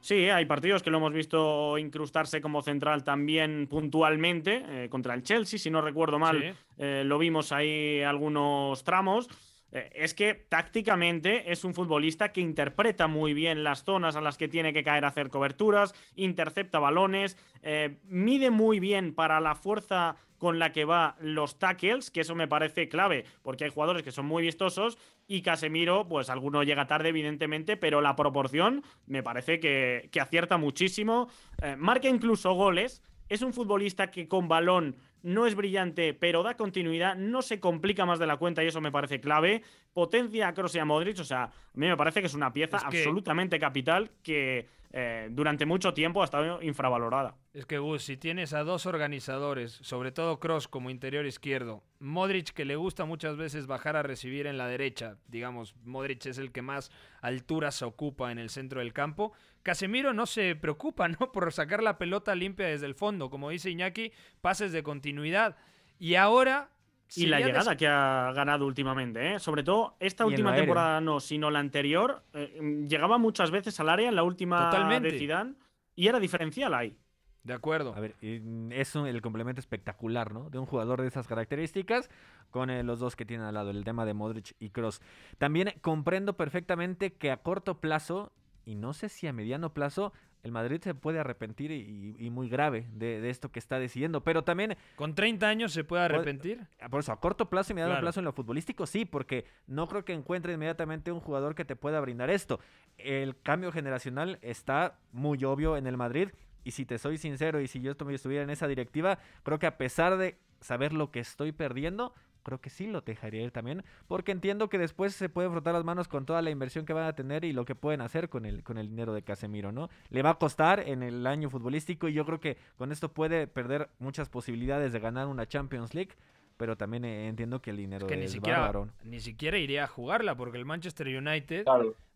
Sí, 0.00 0.28
hay 0.28 0.46
partidos 0.46 0.82
que 0.82 0.90
lo 0.90 0.98
hemos 0.98 1.12
visto 1.12 1.78
incrustarse 1.78 2.40
como 2.40 2.60
central 2.60 3.04
también 3.04 3.68
puntualmente, 3.70 4.64
eh, 4.68 4.88
contra 4.90 5.14
el 5.14 5.22
Chelsea, 5.22 5.60
si 5.60 5.70
no 5.70 5.80
recuerdo 5.80 6.18
mal, 6.18 6.56
eh, 6.76 7.02
lo 7.06 7.18
vimos 7.18 7.52
ahí 7.52 8.02
algunos 8.02 8.82
tramos. 8.82 9.28
Eh, 9.72 9.90
es 9.94 10.14
que 10.14 10.34
tácticamente 10.34 11.50
es 11.50 11.64
un 11.64 11.74
futbolista 11.74 12.32
que 12.32 12.40
interpreta 12.40 13.06
muy 13.06 13.34
bien 13.34 13.64
las 13.64 13.84
zonas 13.84 14.16
a 14.16 14.20
las 14.20 14.36
que 14.36 14.48
tiene 14.48 14.72
que 14.72 14.84
caer 14.84 15.04
a 15.04 15.08
hacer 15.08 15.30
coberturas, 15.30 15.94
intercepta 16.14 16.78
balones, 16.78 17.36
eh, 17.62 17.98
mide 18.04 18.50
muy 18.50 18.80
bien 18.80 19.14
para 19.14 19.40
la 19.40 19.54
fuerza 19.54 20.16
con 20.38 20.58
la 20.58 20.72
que 20.72 20.84
va 20.84 21.14
los 21.20 21.60
tackles, 21.60 22.10
que 22.10 22.22
eso 22.22 22.34
me 22.34 22.48
parece 22.48 22.88
clave, 22.88 23.24
porque 23.42 23.62
hay 23.62 23.70
jugadores 23.70 24.02
que 24.02 24.10
son 24.10 24.26
muy 24.26 24.42
vistosos 24.42 24.98
y 25.28 25.42
Casemiro, 25.42 26.08
pues 26.08 26.30
alguno 26.30 26.64
llega 26.64 26.88
tarde, 26.88 27.10
evidentemente, 27.10 27.76
pero 27.76 28.00
la 28.00 28.16
proporción 28.16 28.82
me 29.06 29.22
parece 29.22 29.60
que, 29.60 30.10
acierta 30.20 30.56
muchísimo. 30.58 31.28
Eh, 31.62 31.76
marca 31.76 32.08
incluso 32.08 32.54
goles. 32.54 33.02
Es 33.28 33.42
un 33.42 33.54
futbolista 33.54 34.10
que 34.10 34.26
con 34.26 34.48
balón 34.48 34.96
no 35.22 35.46
es 35.46 35.54
brillante, 35.54 36.14
pero 36.14 36.42
da 36.42 36.56
continuidad, 36.56 37.16
no 37.16 37.42
se 37.42 37.60
complica 37.60 38.06
más 38.06 38.18
de 38.18 38.26
la 38.26 38.36
cuenta 38.36 38.62
y 38.62 38.66
eso 38.66 38.80
me 38.80 38.92
parece 38.92 39.20
clave. 39.20 39.62
Potencia 39.92 40.48
a 40.48 40.54
Kroos 40.54 40.74
y 40.74 40.78
a 40.78 40.84
Modric, 40.84 41.18
o 41.20 41.24
sea, 41.24 41.44
a 41.44 41.50
mí 41.74 41.86
me 41.86 41.96
parece 41.96 42.20
que 42.20 42.26
es 42.26 42.34
una 42.34 42.52
pieza 42.52 42.78
absolutamente 42.78 43.58
capital 43.58 44.10
que 44.22 44.66
eh, 44.94 45.28
durante 45.30 45.64
mucho 45.64 45.94
tiempo 45.94 46.20
ha 46.20 46.26
estado 46.26 46.60
infravalorada. 46.60 47.36
Es 47.54 47.64
que 47.64 47.78
Gus, 47.78 48.04
si 48.04 48.18
tienes 48.18 48.52
a 48.52 48.62
dos 48.62 48.84
organizadores, 48.84 49.72
sobre 49.82 50.12
todo 50.12 50.38
Cross 50.38 50.68
como 50.68 50.90
interior 50.90 51.24
izquierdo, 51.24 51.82
Modric 51.98 52.50
que 52.50 52.66
le 52.66 52.76
gusta 52.76 53.06
muchas 53.06 53.36
veces 53.36 53.66
bajar 53.66 53.96
a 53.96 54.02
recibir 54.02 54.46
en 54.46 54.58
la 54.58 54.66
derecha, 54.66 55.16
digamos, 55.28 55.74
Modric 55.84 56.26
es 56.26 56.36
el 56.36 56.52
que 56.52 56.60
más 56.60 56.90
altura 57.22 57.70
se 57.70 57.86
ocupa 57.86 58.32
en 58.32 58.38
el 58.38 58.50
centro 58.50 58.80
del 58.80 58.92
campo, 58.92 59.32
Casemiro 59.62 60.12
no 60.12 60.26
se 60.26 60.56
preocupa, 60.56 61.08
¿no? 61.20 61.32
Por 61.32 61.50
sacar 61.52 61.82
la 61.82 61.96
pelota 61.96 62.34
limpia 62.34 62.66
desde 62.66 62.86
el 62.86 62.94
fondo, 62.94 63.30
como 63.30 63.50
dice 63.50 63.70
Iñaki, 63.70 64.12
pases 64.40 64.72
de 64.72 64.82
continuidad. 64.82 65.56
Y 65.98 66.16
ahora 66.16 66.70
y 67.16 67.26
la 67.26 67.40
llegada 67.40 67.76
que 67.76 67.86
ha 67.86 68.32
ganado 68.34 68.66
últimamente, 68.66 69.34
¿eh? 69.34 69.38
sobre 69.38 69.62
todo 69.62 69.96
esta 70.00 70.26
última 70.26 70.54
temporada 70.54 71.00
no, 71.00 71.20
sino 71.20 71.50
la 71.50 71.58
anterior, 71.58 72.22
eh, 72.32 72.84
llegaba 72.88 73.18
muchas 73.18 73.50
veces 73.50 73.78
al 73.80 73.88
área 73.88 74.08
en 74.08 74.16
la 74.16 74.22
última 74.22 74.70
de 75.00 75.18
Zidane 75.18 75.54
y 75.94 76.08
era 76.08 76.18
diferencial 76.20 76.74
ahí. 76.74 76.96
De 77.44 77.54
acuerdo. 77.54 77.94
A 77.96 78.00
ver, 78.00 78.14
es 78.20 78.94
el 78.94 79.20
complemento 79.20 79.60
espectacular, 79.60 80.32
¿no? 80.32 80.48
De 80.48 80.58
un 80.58 80.66
jugador 80.66 81.02
de 81.02 81.08
esas 81.08 81.26
características 81.26 82.08
con 82.50 82.70
eh, 82.70 82.84
los 82.84 83.00
dos 83.00 83.16
que 83.16 83.24
tiene 83.24 83.44
al 83.44 83.54
lado, 83.54 83.70
el 83.70 83.84
tema 83.84 84.04
de 84.04 84.14
Modric 84.14 84.54
y 84.60 84.70
Cross. 84.70 85.00
También 85.38 85.72
comprendo 85.80 86.36
perfectamente 86.36 87.14
que 87.14 87.32
a 87.32 87.38
corto 87.38 87.80
plazo, 87.80 88.32
y 88.64 88.76
no 88.76 88.92
sé 88.92 89.08
si 89.08 89.26
a 89.26 89.32
mediano 89.32 89.74
plazo, 89.74 90.12
el 90.42 90.50
Madrid 90.50 90.80
se 90.82 90.94
puede 90.94 91.20
arrepentir 91.20 91.70
y, 91.70 92.30
muy 92.30 92.48
grave 92.48 92.86
de, 92.92 93.30
esto 93.30 93.50
que 93.50 93.58
está 93.58 93.78
decidiendo. 93.78 94.22
Pero 94.24 94.42
también. 94.42 94.76
¿Con 94.96 95.14
30 95.14 95.46
años 95.46 95.72
se 95.72 95.84
puede 95.84 96.02
arrepentir? 96.02 96.66
Por 96.90 97.00
eso, 97.00 97.12
a 97.12 97.20
corto 97.20 97.48
plazo 97.48 97.72
y 97.72 97.74
mediano 97.76 98.00
plazo 98.00 98.20
en 98.20 98.24
lo 98.24 98.32
futbolístico, 98.32 98.86
sí, 98.86 99.04
porque 99.04 99.44
no 99.66 99.86
creo 99.86 100.04
que 100.04 100.12
encuentre 100.12 100.52
inmediatamente 100.52 101.12
un 101.12 101.20
jugador 101.20 101.54
que 101.54 101.64
te 101.64 101.76
pueda 101.76 102.00
brindar 102.00 102.30
esto. 102.30 102.58
El 102.98 103.40
cambio 103.40 103.70
generacional 103.70 104.38
está 104.42 104.98
muy 105.12 105.44
obvio 105.44 105.76
en 105.76 105.86
el 105.86 105.96
Madrid. 105.96 106.30
Y 106.64 106.72
si 106.72 106.86
te 106.86 106.98
soy 106.98 107.18
sincero, 107.18 107.60
y 107.60 107.68
si 107.68 107.80
yo 107.80 107.92
estuviera 107.92 108.44
en 108.44 108.50
esa 108.50 108.68
directiva, 108.68 109.18
creo 109.42 109.58
que 109.58 109.66
a 109.66 109.78
pesar 109.78 110.16
de 110.16 110.38
saber 110.60 110.92
lo 110.92 111.10
que 111.10 111.20
estoy 111.20 111.52
perdiendo, 111.52 112.14
creo 112.42 112.60
que 112.60 112.70
sí 112.70 112.86
lo 112.86 113.00
dejaría 113.00 113.42
ir 113.42 113.50
también, 113.50 113.84
porque 114.08 114.32
entiendo 114.32 114.68
que 114.68 114.78
después 114.78 115.14
se 115.14 115.28
pueden 115.28 115.52
frotar 115.52 115.74
las 115.74 115.84
manos 115.84 116.08
con 116.08 116.26
toda 116.26 116.42
la 116.42 116.50
inversión 116.50 116.84
que 116.84 116.92
van 116.92 117.06
a 117.06 117.14
tener 117.14 117.44
y 117.44 117.52
lo 117.52 117.64
que 117.64 117.74
pueden 117.74 118.00
hacer 118.00 118.28
con 118.28 118.46
el, 118.46 118.62
con 118.62 118.78
el 118.78 118.88
dinero 118.88 119.12
de 119.14 119.22
Casemiro, 119.22 119.72
¿no? 119.72 119.88
Le 120.10 120.22
va 120.22 120.30
a 120.30 120.38
costar 120.38 120.80
en 120.80 121.02
el 121.02 121.26
año 121.26 121.50
futbolístico 121.50 122.08
y 122.08 122.12
yo 122.12 122.24
creo 122.24 122.40
que 122.40 122.56
con 122.76 122.92
esto 122.92 123.12
puede 123.12 123.46
perder 123.46 123.90
muchas 123.98 124.28
posibilidades 124.28 124.92
de 124.92 125.00
ganar 125.00 125.28
una 125.28 125.46
Champions 125.46 125.94
League 125.94 126.14
pero 126.62 126.76
también 126.76 127.04
eh, 127.04 127.26
entiendo 127.26 127.60
que 127.60 127.70
el 127.70 127.76
dinero 127.76 128.06
que 128.06 128.16
ni 128.16 128.26
es 128.26 128.30
siquiera, 128.30 128.60
bárbaro. 128.60 128.88
ni 129.02 129.18
siquiera 129.18 129.58
iría 129.58 129.82
a 129.82 129.86
jugarla 129.88 130.36
porque 130.36 130.58
el 130.58 130.64
Manchester 130.64 131.08
United, 131.08 131.66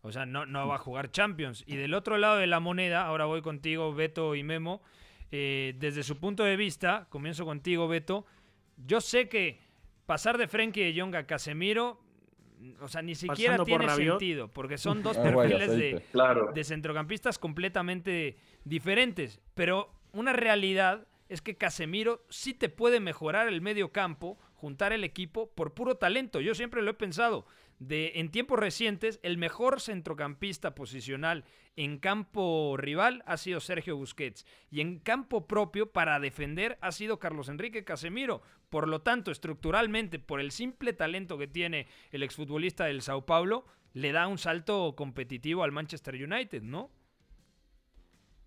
o 0.01 0.11
sea, 0.13 0.25
no, 0.25 0.45
no 0.45 0.65
va 0.69 0.75
a 0.75 0.77
jugar 0.77 1.11
Champions. 1.11 1.65
Y 1.67 1.75
del 1.75 1.93
otro 1.93 2.17
lado 2.17 2.37
de 2.37 2.47
la 2.47 2.61
moneda, 2.61 3.05
ahora 3.05 3.25
voy 3.25 3.41
contigo, 3.41 3.93
Beto 3.93 4.35
y 4.35 4.43
Memo, 4.43 4.81
eh, 5.31 5.75
desde 5.79 6.01
su 6.03 6.17
punto 6.17 6.45
de 6.45 6.55
vista, 6.55 7.07
comienzo 7.09 7.43
contigo, 7.43 7.89
Beto, 7.89 8.25
yo 8.85 9.01
sé 9.01 9.27
que 9.27 9.59
pasar 10.07 10.39
de 10.39 10.47
Frenkie 10.47 10.91
de 10.91 10.99
Jong 10.99 11.15
a 11.15 11.27
Casemiro, 11.27 11.99
o 12.81 12.87
sea, 12.87 13.03
ni 13.03 13.13
siquiera 13.13 13.57
Pasando 13.57 13.65
tiene 13.65 13.89
sentido, 13.93 14.47
porque 14.47 14.79
son 14.79 15.03
dos 15.03 15.15
Ah, 15.17 15.21
perfiles 15.23 15.69
de. 15.77 16.03
Claro. 16.11 16.51
de 16.53 16.63
centrocampistas 16.63 17.37
completamente 17.37 18.35
diferentes. 18.63 19.39
Pero 19.53 19.91
una 20.13 20.33
realidad 20.33 21.05
es 21.29 21.41
que 21.41 21.55
Casemiro 21.55 22.25
sí 22.29 22.55
te 22.55 22.69
puede 22.69 22.99
mejorar 22.99 23.47
el 23.47 23.61
medio 23.61 23.91
campo, 23.91 24.39
juntar 24.55 24.91
el 24.93 25.03
equipo 25.03 25.51
por 25.53 25.73
puro 25.75 25.95
talento. 25.95 26.39
Yo 26.41 26.55
siempre 26.55 26.81
lo 26.81 26.89
he 26.91 26.95
pensado. 26.95 27.45
De, 27.79 28.13
en 28.15 28.31
tiempos 28.31 28.57
recientes, 28.57 29.19
el 29.21 29.37
mejor 29.37 29.81
centrocampista 29.81 30.73
posicional 30.73 31.45
en 31.75 31.99
campo 31.99 32.75
rival 32.77 33.23
ha 33.27 33.37
sido 33.37 33.59
Sergio 33.59 33.95
Busquets. 33.95 34.45
Y 34.71 34.81
en 34.81 34.99
campo 34.99 35.47
propio, 35.47 35.91
para 35.91 36.19
defender, 36.19 36.77
ha 36.81 36.91
sido 36.91 37.19
Carlos 37.19 37.49
Enrique 37.49 37.83
Casemiro. 37.83 38.41
Por 38.69 38.87
lo 38.87 39.01
tanto, 39.01 39.29
estructuralmente, 39.29 40.17
por 40.17 40.41
el 40.41 40.51
simple 40.51 40.93
talento 40.93 41.37
que 41.37 41.47
tiene 41.47 41.87
el 42.11 42.23
exfutbolista 42.23 42.85
del 42.85 43.01
Sao 43.01 43.25
Paulo, 43.25 43.65
le 43.93 44.11
da 44.11 44.27
un 44.27 44.37
salto 44.37 44.95
competitivo 44.95 45.63
al 45.63 45.71
Manchester 45.71 46.15
United, 46.15 46.63
¿no? 46.63 46.91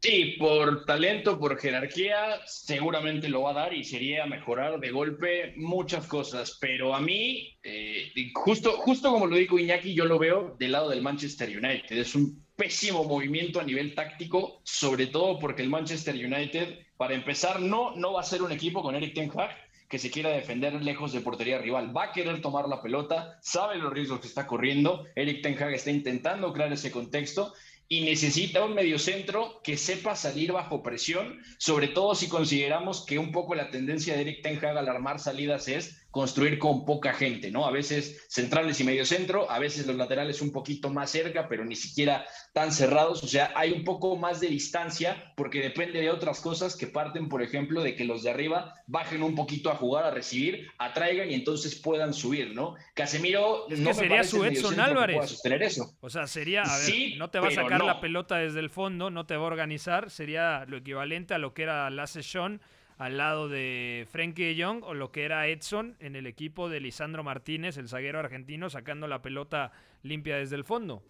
Sí, 0.03 0.37
por 0.39 0.87
talento, 0.87 1.39
por 1.39 1.59
jerarquía, 1.59 2.41
seguramente 2.47 3.29
lo 3.29 3.43
va 3.43 3.51
a 3.51 3.65
dar 3.65 3.75
y 3.75 3.85
sería 3.85 4.25
mejorar 4.25 4.81
de 4.81 4.91
golpe 4.91 5.53
muchas 5.57 6.07
cosas. 6.07 6.57
Pero 6.59 6.95
a 6.95 7.01
mí, 7.03 7.59
eh, 7.63 8.11
justo, 8.33 8.73
justo 8.79 9.13
como 9.13 9.27
lo 9.27 9.37
dijo 9.37 9.59
Iñaki, 9.59 9.93
yo 9.93 10.07
lo 10.07 10.19
veo 10.19 10.57
del 10.59 10.73
lado 10.73 10.89
del 10.89 11.03
Manchester 11.03 11.51
United. 11.51 11.99
Es 11.99 12.15
un 12.15 12.47
pésimo 12.57 13.05
movimiento 13.05 13.61
a 13.61 13.65
nivel 13.65 13.95
táctico, 13.95 14.63
sobre 14.65 15.07
todo 15.07 15.39
porque 15.39 15.61
el 15.61 15.69
Manchester 15.69 16.15
United, 16.15 16.79
para 16.97 17.15
empezar, 17.15 17.61
no, 17.61 17.95
no 17.95 18.15
va 18.15 18.23
a 18.23 18.25
ser 18.25 18.41
un 18.41 18.53
equipo 18.53 18.83
con 18.83 18.95
Eric 18.95 19.13
Ten 19.13 19.31
Hag 19.37 19.51
que 19.87 19.99
se 19.99 20.11
quiera 20.11 20.31
defender 20.31 20.73
lejos 20.83 21.13
de 21.13 21.21
portería 21.21 21.59
rival. 21.59 21.95
Va 21.95 22.05
a 22.05 22.13
querer 22.13 22.41
tomar 22.41 22.69
la 22.69 22.81
pelota, 22.81 23.39
sabe 23.43 23.77
los 23.77 23.93
riesgos 23.93 24.21
que 24.21 24.29
está 24.29 24.47
corriendo. 24.47 25.05
Eric 25.15 25.43
Ten 25.43 25.63
Hag 25.63 25.75
está 25.75 25.91
intentando 25.91 26.55
crear 26.55 26.73
ese 26.73 26.91
contexto 26.91 27.53
y 27.93 28.03
necesita 28.03 28.65
un 28.65 28.75
mediocentro 28.75 29.61
que 29.65 29.77
sepa 29.77 30.15
salir 30.15 30.53
bajo 30.53 30.81
presión, 30.81 31.41
sobre 31.59 31.89
todo 31.89 32.15
si 32.15 32.29
consideramos 32.29 33.05
que 33.05 33.19
un 33.19 33.33
poco 33.33 33.57
la 33.57 33.69
tendencia 33.71 34.15
de 34.15 34.21
Eric 34.21 34.43
Ten 34.45 34.65
al 34.65 34.89
armar 34.89 35.19
salidas 35.19 35.67
es 35.67 36.00
construir 36.11 36.59
con 36.59 36.85
poca 36.85 37.13
gente, 37.13 37.51
¿no? 37.51 37.67
A 37.67 37.71
veces 37.71 38.27
centrales 38.29 38.81
y 38.81 38.85
mediocentro, 38.85 39.51
a 39.51 39.59
veces 39.59 39.87
los 39.87 39.97
laterales 39.97 40.43
un 40.43 40.51
poquito 40.53 40.91
más 40.91 41.11
cerca, 41.11 41.49
pero 41.49 41.65
ni 41.65 41.77
siquiera 41.77 42.27
tan 42.53 42.73
cerrados, 42.73 43.23
o 43.23 43.29
sea, 43.29 43.53
hay 43.55 43.71
un 43.73 43.85
poco 43.85 44.17
más 44.17 44.41
de 44.41 44.49
distancia 44.49 45.33
porque 45.37 45.61
depende 45.61 46.01
de 46.01 46.11
otras 46.11 46.41
cosas 46.41 46.77
que 46.77 46.89
parten, 46.89 47.29
por 47.29 47.43
ejemplo, 47.43 47.83
de 47.83 47.95
que 47.95 48.05
los 48.05 48.23
de 48.25 48.31
arriba 48.31 48.75
bajen 48.87 49.23
un 49.23 49.35
poquito 49.37 49.71
a 49.71 49.77
jugar, 49.77 50.05
a 50.05 50.11
recibir, 50.11 50.67
atraigan 50.79 51.31
y 51.31 51.35
entonces 51.35 51.77
puedan 51.77 52.13
subir, 52.13 52.55
¿no? 52.55 52.75
Casemiro 52.95 53.69
Es 53.71 53.79
no 53.79 53.91
que 53.91 53.95
me 53.95 53.95
sería 53.95 54.17
parece 54.17 54.31
su 54.37 54.45
Edson 54.45 54.75
que 54.75 54.81
Álvarez. 54.81 55.17
pueda 55.17 55.29
sostener 55.29 55.63
eso. 55.63 55.97
O 56.01 56.11
sea, 56.11 56.27
sería, 56.27 56.63
a 56.63 56.77
ver, 56.77 56.87
Sí, 56.87 57.15
no 57.19 57.31
te 57.31 57.39
va 57.39 57.49
a 57.49 57.53
sacar 57.53 57.79
no. 57.79 57.87
la 57.87 58.01
pelota 58.01 58.37
desde 58.39 58.59
el 58.61 58.71
fondo, 58.71 59.11
no 59.11 59.27
te 59.27 59.37
va 59.37 59.45
a 59.45 59.47
organizar, 59.47 60.11
sería 60.11 60.65
lo 60.67 60.79
equivalente 60.79 61.35
a 61.35 61.39
lo 61.39 61.55
que 61.55 61.63
era 61.63 61.89
Lasse 61.91 62.23
Sean 62.23 62.61
al 63.01 63.17
lado 63.17 63.49
de 63.49 64.07
Frenkie 64.11 64.55
de 64.55 64.63
Jong 64.63 64.85
o 64.85 64.93
lo 64.93 65.11
que 65.11 65.25
era 65.25 65.49
Edson 65.49 65.97
en 66.01 66.17
el 66.17 66.27
equipo 66.27 66.69
de 66.69 66.81
Lisandro 66.81 67.25
Martínez, 67.25 67.79
el 67.79 67.89
zaguero 67.89 68.19
argentino, 68.19 68.69
sacando 68.69 69.09
la 69.09 69.23
pelota 69.23 69.73
limpia 70.03 70.37
desde 70.37 70.57
el 70.57 70.65
fondo. 70.65 71.03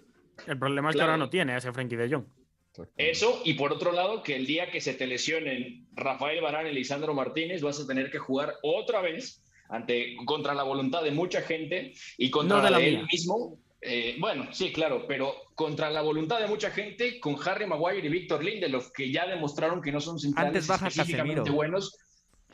El 0.47 0.57
problema 0.57 0.91
es 0.91 0.97
que 0.97 1.03
ahora 1.03 1.17
no 1.17 1.29
tiene 1.29 1.57
ese 1.57 1.73
Frenkie 1.73 1.97
de 1.97 2.09
Jong. 2.09 2.25
Eso, 2.97 3.43
y 3.45 3.55
por 3.55 3.73
otro 3.73 3.91
lado, 3.91 4.23
que 4.23 4.37
el 4.37 4.47
día 4.47 4.71
que 4.71 4.81
se 4.81 4.95
te 4.95 5.09
lesionen 5.09 5.89
Rafael 5.93 6.41
Barán 6.41 6.69
y 6.69 6.73
Lisandro 6.73 7.13
Martínez, 7.13 7.61
vas 7.61 7.81
a 7.81 7.87
tener 7.89 8.09
que 8.13 8.19
jugar 8.19 8.55
otra 8.63 9.01
vez 9.01 9.43
ante, 9.69 10.15
contra 10.27 10.55
la 10.55 10.63
voluntad 10.63 11.03
de 11.03 11.11
mucha 11.11 11.43
gente 11.43 11.93
y 12.17 12.31
contra 12.31 12.59
No 12.59 12.63
de 12.63 12.71
la 12.71 12.79
mía. 12.79 13.05
mismo. 13.11 13.59
Eh, 13.83 14.15
bueno, 14.21 14.47
sí, 14.53 14.73
claro, 14.73 15.07
pero 15.09 15.35
contra 15.61 15.91
la 15.91 16.01
voluntad 16.01 16.41
de 16.41 16.47
mucha 16.47 16.71
gente, 16.71 17.21
con 17.21 17.37
Harry 17.47 17.67
Maguire 17.67 18.07
y 18.07 18.09
Víctor 18.09 18.43
Lindelof, 18.43 18.93
que 18.93 19.13
ya 19.13 19.27
demostraron 19.27 19.83
que 19.83 19.93
no 19.93 20.01
son 20.01 20.19
centrales 20.19 20.49
Antes 20.49 20.67
baja 20.67 20.89
específicamente 20.89 21.35
Casemiro. 21.43 21.55
buenos. 21.55 21.99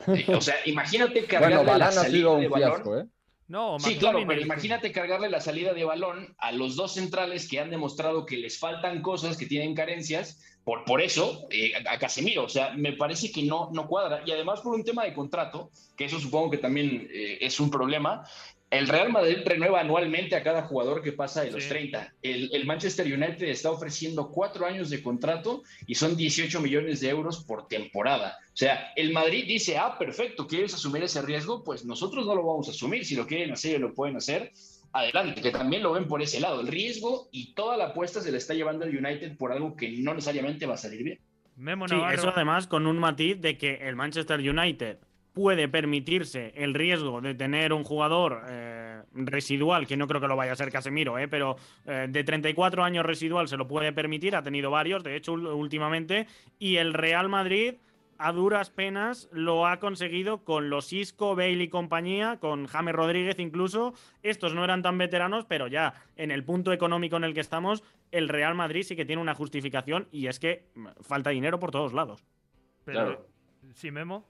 Eh, 0.07 0.25
o 0.27 0.41
sea, 0.41 0.55
imagínate 0.65 1.23
cargarle 1.25 1.55
Bueno, 1.55 1.77
la 1.77 1.89
salida 1.93 2.35
de 2.35 2.45
un 2.47 2.51
balón. 2.51 2.71
fiasco, 2.73 2.97
¿eh? 2.99 3.05
No, 3.47 3.79
Sí, 3.79 3.95
claro, 3.95 4.25
pero 4.27 4.41
imagínate 4.41 4.91
cargarle 4.91 5.29
la 5.29 5.39
salida 5.39 5.73
de 5.73 5.85
balón 5.85 6.35
a 6.37 6.51
los 6.51 6.75
dos 6.75 6.95
centrales 6.95 7.47
que 7.47 7.61
han 7.61 7.69
demostrado 7.69 8.25
que 8.25 8.35
les 8.35 8.59
faltan 8.59 9.01
cosas, 9.01 9.37
que 9.37 9.45
tienen 9.45 9.73
carencias, 9.73 10.43
por, 10.65 10.83
por 10.83 11.01
eso, 11.01 11.47
eh, 11.49 11.71
a 11.75 11.93
a 11.93 11.97
Casemiro, 11.97 12.43
o 12.43 12.49
sea, 12.49 12.73
me 12.73 12.91
parece 12.91 13.31
que 13.31 13.43
no, 13.43 13.69
no 13.71 13.87
cuadra. 13.87 14.21
Y 14.25 14.31
además 14.31 14.59
por 14.59 14.75
un 14.75 14.83
tema 14.83 15.05
de 15.05 15.13
contrato, 15.13 15.71
que 15.95 16.03
eso 16.03 16.19
supongo 16.19 16.49
que 16.51 16.57
también 16.57 17.07
eh, 17.09 17.37
es 17.39 17.61
un 17.61 17.71
problema, 17.71 18.27
el 18.69 18.87
Real 18.87 19.11
Madrid 19.11 19.37
renueva 19.45 19.79
anualmente 19.79 20.35
a 20.35 20.43
cada 20.43 20.63
jugador 20.63 21.01
que 21.01 21.13
pasa 21.13 21.43
de 21.43 21.51
los 21.51 21.63
Sí. 21.63 21.69
30. 21.69 22.13
El, 22.21 22.49
el 22.53 22.65
Manchester 22.65 23.05
United 23.05 23.47
está 23.47 23.71
ofreciendo 23.71 24.29
cuatro 24.29 24.65
años 24.65 24.89
de 24.89 25.01
contrato 25.01 25.63
y 25.85 25.95
son 25.95 26.17
18 26.17 26.59
millones 26.59 26.99
de 26.99 27.09
euros 27.09 27.43
por 27.45 27.67
temporada. 27.67 28.37
O 28.47 28.57
sea, 28.57 28.91
el 28.95 29.13
Madrid 29.13 29.45
dice, 29.47 29.77
ah, 29.77 29.97
perfecto, 29.97 30.47
¿quieres 30.47 30.73
asumir 30.73 31.03
ese 31.03 31.21
riesgo? 31.21 31.63
Pues 31.63 31.85
nosotros 31.85 32.25
no 32.25 32.35
lo 32.35 32.43
vamos 32.45 32.67
a 32.67 32.71
asumir. 32.71 33.05
Si 33.05 33.15
lo 33.15 33.25
quieren 33.25 33.51
hacer 33.51 33.75
y 33.75 33.79
lo 33.79 33.93
pueden 33.93 34.17
hacer, 34.17 34.51
adelante, 34.91 35.41
que 35.41 35.51
también 35.51 35.83
lo 35.83 35.93
ven 35.93 36.07
por 36.07 36.21
ese 36.21 36.39
lado. 36.39 36.59
El 36.59 36.67
riesgo 36.67 37.29
y 37.31 37.53
toda 37.53 37.77
la 37.77 37.87
apuesta 37.87 38.19
se 38.19 38.31
le 38.31 38.37
está 38.37 38.53
llevando 38.53 38.83
al 38.83 38.95
United 38.95 39.37
por 39.37 39.51
algo 39.51 39.75
que 39.75 39.89
no 39.99 40.13
necesariamente 40.13 40.65
va 40.65 40.73
a 40.73 40.77
salir 40.77 41.03
bien. 41.03 41.19
Memo 41.55 41.87
Sí, 41.87 41.95
eso 42.13 42.29
además 42.35 42.67
con 42.67 42.85
un 42.85 42.99
matiz 42.99 43.39
de 43.41 43.57
que 43.57 43.75
el 43.75 43.95
Manchester 43.95 44.39
United 44.39 44.97
puede 45.37 45.67
permitirse 45.67 46.51
el 46.55 46.73
riesgo 46.73 47.21
de 47.21 47.35
tener 47.35 47.71
un 47.71 47.83
jugador 47.83 48.41
eh, 48.49 49.03
residual, 49.13 49.85
que 49.85 49.95
no 49.95 50.07
creo 50.07 50.19
que 50.19 50.27
lo 50.27 50.35
vaya 50.35 50.53
a 50.53 50.55
ser 50.55 50.71
Casemiro, 50.71 51.19
eh, 51.19 51.27
pero 51.27 51.57
eh, 51.85 52.07
de 52.09 52.23
34 52.23 52.83
años 52.83 53.05
residual 53.05 53.47
se 53.47 53.55
lo 53.55 53.67
puede 53.67 53.93
permitir, 53.93 54.35
ha 54.35 54.41
tenido 54.41 54.71
varios, 54.71 55.03
de 55.03 55.15
hecho, 55.15 55.33
últimamente, 55.33 56.25
y 56.57 56.77
el 56.77 56.95
Real 56.95 57.29
Madrid 57.29 57.75
a 58.17 58.31
duras 58.31 58.71
penas 58.71 59.29
lo 59.31 59.67
ha 59.67 59.77
conseguido 59.79 60.43
con 60.43 60.71
los 60.71 60.91
Isco, 60.91 61.35
Bale 61.35 61.61
y 61.61 61.67
compañía, 61.67 62.37
con 62.39 62.65
James 62.65 62.95
Rodríguez 62.95 63.37
incluso. 63.37 63.93
Estos 64.23 64.55
no 64.55 64.63
eran 64.63 64.81
tan 64.81 64.97
veteranos, 64.97 65.45
pero 65.45 65.67
ya 65.67 65.93
en 66.15 66.31
el 66.31 66.43
punto 66.43 66.73
económico 66.73 67.15
en 67.17 67.25
el 67.25 67.35
que 67.35 67.41
estamos, 67.41 67.83
el 68.09 68.27
Real 68.27 68.55
Madrid 68.55 68.81
sí 68.81 68.95
que 68.95 69.05
tiene 69.05 69.21
una 69.21 69.35
justificación 69.35 70.07
y 70.11 70.25
es 70.25 70.39
que 70.39 70.65
mm, 70.73 70.87
falta 71.01 71.29
dinero 71.29 71.59
por 71.59 71.69
todos 71.69 71.93
lados. 71.93 72.25
Pero, 72.85 73.05
Claro. 73.05 73.27
Sí, 73.75 73.91
Memo. 73.91 74.25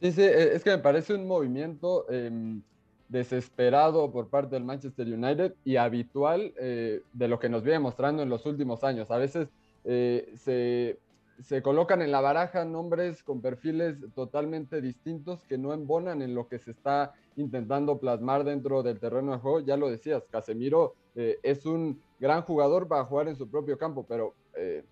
Sí, 0.00 0.12
sí, 0.12 0.22
eh, 0.22 0.54
es 0.54 0.64
que 0.64 0.70
me 0.70 0.78
parece 0.78 1.14
un 1.14 1.26
movimiento 1.26 2.08
em, 2.10 2.62
desesperado 3.08 4.10
por 4.12 4.28
parte 4.28 4.54
del 4.56 4.64
Manchester 4.64 5.06
United 5.06 5.56
y 5.64 5.76
habitual 5.76 6.52
eh, 6.58 7.02
de 7.12 7.28
lo 7.28 7.38
que 7.38 7.48
nos 7.48 7.62
viene 7.62 7.78
mostrando 7.78 8.22
en 8.22 8.28
los 8.28 8.44
últimos 8.46 8.84
años. 8.84 9.10
A 9.10 9.18
veces 9.18 9.48
eh, 9.84 10.32
se, 10.36 11.00
se 11.42 11.62
colocan 11.62 12.02
en 12.02 12.10
la 12.10 12.20
baraja 12.20 12.64
nombres 12.64 13.22
con 13.22 13.40
perfiles 13.40 13.96
totalmente 14.14 14.80
distintos 14.80 15.44
que 15.44 15.58
no 15.58 15.72
embonan 15.72 16.22
en 16.22 16.34
lo 16.34 16.48
que 16.48 16.58
se 16.58 16.70
está 16.72 17.14
intentando 17.36 17.98
plasmar 17.98 18.44
dentro 18.44 18.82
del 18.82 19.00
terreno 19.00 19.32
de 19.32 19.38
juego. 19.38 19.60
Ya 19.60 19.76
lo 19.76 19.90
decías, 19.90 20.24
Casemiro 20.30 20.96
eh, 21.14 21.38
es 21.42 21.66
un 21.66 22.02
gran 22.18 22.42
jugador 22.42 22.88
para 22.88 23.04
jugar 23.04 23.28
en 23.28 23.36
su 23.36 23.48
propio 23.50 23.78
campo, 23.78 24.06
pero 24.06 24.34
eh, 24.54 24.84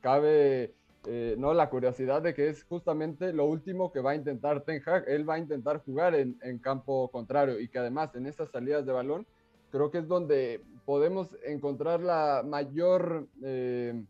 cabe 0.00 0.74
eh, 1.06 1.34
no 1.38 1.54
la 1.54 1.70
curiosidad 1.70 2.20
de 2.20 2.34
que 2.34 2.50
es 2.50 2.64
justamente 2.64 3.32
lo 3.32 3.46
último 3.46 3.90
que 3.90 4.00
va 4.00 4.10
a 4.10 4.14
intentar 4.14 4.62
Ten 4.62 4.82
Hag. 4.84 5.08
Él 5.08 5.28
va 5.28 5.34
a 5.34 5.38
intentar 5.38 5.82
jugar 5.82 6.14
en, 6.14 6.58
campo 6.58 7.08
contrario 7.08 7.58
y 7.58 7.68
que 7.68 7.78
además 7.78 8.14
en 8.14 8.26
esas 8.26 8.50
salidas 8.50 8.84
de 8.84 8.92
balón 8.92 9.26
creo 9.70 9.90
que 9.90 9.98
es 9.98 10.08
donde 10.08 10.62
podemos 10.84 11.36
encontrar 11.44 12.00
la 12.00 12.42
mayor 12.46 13.26
eh, 13.42 14.02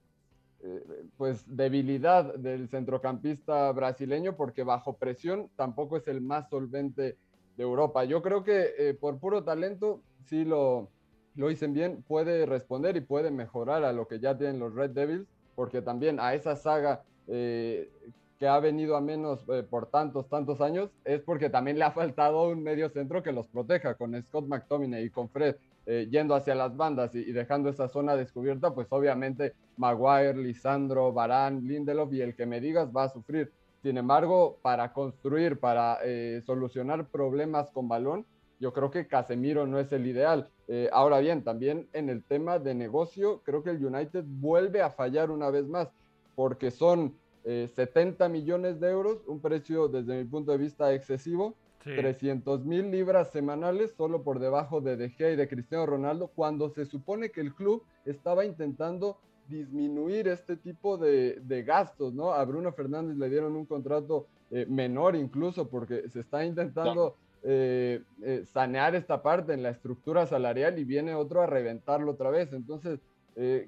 eh, 0.62 1.04
pues 1.16 1.44
debilidad 1.46 2.34
del 2.34 2.68
centrocampista 2.68 3.70
brasileño 3.72 4.36
porque 4.36 4.64
bajo 4.64 4.94
presión 4.94 5.48
tampoco 5.56 5.96
es 5.96 6.08
el 6.08 6.20
más 6.20 6.48
solvente 6.50 7.16
de 7.56 7.62
Europa. 7.62 8.04
Yo 8.04 8.20
creo 8.20 8.42
que 8.42 8.96
por 9.00 9.18
puro 9.18 9.44
talento 9.44 10.00
sí 10.24 10.44
lo, 10.44 10.88
lo 11.36 11.48
dicen 11.48 11.72
bien, 11.72 12.02
puede 12.02 12.46
responder 12.46 12.96
y 12.96 13.00
puede 13.00 13.30
mejorar 13.30 13.84
a 13.84 13.92
lo 13.92 14.08
que 14.08 14.18
ya 14.18 14.36
tienen 14.36 14.58
los 14.58 14.74
Red 14.74 14.90
Devils, 14.90 15.28
porque 15.60 15.82
también 15.82 16.18
a 16.20 16.32
esa 16.32 16.56
saga 16.56 17.02
eh, 17.28 17.90
que 18.38 18.48
ha 18.48 18.58
venido 18.60 18.96
a 18.96 19.02
menos 19.02 19.44
eh, 19.50 19.62
por 19.62 19.90
tantos, 19.90 20.26
tantos 20.26 20.62
años, 20.62 20.88
es 21.04 21.20
porque 21.20 21.50
también 21.50 21.78
le 21.78 21.84
ha 21.84 21.90
faltado 21.90 22.48
un 22.48 22.62
medio 22.62 22.88
centro 22.88 23.22
que 23.22 23.30
los 23.30 23.46
proteja, 23.46 23.92
con 23.92 24.18
Scott 24.22 24.46
McTominay 24.48 25.04
y 25.04 25.10
con 25.10 25.28
Fred 25.28 25.56
eh, 25.84 26.08
yendo 26.10 26.34
hacia 26.34 26.54
las 26.54 26.74
bandas 26.74 27.14
y, 27.14 27.18
y, 27.18 27.32
dejando 27.32 27.68
esa 27.68 27.88
zona 27.88 28.16
descubierta, 28.16 28.72
pues 28.72 28.86
obviamente 28.88 29.52
Maguire, 29.76 30.34
Lisandro, 30.34 31.12
Barán, 31.12 31.66
Lindelof 31.68 32.10
y 32.14 32.22
el 32.22 32.34
que 32.34 32.46
me 32.46 32.58
digas 32.58 32.88
va 32.90 33.02
a 33.02 33.10
sufrir. 33.10 33.52
Sin 33.82 33.98
embargo, 33.98 34.56
para 34.62 34.94
construir, 34.94 35.60
para 35.60 35.98
solucionar 36.46 37.04
problemas 37.04 37.70
con 37.70 37.86
balón, 37.86 38.24
yo 38.60 38.72
creo 38.72 38.90
que 38.90 39.06
Casemiro 39.06 39.66
no 39.66 39.78
es 39.78 39.92
el 39.92 40.06
ideal. 40.06 40.48
Eh, 40.72 40.88
ahora 40.92 41.18
bien, 41.18 41.42
también 41.42 41.88
en 41.92 42.08
el 42.08 42.22
tema 42.22 42.60
de 42.60 42.74
negocio, 42.74 43.42
creo 43.44 43.64
que 43.64 43.70
el 43.70 43.84
United 43.84 44.24
vuelve 44.24 44.82
a 44.82 44.90
fallar 44.90 45.32
una 45.32 45.50
vez 45.50 45.66
más, 45.66 45.88
porque 46.36 46.70
son 46.70 47.14
70 47.42 48.28
millones 48.28 48.78
de 48.80 48.90
euros, 48.90 49.18
un 49.26 49.40
precio 49.40 49.88
desde 49.88 50.22
mi 50.22 50.24
punto 50.28 50.52
de 50.52 50.58
vista 50.58 50.92
excesivo, 50.92 51.54
300 51.82 52.64
mil 52.64 52.90
libras 52.90 53.30
semanales 53.30 53.92
solo 53.96 54.22
por 54.22 54.38
debajo 54.38 54.80
de 54.80 54.96
De 54.96 55.10
Gea 55.10 55.32
y 55.32 55.36
de 55.36 55.48
Cristiano 55.48 55.86
Ronaldo, 55.86 56.30
cuando 56.34 56.68
se 56.68 56.84
supone 56.84 57.30
que 57.30 57.40
el 57.40 57.54
club 57.54 57.82
estaba 58.04 58.44
intentando 58.44 59.16
disminuir 59.48 60.28
este 60.28 60.56
tipo 60.56 60.96
de, 60.96 61.40
de 61.40 61.62
gastos, 61.64 62.14
¿no? 62.14 62.32
A 62.32 62.44
Bruno 62.44 62.72
Fernández 62.72 63.16
le 63.16 63.28
dieron 63.28 63.56
un 63.56 63.66
contrato 63.66 64.26
eh, 64.52 64.66
menor 64.68 65.16
incluso 65.16 65.68
porque 65.68 66.08
se 66.08 66.20
está 66.20 66.44
intentando 66.44 67.16
eh, 67.42 68.02
eh, 68.22 68.44
sanear 68.44 68.94
esta 68.94 69.22
parte 69.22 69.52
en 69.52 69.62
la 69.62 69.70
estructura 69.70 70.26
salarial 70.26 70.78
y 70.78 70.84
viene 70.84 71.14
otro 71.14 71.42
a 71.42 71.46
reventarlo 71.46 72.12
otra 72.12 72.30
vez. 72.30 72.52
Entonces, 72.52 73.00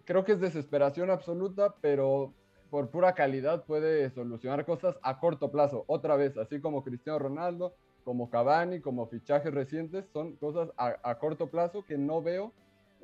creo 0.04 0.24
que 0.24 0.32
es 0.32 0.40
desesperación 0.40 1.08
absoluta, 1.10 1.74
pero 1.80 2.34
por 2.68 2.90
pura 2.90 3.14
calidad 3.14 3.64
puede 3.64 4.10
solucionar 4.10 4.66
cosas 4.66 4.96
a 5.02 5.18
corto 5.18 5.50
plazo. 5.50 5.84
Otra 5.86 6.16
vez, 6.16 6.36
así 6.36 6.60
como 6.60 6.84
Cristiano 6.84 7.18
Ronaldo, 7.18 7.72
como 8.04 8.28
Cavani, 8.28 8.80
como 8.80 9.06
fichajes 9.06 9.54
recientes, 9.54 10.04
son 10.12 10.36
cosas 10.36 10.68
a, 10.76 10.96
a 11.02 11.18
corto 11.18 11.48
plazo 11.48 11.84
que 11.86 11.96
no 11.96 12.20
veo 12.20 12.52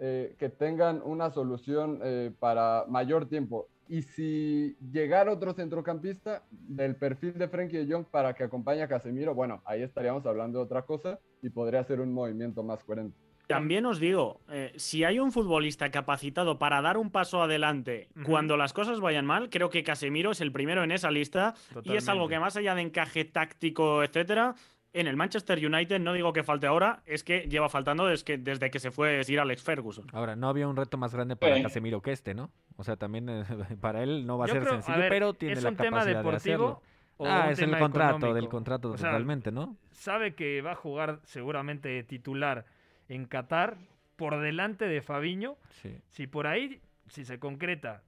eh, 0.00 0.36
que 0.38 0.48
tengan 0.48 1.02
una 1.04 1.30
solución 1.30 1.98
eh, 2.04 2.30
para 2.38 2.84
mayor 2.88 3.28
tiempo. 3.28 3.66
Y 3.88 4.02
si 4.02 4.76
llegara 4.92 5.32
otro 5.32 5.54
centrocampista 5.54 6.42
del 6.50 6.94
perfil 6.96 7.38
de 7.38 7.48
Frenkie 7.48 7.78
de 7.78 7.92
Jong 7.92 8.04
para 8.04 8.34
que 8.34 8.44
acompañe 8.44 8.82
a 8.82 8.88
Casemiro, 8.88 9.34
bueno, 9.34 9.62
ahí 9.64 9.82
estaríamos 9.82 10.26
hablando 10.26 10.58
de 10.58 10.64
otra 10.66 10.82
cosa 10.82 11.18
y 11.42 11.48
podría 11.48 11.82
ser 11.84 12.00
un 12.00 12.12
movimiento 12.12 12.62
más 12.62 12.84
coherente. 12.84 13.16
También 13.46 13.86
os 13.86 13.98
digo, 13.98 14.42
eh, 14.50 14.74
si 14.76 15.04
hay 15.04 15.18
un 15.18 15.32
futbolista 15.32 15.90
capacitado 15.90 16.58
para 16.58 16.82
dar 16.82 16.98
un 16.98 17.10
paso 17.10 17.42
adelante 17.42 18.08
uh 18.14 18.20
-huh. 18.20 18.24
cuando 18.24 18.58
las 18.58 18.74
cosas 18.74 19.00
vayan 19.00 19.24
mal, 19.24 19.48
creo 19.48 19.70
que 19.70 19.82
Casemiro 19.82 20.32
es 20.32 20.42
el 20.42 20.52
primero 20.52 20.84
en 20.84 20.90
esa 20.92 21.10
lista 21.10 21.54
Totalmente. 21.68 21.94
y 21.94 21.96
es 21.96 22.08
algo 22.10 22.28
que 22.28 22.38
más 22.38 22.56
allá 22.58 22.74
de 22.74 22.82
encaje 22.82 23.24
táctico, 23.24 24.02
etcétera, 24.04 24.54
en 24.92 25.06
el 25.06 25.16
Manchester 25.16 25.64
United, 25.64 26.00
no 26.00 26.12
digo 26.12 26.32
que 26.32 26.42
falte 26.42 26.66
ahora, 26.66 27.02
es 27.06 27.22
que 27.22 27.40
lleva 27.42 27.68
faltando 27.68 28.06
desde 28.06 28.24
que, 28.24 28.38
desde 28.38 28.70
que 28.70 28.78
se 28.78 28.90
fue 28.90 29.22
Sir 29.24 29.40
Alex 29.40 29.62
Ferguson. 29.62 30.06
Ahora, 30.12 30.34
no 30.34 30.48
había 30.48 30.66
un 30.66 30.76
reto 30.76 30.96
más 30.96 31.12
grande 31.14 31.36
para 31.36 31.56
sí. 31.56 31.62
Casemiro 31.62 32.00
que 32.00 32.12
este, 32.12 32.34
¿no? 32.34 32.50
O 32.76 32.84
sea, 32.84 32.96
también 32.96 33.28
eh, 33.28 33.44
para 33.80 34.02
él 34.02 34.26
no 34.26 34.38
va 34.38 34.46
a 34.46 34.48
Yo 34.48 34.54
ser 34.54 34.62
creo, 34.62 34.72
sencillo, 34.74 34.96
a 34.96 35.00
ver, 35.00 35.08
pero 35.10 35.34
tiene 35.34 35.54
¿es 35.54 35.62
la 35.62 35.70
un 35.70 35.76
tema 35.76 35.90
capacidad 35.98 36.06
de 36.06 36.16
deportivo 36.24 36.64
hacerlo. 36.64 36.82
o 37.18 37.26
Ah, 37.26 37.42
un 37.46 37.52
es 37.52 37.58
el 37.58 37.64
tema 37.66 37.78
contrato, 37.80 38.16
económico? 38.16 38.34
del 38.34 38.48
contrato 38.48 38.90
O 38.92 38.96
sea, 38.98 39.10
totalmente, 39.10 39.52
¿no? 39.52 39.76
Sabe 39.90 40.34
que 40.34 40.62
va 40.62 40.72
a 40.72 40.76
jugar 40.76 41.20
seguramente 41.24 42.02
titular 42.04 42.64
en 43.08 43.26
Qatar 43.26 43.76
por 44.16 44.40
delante 44.40 44.86
de 44.86 45.02
Fabiño. 45.02 45.56
Sí. 45.82 45.96
Si 46.08 46.26
por 46.26 46.46
ahí, 46.46 46.80
si 47.08 47.24
se 47.24 47.38
concreta, 47.38 48.02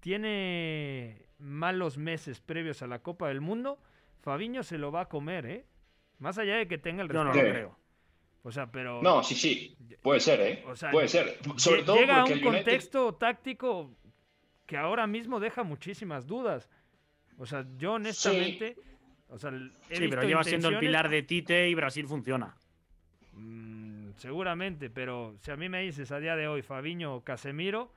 tiene 0.00 1.26
malos 1.38 1.98
meses 1.98 2.40
previos 2.40 2.82
a 2.82 2.86
la 2.86 3.00
Copa 3.00 3.28
del 3.28 3.40
Mundo, 3.40 3.78
Fabiño 4.20 4.62
se 4.62 4.78
lo 4.78 4.90
va 4.92 5.02
a 5.02 5.08
comer, 5.08 5.46
¿eh? 5.46 5.64
Más 6.18 6.36
allá 6.38 6.56
de 6.56 6.66
que 6.68 6.78
tenga 6.78 7.02
el 7.02 7.08
Yo 7.08 7.22
no 7.24 7.32
respaldo. 7.32 7.48
lo 7.48 7.54
creo. 7.54 7.78
O 8.42 8.52
sea, 8.52 8.70
pero. 8.70 9.02
No, 9.02 9.22
sí, 9.22 9.34
sí. 9.34 9.76
Puede 10.02 10.20
ser, 10.20 10.40
¿eh? 10.40 10.64
O 10.66 10.74
sea, 10.76 10.90
Puede 10.90 11.08
ser. 11.08 11.38
Sobre 11.56 11.82
todo 11.82 11.96
llega 11.96 12.20
a 12.20 12.24
un 12.24 12.32
el 12.32 12.38
United- 12.38 12.52
contexto 12.64 13.14
táctico 13.14 13.90
que 14.66 14.76
ahora 14.76 15.06
mismo 15.06 15.40
deja 15.40 15.62
muchísimas 15.64 16.26
dudas. 16.26 16.68
O 17.36 17.46
sea, 17.46 17.64
yo 17.76 17.94
honestamente. 17.94 18.76
O 19.28 19.38
sea, 19.38 19.50
he 19.50 19.96
Sí, 19.96 20.00
visto 20.02 20.16
pero 20.16 20.22
lleva 20.22 20.42
siendo 20.44 20.68
el 20.70 20.78
pilar 20.78 21.08
de 21.10 21.22
Tite 21.22 21.68
y 21.68 21.74
Brasil 21.74 22.06
funciona. 22.06 22.56
Mm, 23.34 24.10
seguramente, 24.16 24.90
pero 24.90 25.36
si 25.40 25.50
a 25.50 25.56
mí 25.56 25.68
me 25.68 25.80
dices 25.82 26.10
a 26.12 26.18
día 26.18 26.34
de 26.36 26.48
hoy 26.48 26.62
Fabiño 26.62 27.14
o 27.14 27.22
Casemiro. 27.24 27.92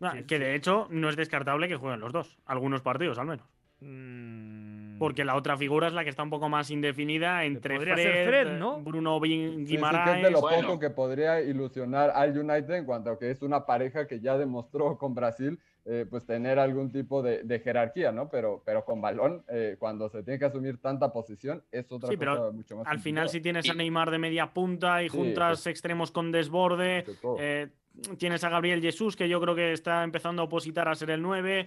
Ah, 0.00 0.12
sí, 0.16 0.24
que 0.24 0.36
sí. 0.38 0.42
de 0.42 0.54
hecho 0.54 0.86
no 0.90 1.10
es 1.10 1.16
descartable 1.16 1.68
que 1.68 1.76
jueguen 1.76 2.00
los 2.00 2.10
dos, 2.12 2.38
algunos 2.46 2.80
partidos 2.80 3.18
al 3.18 3.26
menos. 3.26 3.46
Mm, 3.80 4.98
Porque 4.98 5.24
la 5.24 5.34
otra 5.34 5.56
figura 5.56 5.86
es 5.88 5.94
la 5.94 6.04
que 6.04 6.10
está 6.10 6.22
un 6.22 6.28
poco 6.28 6.50
más 6.50 6.70
indefinida 6.70 7.44
entre 7.44 7.76
podría 7.76 7.94
Fred, 7.94 8.04
ser 8.04 8.28
Fred, 8.28 8.58
¿no? 8.58 8.80
Bruno 8.82 9.18
Bin- 9.18 9.30
Sí, 9.30 9.50
sí, 9.50 9.56
que 9.56 9.62
es 9.62 9.68
Guimaraes. 9.70 10.22
de 10.22 10.30
lo 10.30 10.40
Bueno. 10.42 10.68
poco 10.68 10.78
que 10.80 10.90
podría 10.90 11.40
ilusionar 11.40 12.10
al 12.14 12.36
United 12.36 12.74
en 12.74 12.84
cuanto 12.84 13.10
a 13.10 13.18
que 13.18 13.30
es 13.30 13.40
una 13.40 13.64
pareja 13.64 14.06
que 14.06 14.20
ya 14.20 14.36
demostró 14.36 14.98
con 14.98 15.14
Brasil 15.14 15.58
eh, 15.86 16.04
pues 16.08 16.26
tener 16.26 16.58
algún 16.58 16.92
tipo 16.92 17.22
de, 17.22 17.42
de 17.42 17.58
jerarquía, 17.60 18.12
¿no? 18.12 18.28
Pero, 18.28 18.62
pero 18.66 18.84
con 18.84 19.00
balón, 19.00 19.42
eh, 19.48 19.76
cuando 19.78 20.10
se 20.10 20.22
tiene 20.22 20.38
que 20.38 20.44
asumir 20.44 20.76
tanta 20.78 21.10
posición, 21.10 21.64
es 21.72 21.90
otra 21.90 22.10
Sí, 22.10 22.16
cosa 22.16 22.32
pero 22.32 22.52
mucho 22.52 22.76
más 22.76 22.86
Al 22.86 22.98
final, 23.00 23.30
si 23.30 23.40
tienes 23.40 23.68
a 23.70 23.72
Neymar 23.72 24.10
de 24.10 24.18
media 24.18 24.52
punta 24.52 25.02
y 25.02 25.08
Sí, 25.08 25.16
juntas 25.16 25.60
pues- 25.62 25.66
extremos 25.68 26.10
con 26.12 26.30
desborde, 26.30 27.06
eh, 27.38 27.68
tienes 28.18 28.44
a 28.44 28.50
Gabriel 28.50 28.82
Jesús, 28.82 29.16
que 29.16 29.26
yo 29.26 29.40
creo 29.40 29.54
que 29.54 29.72
está 29.72 30.04
empezando 30.04 30.42
a 30.42 30.44
opositar 30.44 30.86
a 30.86 30.94
ser 30.94 31.08
el 31.10 31.22
9. 31.22 31.66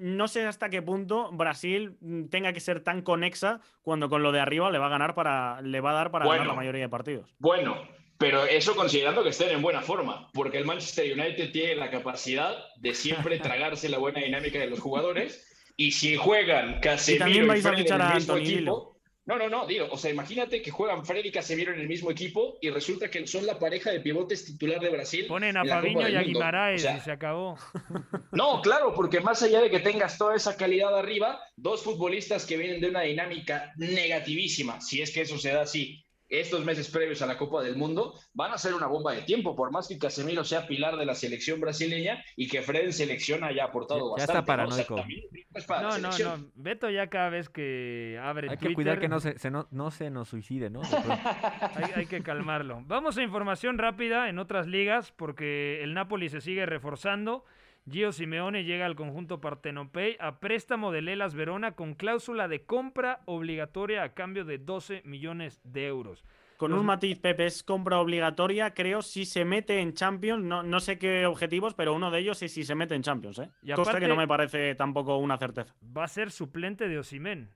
No 0.00 0.28
sé 0.28 0.46
hasta 0.46 0.70
qué 0.70 0.80
punto 0.80 1.30
Brasil 1.30 1.98
mm, 2.00 2.28
tenga 2.28 2.54
que 2.54 2.60
ser 2.60 2.80
tan 2.80 3.02
conexa 3.02 3.60
cuando 3.82 4.08
con 4.08 4.22
lo 4.22 4.32
de 4.32 4.40
arriba 4.40 4.70
le 4.70 4.78
va 4.78 4.86
a 4.86 4.88
ganar 4.88 5.14
para, 5.14 5.60
le 5.60 5.82
va 5.82 5.90
a 5.90 5.92
dar 5.92 6.10
para 6.10 6.24
Bueno. 6.24 6.38
ganar 6.38 6.54
la 6.54 6.56
mayoría 6.56 6.80
de 6.80 6.88
partidos. 6.88 7.34
Bueno, 7.38 7.76
pero 8.16 8.46
eso 8.46 8.74
considerando 8.74 9.22
que 9.22 9.28
estén 9.28 9.50
en 9.50 9.60
buena 9.60 9.82
forma, 9.82 10.30
porque 10.32 10.56
el 10.56 10.64
Manchester 10.64 11.12
United 11.12 11.52
tiene 11.52 11.74
la 11.74 11.90
capacidad 11.90 12.56
de 12.76 12.94
siempre 12.94 13.38
tragarse 13.40 13.90
la 13.90 13.98
buena 13.98 14.20
dinámica 14.20 14.58
de 14.58 14.70
los 14.70 14.80
jugadores. 14.80 15.46
Y 15.76 15.90
si 15.90 16.16
juegan 16.16 16.80
Casemiro 16.80 17.24
también 17.26 17.46
vais 17.46 17.66
a 17.66 17.70
a 17.70 18.12
Anthony 18.14 18.36
equipo. 18.38 18.99
No, 19.30 19.38
no, 19.38 19.48
no, 19.48 19.64
digo, 19.64 19.86
o 19.88 19.96
sea, 19.96 20.10
imagínate 20.10 20.60
que 20.60 20.72
juegan 20.72 21.06
Fred 21.06 21.24
y 21.24 21.30
Casemiro 21.30 21.72
en 21.72 21.78
el 21.78 21.86
mismo 21.86 22.10
equipo 22.10 22.58
y 22.60 22.68
resulta 22.70 23.08
que 23.08 23.28
son 23.28 23.46
la 23.46 23.60
pareja 23.60 23.92
de 23.92 24.00
pivotes 24.00 24.44
titular 24.44 24.80
de 24.80 24.88
Brasil. 24.88 25.26
Ponen 25.28 25.56
a 25.56 25.64
Fabiño 25.64 26.08
y 26.08 26.16
a. 26.16 26.22
Guimaraes 26.22 26.80
O 26.80 26.82
sea, 26.82 26.96
y 26.96 27.00
se 27.00 27.12
acabó. 27.12 27.56
no, 28.32 28.60
claro, 28.60 28.92
porque 28.92 29.20
más 29.20 29.40
allá 29.44 29.60
de 29.60 29.70
que 29.70 29.78
tengas 29.78 30.18
toda 30.18 30.34
esa 30.34 30.56
calidad 30.56 30.98
arriba, 30.98 31.40
dos 31.54 31.84
futbolistas 31.84 32.44
que 32.44 32.56
vienen 32.56 32.80
de 32.80 32.88
una 32.88 33.02
dinámica 33.02 33.72
negativísima, 33.76 34.80
si 34.80 35.00
es 35.00 35.12
que 35.12 35.20
eso 35.20 35.38
se 35.38 35.52
da 35.52 35.62
así, 35.62 36.04
estos 36.30 36.64
meses 36.64 36.88
previos 36.90 37.20
a 37.22 37.26
la 37.26 37.36
Copa 37.36 37.62
del 37.62 37.76
Mundo, 37.76 38.14
van 38.32 38.52
a 38.52 38.58
ser 38.58 38.72
una 38.74 38.86
bomba 38.86 39.12
de 39.12 39.22
tiempo, 39.22 39.54
por 39.56 39.70
más 39.72 39.88
que 39.88 39.98
Casemiro 39.98 40.44
sea 40.44 40.66
pilar 40.66 40.96
de 40.96 41.04
la 41.04 41.14
selección 41.14 41.60
brasileña 41.60 42.24
y 42.36 42.48
que 42.48 42.62
Fred 42.62 42.84
en 42.84 42.92
selección 42.92 43.42
haya 43.44 43.64
aportado 43.64 44.16
Ya- 44.16 44.24
ya 44.24 44.24
está 44.24 44.40
bastante. 44.40 44.62
¿no? 44.62 44.68
O 44.68 44.72
sea, 44.72 44.86
paranoico. 44.86 44.94
también 44.94 45.24
es 45.52 45.64
para 45.64 45.82
la 45.82 45.88
No, 45.88 45.98
no, 45.98 46.12
selección. 46.12 46.42
no. 46.54 46.62
Beto 46.62 46.88
ya 46.88 47.08
cada 47.08 47.28
vez 47.30 47.48
que 47.48 48.18
abre 48.22 48.48
Hay 48.50 48.56
que 48.56 48.72
cuidar 48.74 49.00
que 49.00 49.08
no 49.08 49.18
se, 49.20 49.38
se 49.38 49.50
no, 49.50 49.66
no 49.72 49.90
se 49.90 50.08
nos 50.10 50.28
suicide, 50.28 50.70
¿no? 50.70 50.80
Hay, 51.74 51.90
hay 51.96 52.06
que 52.06 52.22
calmarlo. 52.22 52.82
Vamos 52.86 53.18
a 53.18 53.22
información 53.22 53.78
rápida 53.78 54.28
en 54.28 54.38
otras 54.38 54.66
ligas 54.66 55.12
porque 55.12 55.82
el 55.82 55.94
Napoli 55.94 56.28
se 56.28 56.40
sigue 56.40 56.64
reforzando. 56.66 57.44
Gio 57.90 58.12
Simeone 58.12 58.64
llega 58.64 58.86
al 58.86 58.94
conjunto 58.94 59.40
Partenopei 59.40 60.16
a 60.20 60.38
préstamo 60.38 60.92
del 60.92 61.08
Elas 61.08 61.34
Verona 61.34 61.72
con 61.72 61.94
cláusula 61.94 62.46
de 62.48 62.64
compra 62.64 63.20
obligatoria 63.26 64.02
a 64.02 64.14
cambio 64.14 64.44
de 64.44 64.58
12 64.58 65.02
millones 65.04 65.60
de 65.64 65.86
euros. 65.86 66.24
Con 66.56 66.70
Los- 66.72 66.80
un 66.80 66.86
matiz, 66.86 67.18
Pepe, 67.18 67.46
es 67.46 67.62
compra 67.62 67.98
obligatoria, 67.98 68.74
creo, 68.74 69.00
si 69.00 69.24
se 69.24 69.44
mete 69.46 69.80
en 69.80 69.94
Champions. 69.94 70.44
No, 70.44 70.62
no 70.62 70.78
sé 70.80 70.98
qué 70.98 71.24
objetivos, 71.26 71.74
pero 71.74 71.94
uno 71.94 72.10
de 72.10 72.18
ellos 72.20 72.42
es 72.42 72.52
si 72.52 72.64
se 72.64 72.74
mete 72.74 72.94
en 72.94 73.02
Champions, 73.02 73.38
¿eh? 73.38 73.50
Y 73.62 73.72
Cosa 73.72 73.98
que 73.98 74.06
no 74.06 74.14
me 74.16 74.28
parece 74.28 74.74
tampoco 74.74 75.16
una 75.16 75.38
certeza. 75.38 75.74
Va 75.96 76.04
a 76.04 76.08
ser 76.08 76.30
suplente 76.30 76.86
de 76.86 76.98
Osimen. 76.98 77.50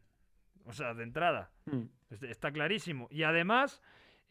O 0.65 0.73
sea, 0.73 0.95
de 0.95 1.03
entrada. 1.03 1.51
Mm. 1.67 1.83
Este- 2.11 2.31
Está 2.31 2.51
clarísimo. 2.51 3.07
Y 3.11 3.25
además, 3.25 3.83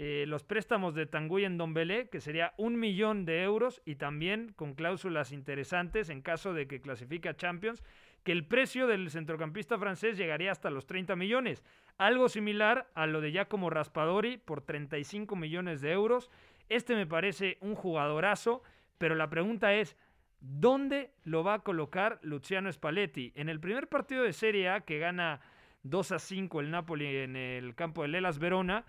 eh, 0.05 0.25
los 0.25 0.43
préstamos 0.43 0.95
de 0.95 1.05
Tanguy 1.05 1.45
en 1.45 1.57
Dombelé, 1.57 2.09
que 2.09 2.19
sería 2.19 2.53
un 2.57 2.77
millón 2.77 3.23
de 3.23 3.41
euros, 3.41 3.81
y 3.85 3.95
también 3.95 4.51
con 4.57 4.73
cláusulas 4.73 5.31
interesantes 5.31 6.09
en 6.09 6.21
caso 6.21 6.53
de 6.53 6.67
que 6.67 6.81
clasifique 6.81 7.29
a 7.29 7.37
Champions, 7.37 7.81
que 8.25 8.33
el 8.33 8.45
precio 8.45 8.85
del 8.85 9.09
centrocampista 9.09 9.77
francés 9.77 10.17
llegaría 10.17 10.51
hasta 10.51 10.69
los 10.69 10.87
30 10.87 11.15
millones. 11.15 11.63
Algo 11.97 12.27
similar 12.27 12.89
a 12.95 13.07
lo 13.07 13.21
de 13.21 13.31
Giacomo 13.31 13.69
Raspadori 13.69 14.35
por 14.35 14.59
35 14.59 15.37
millones 15.37 15.79
de 15.79 15.93
euros. 15.93 16.29
Este 16.67 16.95
me 16.95 17.07
parece 17.07 17.57
un 17.61 17.73
jugadorazo, 17.73 18.61
pero 18.97 19.15
la 19.15 19.29
pregunta 19.29 19.73
es, 19.73 19.95
¿dónde 20.41 21.11
lo 21.23 21.45
va 21.45 21.53
a 21.53 21.63
colocar 21.63 22.19
Luciano 22.23 22.69
Spalletti? 22.69 23.31
En 23.35 23.47
el 23.47 23.61
primer 23.61 23.87
partido 23.87 24.23
de 24.23 24.33
Serie 24.33 24.67
A 24.67 24.81
que 24.81 24.99
gana 24.99 25.39
2 25.83 26.11
a 26.11 26.19
5 26.19 26.59
el 26.59 26.71
Napoli 26.71 27.07
en 27.07 27.37
el 27.37 27.73
campo 27.73 28.01
del 28.01 28.15
Elas 28.15 28.37
Verona, 28.37 28.83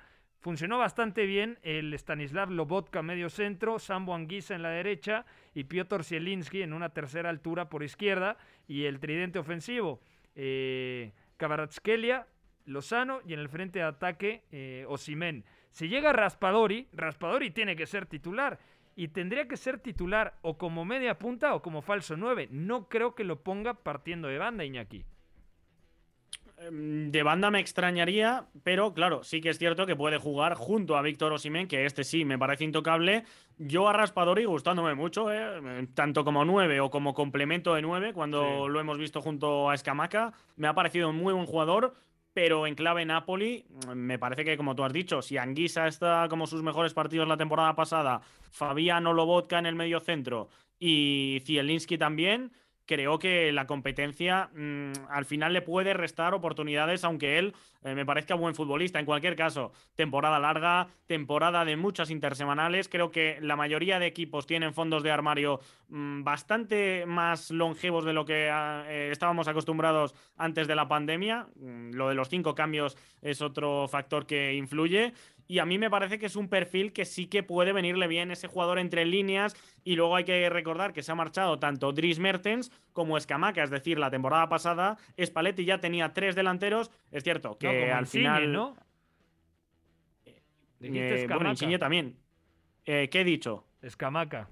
funcionó 0.45 0.76
bastante 0.76 1.24
bien 1.24 1.59
el 1.62 1.95
Stanislav 1.95 2.51
Lobotka 2.51 3.01
medio 3.01 3.30
centro, 3.30 3.78
Sambo 3.78 4.14
Anguissa 4.14 4.55
en 4.55 4.61
la 4.61 4.68
derecha 4.68 5.24
y 5.55 5.64
Piotr 5.64 6.05
Zielinski 6.05 6.61
en 6.61 6.74
una 6.74 6.90
tercera 6.90 7.30
altura 7.30 7.70
por 7.70 7.82
izquierda 7.82 8.36
y 8.68 8.84
el 8.84 9.01
tridente 9.01 9.38
ofensivo. 9.38 10.03
eh, 10.34 11.12
Lozano 12.66 13.20
y 13.26 13.32
en 13.32 13.40
el 13.40 13.49
frente 13.49 13.78
de 13.78 13.86
ataque 13.86 14.42
eh, 14.53 14.84
Osimen. 14.86 15.47
Si 15.70 15.88
llega 15.88 16.12
Raspadori, 16.12 16.88
Raspadori 16.92 17.51
tiene 17.51 17.74
que 17.74 17.86
ser 17.86 18.05
titular 18.05 18.59
y 18.97 19.09
tendría 19.09 19.49
que 19.49 19.57
ser 19.57 19.78
titular 19.78 20.34
o 20.42 20.59
como 20.59 20.84
media 20.84 21.18
punta 21.18 21.55
o 21.55 21.62
como 21.62 21.80
falso 21.80 22.18
9. 22.18 22.49
No 22.51 22.90
creo 22.90 23.14
que 23.14 23.24
lo 23.24 23.42
ponga 23.42 23.72
partiendo 23.72 24.28
de 24.28 24.36
banda, 24.36 24.62
Iñaki. 24.62 25.07
Em, 26.59 27.11
de 27.11 27.22
banda 27.22 27.50
me 27.50 27.61
extrañaría, 27.61 28.46
pero 28.62 28.94
claro, 28.94 29.24
sí 29.24 29.40
que 29.40 29.50
es 29.50 29.59
cierto 29.59 29.86
que 29.86 29.96
puede 29.96 30.18
jugar 30.18 30.55
junto 30.55 30.96
a 30.96 31.02
Víctor 31.02 31.32
Osimen, 31.32 31.66
que 31.66 31.84
este 31.84 32.05
sí 32.05 32.24
me 32.24 32.38
parece 32.38 32.64
intocable. 32.64 33.24
Yo 33.59 33.88
a 33.88 33.92
Raspadori 33.92 34.44
gustándome 34.44 34.94
mucho, 34.94 35.32
¿eh? 35.32 35.86
tanto 35.94 36.24
como 36.24 36.44
9 36.44 36.80
o 36.80 36.90
como 36.90 37.14
complemento 37.14 37.74
de 37.74 37.82
9, 37.82 38.12
cuando 38.12 38.68
lo 38.68 38.80
hemos 38.80 38.98
visto 38.98 39.20
junto 39.20 39.68
a 39.70 39.74
Escamaca. 39.74 40.32
Me 40.57 40.68
ha 40.68 40.74
parecido 40.74 41.11
un 41.11 41.16
muy 41.16 41.32
buen 41.32 41.46
jugador, 41.46 41.94
pero 42.32 42.66
en 42.66 42.74
clave 42.74 43.05
Napoli, 43.05 43.64
me 43.94 44.18
parece 44.18 44.44
que, 44.44 44.57
como 44.57 44.74
tú 44.74 44.84
has 44.84 44.92
dicho, 44.92 45.22
si 45.22 45.38
Anguisa 45.38 45.86
está 45.86 46.26
como 46.28 46.46
sus 46.46 46.62
mejores 46.62 46.94
partidos 46.94 47.28
la 47.28 47.36
temporada 47.36 47.74
pasada, 47.74 48.20
Fabiano 48.50 49.12
Lobotka 49.12 49.59
en 49.59 49.66
el 49.66 49.74
medio 49.74 50.00
centro 50.00 50.48
y 50.78 51.40
Zielinski 51.44 51.98
también 51.98 52.52
creo 52.87 53.18
que 53.18 53.53
la 53.53 53.66
competencia 53.66 54.51
mm, 54.55 54.93
al 55.09 55.24
final 55.24 55.53
le 55.53 55.62
puede 55.62 55.95
restar 55.95 56.35
oportunidades, 56.35 57.05
aunque 57.05 57.39
él 57.39 57.55
eh, 57.82 57.95
me 57.95 58.07
parezca 58.07 58.35
buen 58.35 58.55
futbolista. 58.55 58.99
En 58.99 59.07
cualquier 59.07 59.37
caso, 59.37 59.72
temporada 59.95 60.39
larga, 60.39 60.89
temporada 61.07 61.64
de 61.64 61.76
muchas 61.76 62.11
intersemanales. 62.11 62.89
Creo 62.89 63.11
que 63.11 63.39
la 63.41 63.57
mayoría 63.57 63.99
de 63.99 64.07
equipos 64.07 64.47
tienen 64.47 64.74
fondos 64.74 65.03
de 65.03 65.11
armario 65.11 65.61
mm, 65.89 66.24
bastante 66.24 67.05
más 67.07 67.51
longevos 67.51 68.05
de 68.05 68.12
lo 68.12 68.24
que 68.24 68.49
ah, 68.51 68.85
eh, 68.89 69.11
estábamos 69.12 69.49
acostumbrados 69.49 70.14
antes 70.37 70.66
de 70.66 70.74
la 70.74 70.89
pandemia. 70.89 71.47
Mm, 71.57 71.93
lo 71.93 72.09
de 72.09 72.14
los 72.14 72.28
cinco 72.28 72.55
cambios 72.55 72.97
es 73.22 73.43
otro 73.43 73.89
factor 73.89 74.26
que 74.26 74.55
influye. 74.55 75.12
Y 75.47 75.59
a 75.59 75.66
mí 75.66 75.78
me 75.78 75.90
parece 75.90 76.18
que 76.18 76.26
es 76.26 76.36
un 76.36 76.49
perfil 76.49 76.92
que 76.92 77.05
sí 77.05 77.26
que 77.26 77.42
puede 77.42 77.72
venirle 77.72 78.07
bien 78.07 78.30
ese 78.30 78.49
jugador 78.49 78.78
entre 78.78 79.05
líneas. 79.05 79.55
Y 79.84 79.97
luego 79.97 80.16
hay 80.16 80.24
que 80.24 80.49
recordar 80.49 80.92
que 80.92 81.03
se 81.03 81.12
ha 81.12 81.14
marchado 81.14 81.59
tanto 81.59 81.92
Dries 81.92 82.18
Mertens 82.18 82.72
como 82.92 83.18
Escamaca. 83.18 83.62
Es 83.62 83.70
decir, 83.70 83.99
la 83.99 84.11
temporada 84.11 84.49
pasada 84.49 84.97
Spalletti 85.22 85.64
ya 85.64 85.78
tenía 85.80 86.12
tres 86.12 86.34
delanteros. 86.34 86.90
Es 87.11 87.24
cierto 87.24 87.59
que 87.59 87.92
al 87.92 88.07
final. 88.07 88.53
¿no? 88.53 88.76
Eh, 90.80 91.26
bueno, 91.28 91.51
Insigne 91.51 91.78
también. 91.78 92.16
Eh, 92.84 93.09
¿Qué 93.11 93.20
he 93.20 93.24
dicho? 93.24 93.66
Escamaca. 93.80 94.49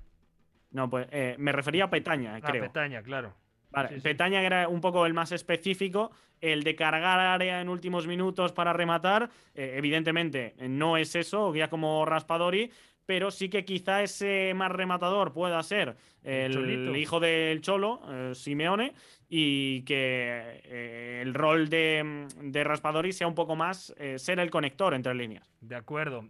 No, 0.70 0.88
pues 0.88 1.06
eh, 1.10 1.36
me 1.38 1.52
refería 1.52 1.84
a 1.84 1.90
Petaña, 1.90 2.36
Ah, 2.36 2.40
creo. 2.40 2.64
Petaña, 2.64 3.02
claro. 3.02 3.34
Vale, 3.72 3.88
Sí, 3.88 3.94
sí. 3.96 4.00
Petaña 4.02 4.42
era 4.42 4.68
un 4.68 4.80
poco 4.80 5.06
el 5.06 5.14
más 5.14 5.32
específico, 5.32 6.12
el 6.40 6.62
de 6.62 6.74
cargar 6.76 7.20
área 7.20 7.60
en 7.60 7.68
últimos 7.68 8.06
minutos 8.06 8.52
para 8.52 8.72
rematar, 8.72 9.30
eh, 9.54 9.74
evidentemente 9.76 10.54
eh, 10.58 10.68
no 10.68 10.96
es 10.96 11.14
eso, 11.14 11.54
ya 11.54 11.68
como 11.68 12.04
Raspadori, 12.04 12.70
pero 13.06 13.30
sí 13.30 13.48
que 13.48 13.64
quizá 13.64 14.02
ese 14.02 14.52
más 14.54 14.70
rematador 14.70 15.32
pueda 15.32 15.62
ser 15.62 15.96
el, 16.22 16.52
Cholito. 16.52 16.96
hijo 16.96 17.20
del 17.20 17.60
Cholo, 17.60 18.00
eh, 18.08 18.32
Simeone, 18.34 18.94
y 19.28 19.82
que 19.82 20.60
eh, 20.64 21.20
el 21.22 21.34
rol 21.34 21.68
de, 21.68 22.26
de 22.40 22.64
Raspadori 22.64 23.12
sea 23.12 23.26
un 23.26 23.34
poco 23.34 23.56
más 23.56 23.94
eh, 23.98 24.18
ser 24.18 24.38
el 24.38 24.50
conector 24.50 24.94
entre 24.94 25.14
líneas. 25.14 25.52
De 25.60 25.74
acuerdo. 25.74 26.28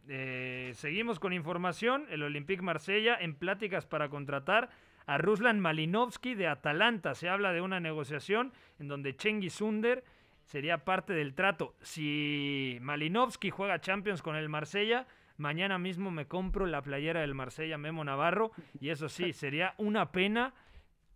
Seguimos 0.75 1.19
con 1.19 1.33
información. 1.33 2.07
El 2.11 2.23
Olympique 2.23 2.63
Marsella 2.63 3.17
en 3.21 3.35
pláticas 3.35 3.87
para 3.87 4.09
contratar 4.09 4.71
a 5.07 5.19
Ruslan 5.19 5.61
Malinovsky 5.61 6.35
de 6.35 6.49
Atalanta. 6.49 7.15
Se 7.15 7.29
habla 7.29 7.53
de 7.53 7.61
una 7.61 7.81
negociación 7.81 8.53
en 8.79 8.89
donde 8.89 9.15
Cengiz 9.15 9.61
Under 9.61 10.05
sería 10.45 10.85
parte 10.85 11.13
del 11.13 11.35
trato. 11.35 11.75
Si 11.83 12.79
Malinovsky 12.81 13.51
juega 13.51 13.81
Champions 13.81 14.23
con 14.23 14.37
el 14.37 14.49
Marsella, 14.49 15.07
mañana 15.37 15.79
mismo 15.79 16.11
me 16.11 16.27
compro 16.27 16.67
la 16.67 16.83
playera 16.83 17.21
del 17.21 17.35
Marsella 17.35 17.79
Memo 17.79 18.05
Navarro. 18.05 18.53
Y 18.81 18.91
eso 18.91 19.09
sí, 19.09 19.33
sería 19.33 19.75
una 19.79 20.13
pena 20.13 20.55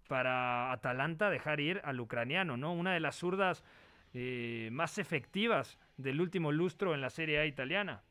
para 0.08 0.72
Atalanta 0.72 1.30
dejar 1.30 1.60
ir 1.60 1.80
al 1.84 2.00
ucraniano, 2.00 2.56
¿no? 2.56 2.72
Una 2.72 2.94
de 2.94 3.00
las 3.00 3.16
zurdas 3.16 3.64
eh, 4.14 4.68
más 4.72 4.98
efectivas 4.98 5.78
del 5.96 6.20
último 6.20 6.52
lustro 6.52 6.94
en 6.94 7.00
la 7.00 7.10
Serie 7.10 7.40
A 7.40 7.46
italiana. 7.46 8.02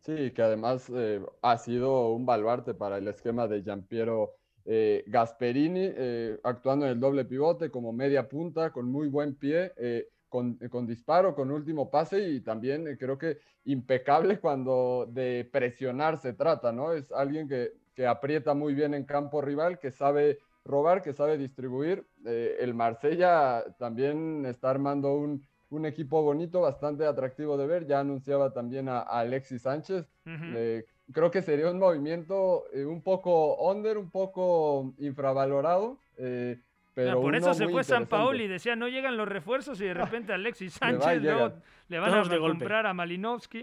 Sí, 0.00 0.30
que 0.30 0.42
además 0.42 0.90
eh, 0.94 1.20
ha 1.42 1.58
sido 1.58 2.12
un 2.12 2.24
baluarte 2.24 2.72
para 2.72 2.98
el 2.98 3.08
esquema 3.08 3.48
de 3.48 3.62
Giampiero 3.62 4.37
eh, 4.70 5.02
Gasperini, 5.06 5.90
eh, 5.96 6.38
actuando 6.44 6.84
en 6.84 6.92
el 6.92 7.00
doble 7.00 7.24
pivote 7.24 7.70
como 7.70 7.90
media 7.92 8.28
punta, 8.28 8.70
con 8.70 8.84
muy 8.84 9.08
buen 9.08 9.34
pie, 9.34 9.72
eh, 9.78 10.08
con, 10.28 10.56
con 10.68 10.86
disparo, 10.86 11.34
con 11.34 11.50
último 11.50 11.90
pase 11.90 12.28
y 12.28 12.40
también 12.42 12.86
eh, 12.86 12.98
creo 12.98 13.16
que 13.16 13.38
impecable 13.64 14.38
cuando 14.40 15.08
de 15.10 15.48
presionar 15.50 16.18
se 16.18 16.34
trata, 16.34 16.70
¿no? 16.70 16.92
Es 16.92 17.10
alguien 17.12 17.48
que, 17.48 17.72
que 17.94 18.06
aprieta 18.06 18.52
muy 18.52 18.74
bien 18.74 18.92
en 18.92 19.04
campo 19.04 19.40
rival, 19.40 19.78
que 19.78 19.90
sabe 19.90 20.38
robar, 20.66 21.00
que 21.00 21.14
sabe 21.14 21.38
distribuir. 21.38 22.04
Eh, 22.26 22.56
el 22.60 22.74
Marsella 22.74 23.64
también 23.78 24.44
está 24.44 24.68
armando 24.68 25.14
un, 25.14 25.46
un 25.70 25.86
equipo 25.86 26.22
bonito, 26.22 26.60
bastante 26.60 27.06
atractivo 27.06 27.56
de 27.56 27.66
ver. 27.66 27.86
Ya 27.86 28.00
anunciaba 28.00 28.52
también 28.52 28.90
a, 28.90 28.98
a 29.00 29.20
Alexis 29.20 29.62
Sánchez. 29.62 30.04
Ujú. 30.26 30.44
Eh, 30.56 30.84
creo 31.12 31.30
que 31.30 31.42
sería 31.42 31.70
un 31.70 31.78
movimiento 31.78 32.64
eh, 32.72 32.84
un 32.84 33.02
poco 33.02 33.56
under, 33.70 33.98
un 33.98 34.10
poco 34.10 34.92
infravalorado. 34.98 35.98
eh, 36.16 36.58
pero 36.94 37.10
Ah, 37.12 37.14
por 37.14 37.24
uno 37.26 37.36
eso 37.36 37.54
se 37.54 37.68
fue 37.68 37.84
San. 37.84 38.06
Paoli, 38.06 38.48
decía 38.48 38.74
no 38.74 38.88
llegan 38.88 39.16
los 39.16 39.28
refuerzos 39.28 39.80
y 39.80 39.84
de 39.84 39.94
repente 39.94 40.32
Alexis 40.32 40.80
Le 40.80 40.92
va 40.96 41.00
Sánchez 41.00 41.22
luego 41.22 41.48
llega. 41.48 41.62
le 41.88 41.98
van 42.00 42.10
Todos 42.10 42.26
a 42.28 42.30
de 42.32 42.38
golpe. 42.38 42.58
comprar 42.58 42.86
a 42.86 42.92
Malinovsky. 42.94 43.58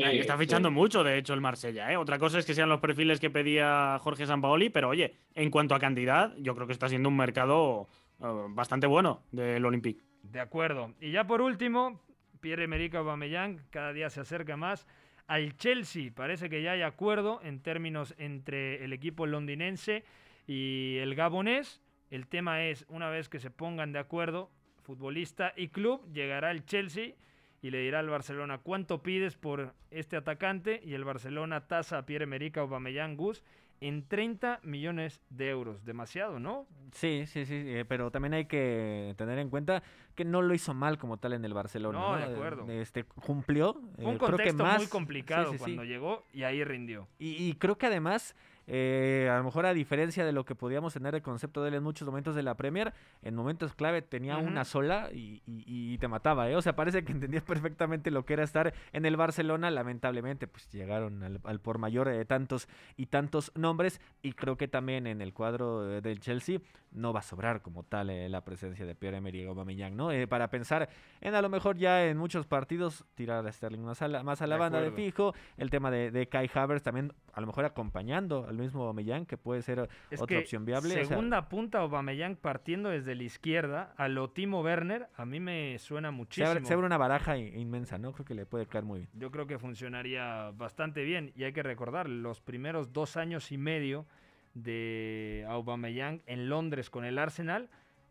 Eh, 0.00 0.18
está 0.18 0.34
sí. 0.34 0.40
fichando 0.40 0.70
mucho, 0.72 1.04
de 1.04 1.16
hecho, 1.16 1.32
el 1.32 1.40
Marsella. 1.40 1.92
¿eh? 1.92 1.96
Otra 1.96 2.18
cosa 2.18 2.38
es 2.40 2.44
que 2.44 2.54
sean 2.54 2.68
los 2.68 2.80
perfiles 2.80 3.20
que 3.20 3.30
pedía 3.30 3.98
Jorge 4.00 4.26
Sampaoli, 4.26 4.68
pero 4.68 4.88
oye, 4.88 5.14
en 5.36 5.50
cuanto 5.50 5.74
a 5.76 5.78
cantidad, 5.78 6.34
yo 6.38 6.54
creo 6.56 6.66
que 6.66 6.72
está 6.72 6.88
siendo 6.88 7.08
un 7.08 7.16
mercado 7.16 7.86
eh, 8.20 8.26
bastante 8.50 8.86
bueno 8.88 9.22
del 9.30 9.64
Olympique. 9.64 10.02
De 10.24 10.40
acuerdo. 10.40 10.92
Y 11.00 11.12
ya 11.12 11.24
por 11.26 11.40
último, 11.40 12.00
Pierre-Emerick 12.40 12.96
Aubameyang 12.96 13.60
cada 13.70 13.92
día 13.92 14.10
se 14.10 14.20
acerca 14.20 14.56
más 14.56 14.88
al 15.28 15.56
Chelsea. 15.56 16.10
Parece 16.12 16.50
que 16.50 16.62
ya 16.62 16.72
hay 16.72 16.82
acuerdo 16.82 17.40
en 17.44 17.60
términos 17.60 18.14
entre 18.18 18.84
el 18.84 18.92
equipo 18.92 19.26
londinense 19.26 20.04
y 20.46 20.96
el 20.96 21.14
gabonés. 21.14 21.80
El 22.10 22.26
tema 22.26 22.64
es, 22.64 22.86
una 22.88 23.10
vez 23.10 23.28
que 23.28 23.38
se 23.38 23.50
pongan 23.50 23.92
de 23.92 24.00
acuerdo, 24.00 24.50
futbolista 24.82 25.52
y 25.54 25.68
club, 25.68 26.10
llegará 26.12 26.50
el 26.50 26.64
Chelsea 26.64 27.12
y 27.60 27.70
le 27.70 27.80
dirá 27.80 27.98
al 27.98 28.08
Barcelona 28.08 28.58
cuánto 28.58 29.02
pides 29.02 29.36
por 29.36 29.74
este 29.90 30.16
atacante 30.16 30.80
y 30.82 30.94
el 30.94 31.04
Barcelona 31.04 31.66
tasa 31.66 31.98
a 31.98 32.06
Pierre-Emerick 32.06 32.56
Aubameyang 32.56 33.16
Gus 33.16 33.44
en 33.80 34.06
30 34.06 34.60
millones 34.62 35.20
de 35.30 35.50
euros. 35.50 35.84
Demasiado, 35.84 36.38
¿no? 36.38 36.66
Sí, 36.92 37.24
sí, 37.26 37.44
sí, 37.46 37.54
eh, 37.54 37.84
pero 37.86 38.10
también 38.10 38.34
hay 38.34 38.46
que 38.46 39.14
tener 39.16 39.38
en 39.38 39.50
cuenta 39.50 39.82
que 40.14 40.24
no 40.24 40.42
lo 40.42 40.54
hizo 40.54 40.74
mal 40.74 40.98
como 40.98 41.16
tal 41.16 41.34
en 41.34 41.44
el 41.44 41.54
Barcelona. 41.54 41.98
No, 41.98 42.12
No, 42.12 42.18
de 42.18 42.34
acuerdo. 42.34 42.70
Este, 42.70 43.04
cumplió. 43.04 43.74
Fue 43.96 44.04
un 44.06 44.14
eh, 44.14 44.18
creo 44.18 44.18
que 44.18 44.18
contexto 44.18 44.64
más, 44.64 44.78
muy 44.78 44.86
complicado 44.88 45.44
sí, 45.46 45.52
sí, 45.52 45.58
sí. 45.58 45.60
cuando 45.60 45.84
llegó 45.84 46.24
y 46.32 46.42
ahí 46.42 46.64
rindió. 46.64 47.06
Y, 47.18 47.48
y 47.48 47.54
creo 47.54 47.78
que 47.78 47.86
además, 47.86 48.34
eh, 48.70 49.28
a 49.32 49.38
lo 49.38 49.44
mejor 49.44 49.64
a 49.66 49.72
diferencia 49.72 50.24
de 50.26 50.32
lo 50.32 50.44
que 50.44 50.54
podíamos 50.54 50.92
tener 50.92 51.14
el 51.14 51.22
concepto 51.22 51.62
de 51.62 51.68
él 51.70 51.74
en 51.76 51.82
muchos 51.82 52.06
momentos 52.06 52.34
de 52.34 52.42
la 52.42 52.54
Premier, 52.54 52.92
en 53.22 53.34
momentos 53.34 53.74
clave 53.74 54.02
tenía 54.02 54.36
una 54.46 54.64
sola 54.64 55.08
y, 55.12 55.42
y- 55.46 55.64
y 55.94 55.98
te 55.98 56.06
mataba, 56.06 56.48
¿eh? 56.50 56.54
O 56.56 56.60
sea, 56.62 56.76
parece 56.76 57.02
que 57.04 57.12
entendía 57.12 57.40
perfectamente 57.40 58.10
lo 58.10 58.24
que 58.26 58.34
era 58.34 58.44
estar 58.44 58.74
en 58.92 59.06
el 59.06 59.16
Barcelona. 59.16 59.70
Lamentablemente, 59.70 60.46
pues 60.46 60.70
llegaron 60.70 61.22
al, 61.22 61.40
al 61.44 61.60
por 61.60 61.78
mayor 61.78 62.08
de 62.08 62.24
tantos 62.26 62.68
y 62.96 63.06
tantos 63.06 63.50
nombres. 63.54 64.00
Y 64.22 64.32
creo 64.34 64.56
que 64.56 64.68
también 64.68 65.06
en 65.06 65.22
el 65.22 65.32
cuadro 65.32 65.90
eh, 65.90 66.00
del 66.02 66.20
Chelsea 66.20 66.58
no 66.92 67.12
va 67.12 67.20
a 67.20 67.22
sobrar 67.22 67.62
como 67.62 67.82
tal 67.84 68.10
eh, 68.10 68.28
la 68.28 68.44
presencia 68.44 68.84
de 68.86 68.94
Pierre-Emerick 68.94 69.46
Aubameyang, 69.48 69.96
¿no? 69.96 70.10
Eh, 70.12 70.26
para 70.26 70.48
pensar 70.50 70.88
en 71.20 71.34
a 71.34 71.42
lo 71.42 71.48
mejor 71.48 71.76
ya 71.78 72.04
en 72.06 72.16
muchos 72.18 72.46
partidos 72.46 73.04
tirar 73.14 73.46
a 73.46 73.52
Sterling 73.52 73.80
más 73.82 74.02
a 74.02 74.08
la, 74.08 74.22
más 74.22 74.40
a 74.42 74.46
la 74.46 74.56
De 74.56 74.60
banda 74.60 74.80
de 74.80 74.90
fijo, 74.96 75.34
el 75.56 75.70
tema 75.70 75.90
de, 75.90 76.10
de 76.10 76.28
Kai 76.28 76.50
Havertz 76.52 76.82
también 76.82 77.12
a 77.32 77.40
lo 77.40 77.46
mejor 77.46 77.64
acompañando 77.66 78.46
al 78.48 78.57
mismo 78.58 78.82
Aubameyang 78.82 79.24
que 79.26 79.36
puede 79.36 79.62
ser 79.62 79.88
Es 80.10 80.20
otra 80.20 80.36
que 80.36 80.42
opción 80.42 80.64
viable. 80.64 80.90
o 80.90 80.92
sea, 80.94 81.04
segunda 81.06 81.48
punta 81.48 81.78
Aubameyang 81.78 82.36
partiendo 82.36 82.90
desde 82.90 83.14
la 83.14 83.22
izquierda 83.22 83.94
a 83.96 84.08
lo 84.08 84.30
Timo 84.30 84.60
Werner, 84.62 85.08
a 85.16 85.24
mí 85.24 85.40
me 85.40 85.78
suena 85.78 86.08
se, 86.08 86.12
muchísimo. 86.12 86.48
abre, 86.48 86.64
se 86.64 86.74
abre 86.74 86.86
una 86.86 86.98
baraja 86.98 87.36
inmensa, 87.38 87.98
¿no? 87.98 88.12
Creo 88.12 88.26
que 88.26 88.34
le 88.34 88.44
puede 88.46 88.66
caer 88.66 88.84
muy 88.84 89.00
bien. 89.00 89.10
Yo 89.14 89.30
creo 89.30 89.46
que 89.46 89.58
funcionaría 89.58 90.50
bastante 90.56 91.02
bien 91.04 91.32
y 91.34 91.44
hay 91.44 91.52
que 91.52 91.62
recordar 91.62 92.08
los 92.08 92.40
primeros 92.40 92.92
dos 92.92 93.16
años 93.16 93.50
y 93.52 93.58
medio 93.58 94.06
de 94.54 95.44
Aubameyang 95.48 96.22
en 96.26 96.48
Londres 96.48 96.90
con 96.90 97.04
el 97.04 97.18
Arsenal, 97.18 97.68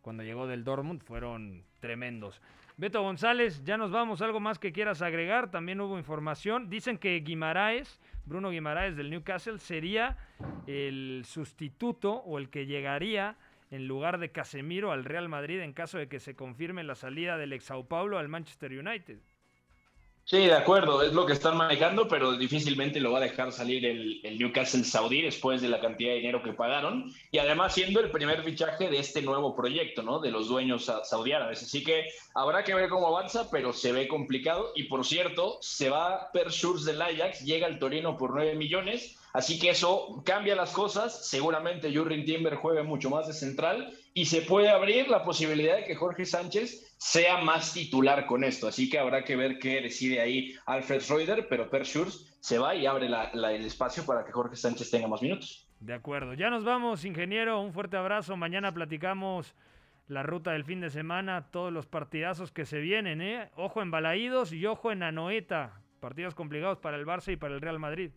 cuando 0.08 0.24
llegó 0.24 0.47
del 0.47 0.64
Dortmund, 0.64 1.03
fueron 1.03 1.66
tremendos. 1.82 2.41
Beto 2.78 3.01
González, 3.01 3.62
ya 3.66 3.76
nos 3.76 3.91
vamos. 3.91 4.22
¿Algo 4.22 4.39
más 4.39 4.58
que 4.58 4.72
quieras 4.72 5.01
agregar? 5.01 5.51
También 5.51 5.82
hubo 5.82 5.97
información. 5.97 6.70
Dicen 6.70 6.97
que 6.97 7.20
Guimaraes, 7.20 7.99
Bruno 8.24 8.49
Guimaraes 8.49 8.95
del 8.95 9.10
Newcastle, 9.10 9.60
sería 9.60 10.16
el 10.66 11.24
sustituto 11.26 12.14
o 12.14 12.38
el 12.38 12.49
que 12.49 12.66
llegaría 12.66 13.36
en 13.70 13.86
lugar 13.89 14.18
de 14.18 14.32
Casemiro 14.32 14.93
al 14.93 15.03
Real 15.03 15.28
Madrid 15.28 15.60
en 15.60 15.74
caso 15.74 15.97
de 15.97 16.08
que 16.08 16.22
se 16.22 16.38
confirme 16.38 16.86
la 16.86 16.95
salida 16.95 17.36
del 17.36 17.51
ex 17.51 17.66
Sao 17.66 17.89
Paulo 17.89 18.18
al 18.18 18.30
Manchester 18.30 18.72
United. 18.72 19.20
Sí, 20.30 20.39
de 20.39 20.55
acuerdo, 20.55 21.03
es 21.03 21.13
lo 21.13 21.25
que 21.25 21.32
están 21.32 21.55
manejando, 21.55 22.09
pero 22.09 22.34
difícilmente 22.34 22.99
lo 22.99 23.13
va 23.13 23.19
a 23.19 23.21
dejar 23.21 23.53
salir 23.53 23.86
el, 23.86 24.19
el, 24.25 24.38
Newcastle 24.38 24.84
Saudí 24.84 25.21
después 25.21 25.61
de 25.61 25.69
la 25.69 25.80
cantidad 25.80 26.09
de 26.09 26.17
dinero 26.17 26.43
que 26.43 26.51
pagaron 26.51 27.13
y 27.32 27.38
además 27.38 27.73
siendo 27.73 28.01
el 28.01 28.11
primer 28.11 28.43
fichaje 28.43 28.89
de 28.89 28.99
este 28.99 29.21
nuevo 29.21 29.55
proyecto, 29.55 30.03
¿no? 30.03 30.19
De 30.19 30.30
los 30.30 30.49
dueños 30.49 30.91
saudiárabes. 31.05 31.63
Así 31.63 31.82
que 31.82 32.09
habrá 32.36 32.65
que 32.65 32.73
ver 32.73 32.89
cómo 32.89 33.07
avanza, 33.07 33.49
pero 33.49 33.71
se 33.71 33.93
ve 33.93 34.09
complicado. 34.09 34.73
Y 34.75 34.84
por 34.84 35.05
cierto, 35.05 35.59
se 35.61 35.89
va 35.89 36.30
Per 36.34 36.51
Schurz 36.51 36.84
del 36.84 37.01
Ajax, 37.01 37.45
llega 37.45 37.65
al 37.65 37.80
Torino 37.80 38.17
por 38.17 38.34
9 38.34 38.55
millones 38.55 39.17
Así 39.38 39.59
que 39.59 39.69
eso 39.69 40.23
cambia 40.25 40.55
las 40.55 40.71
cosas. 40.71 41.28
Seguramente 41.28 41.95
Jurgen 41.95 42.25
Timber 42.25 42.55
juegue 42.55 42.82
mucho 42.82 43.11
más 43.11 43.28
de 43.28 43.34
central 43.34 43.93
y 44.18 44.26
se 44.26 44.41
puede 44.41 44.70
abrir 44.70 45.09
la 45.09 45.24
posibilidad 45.24 45.76
de 45.76 45.84
que 45.84 45.93
Jorge 45.93 46.26
Sánchez 46.26 46.95
sea 46.97 47.38
más 47.38 47.72
titular 47.74 48.26
con 48.26 48.43
esto. 48.43 48.68
Así 48.68 48.89
que 48.89 48.97
habrá 48.97 49.24
que 49.24 49.36
ver 49.36 49.59
qué 49.59 49.80
decide 49.80 50.20
ahí 50.20 50.55
Alfred 50.65 51.01
Schroeder, 51.01 51.47
pero 51.47 51.70
Per 51.70 51.86
Schurz 51.86 52.36
se 52.39 52.57
va 52.57 52.74
y 52.74 52.88
abre 52.88 53.05
el 53.05 53.63
espacio 53.63 54.03
para 54.07 54.26
que 54.26 54.32
Jorge 54.32 54.55
Sánchez 54.55 54.89
tenga 54.89 55.07
más 55.07 55.22
minutos. 55.22 55.70
De 55.80 55.93
acuerdo. 55.93 56.34
Ya 56.34 56.49
nos 56.49 56.63
vamos, 56.63 57.05
ingeniero. 57.05 57.61
Un 57.61 57.74
fuerte 57.74 57.95
abrazo. 57.95 58.36
Mañana 58.36 58.74
platicamos 58.74 59.53
la 60.07 60.24
ruta 60.24 60.53
del 60.53 60.65
fin 60.65 60.82
de 60.82 60.89
semana, 60.89 61.51
todos 61.51 61.72
los 61.72 61.86
partidazos 61.86 62.51
que 62.51 62.65
se 62.65 62.80
vienen, 62.80 63.22
¿eh? 63.22 63.51
Ojo 63.55 63.84
en 63.84 63.91
Balaídos 63.91 64.51
y 64.51 64.65
ojo 64.65 64.91
en 64.91 65.03
Anoeta. 65.03 65.80
Partidos 65.99 66.34
complicados 66.34 66.80
para 66.80 66.97
el 66.97 67.05
Barça 67.05 67.34
y 67.34 67.36
para 67.36 67.53
el 67.53 67.61
Real 67.61 67.78
Madrid. 67.78 68.09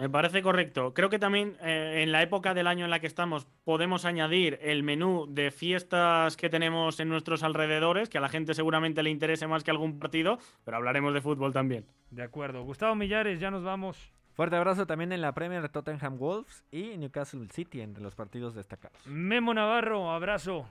Me 0.00 0.08
parece 0.08 0.40
correcto. 0.40 0.94
Creo 0.94 1.10
que 1.10 1.18
también 1.18 1.58
eh, 1.60 2.00
en 2.02 2.10
la 2.10 2.22
época 2.22 2.54
del 2.54 2.66
año 2.66 2.86
en 2.86 2.90
la 2.90 3.00
que 3.00 3.06
estamos 3.06 3.46
podemos 3.64 4.06
añadir 4.06 4.58
el 4.62 4.82
menú 4.82 5.26
de 5.28 5.50
fiestas 5.50 6.38
que 6.38 6.48
tenemos 6.48 7.00
en 7.00 7.10
nuestros 7.10 7.42
alrededores, 7.42 8.08
que 8.08 8.16
a 8.16 8.22
la 8.22 8.30
gente 8.30 8.54
seguramente 8.54 9.02
le 9.02 9.10
interese 9.10 9.46
más 9.46 9.62
que 9.62 9.70
algún 9.70 9.98
partido, 9.98 10.38
pero 10.64 10.78
hablaremos 10.78 11.12
de 11.12 11.20
fútbol 11.20 11.52
también. 11.52 11.84
De 12.10 12.22
acuerdo. 12.22 12.64
Gustavo 12.64 12.94
Millares, 12.94 13.40
ya 13.40 13.50
nos 13.50 13.62
vamos. 13.62 14.10
Fuerte 14.32 14.56
abrazo 14.56 14.86
también 14.86 15.12
en 15.12 15.20
la 15.20 15.34
Premier 15.34 15.68
Tottenham 15.68 16.16
Wolves 16.16 16.64
y 16.70 16.96
Newcastle 16.96 17.46
City 17.52 17.82
entre 17.82 18.02
los 18.02 18.14
partidos 18.14 18.54
destacados. 18.54 19.06
Memo 19.06 19.52
Navarro, 19.52 20.10
abrazo. 20.10 20.64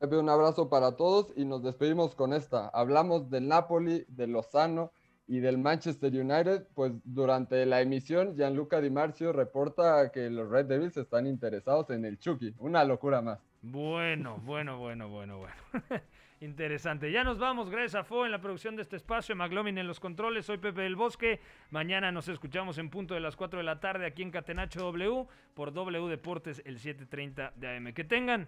Un 0.00 0.28
abrazo 0.28 0.68
para 0.68 0.96
todos 0.96 1.32
y 1.36 1.44
nos 1.44 1.62
despedimos 1.62 2.16
con 2.16 2.32
esta. 2.32 2.68
Hablamos 2.70 3.30
del 3.30 3.46
Napoli, 3.46 4.04
de 4.08 4.26
Lozano 4.26 4.90
y 5.26 5.40
del 5.40 5.58
Manchester 5.58 6.12
United, 6.12 6.66
pues 6.74 6.92
durante 7.04 7.64
la 7.64 7.80
emisión 7.80 8.36
Gianluca 8.36 8.80
Di 8.80 8.90
Marcio 8.90 9.32
reporta 9.32 10.10
que 10.12 10.28
los 10.28 10.50
Red 10.50 10.66
Devils 10.66 10.96
están 10.96 11.26
interesados 11.26 11.90
en 11.90 12.04
el 12.04 12.18
Chucky. 12.18 12.54
Una 12.58 12.84
locura 12.84 13.22
más. 13.22 13.38
Bueno, 13.62 14.38
bueno, 14.44 14.78
bueno, 14.78 15.08
bueno, 15.08 15.38
bueno. 15.38 15.54
Interesante. 16.40 17.10
Ya 17.10 17.24
nos 17.24 17.38
vamos. 17.38 17.70
Gracias 17.70 17.94
a 17.94 18.04
Fo 18.04 18.26
en 18.26 18.32
la 18.32 18.40
producción 18.40 18.76
de 18.76 18.82
este 18.82 18.96
espacio, 18.96 19.34
McLovin 19.34 19.78
en 19.78 19.86
los 19.86 19.98
controles. 19.98 20.44
Soy 20.44 20.58
Pepe 20.58 20.82
del 20.82 20.96
Bosque. 20.96 21.40
Mañana 21.70 22.12
nos 22.12 22.28
escuchamos 22.28 22.76
en 22.76 22.90
punto 22.90 23.14
de 23.14 23.20
las 23.20 23.34
4 23.34 23.60
de 23.60 23.64
la 23.64 23.80
tarde 23.80 24.04
aquí 24.04 24.22
en 24.22 24.30
Catenacho 24.30 24.80
W 24.80 25.26
por 25.54 25.72
W 25.72 26.08
Deportes 26.08 26.60
el 26.66 26.78
7:30 26.78 27.52
de 27.54 27.76
AM. 27.76 27.94
Que 27.94 28.04
tengan 28.04 28.46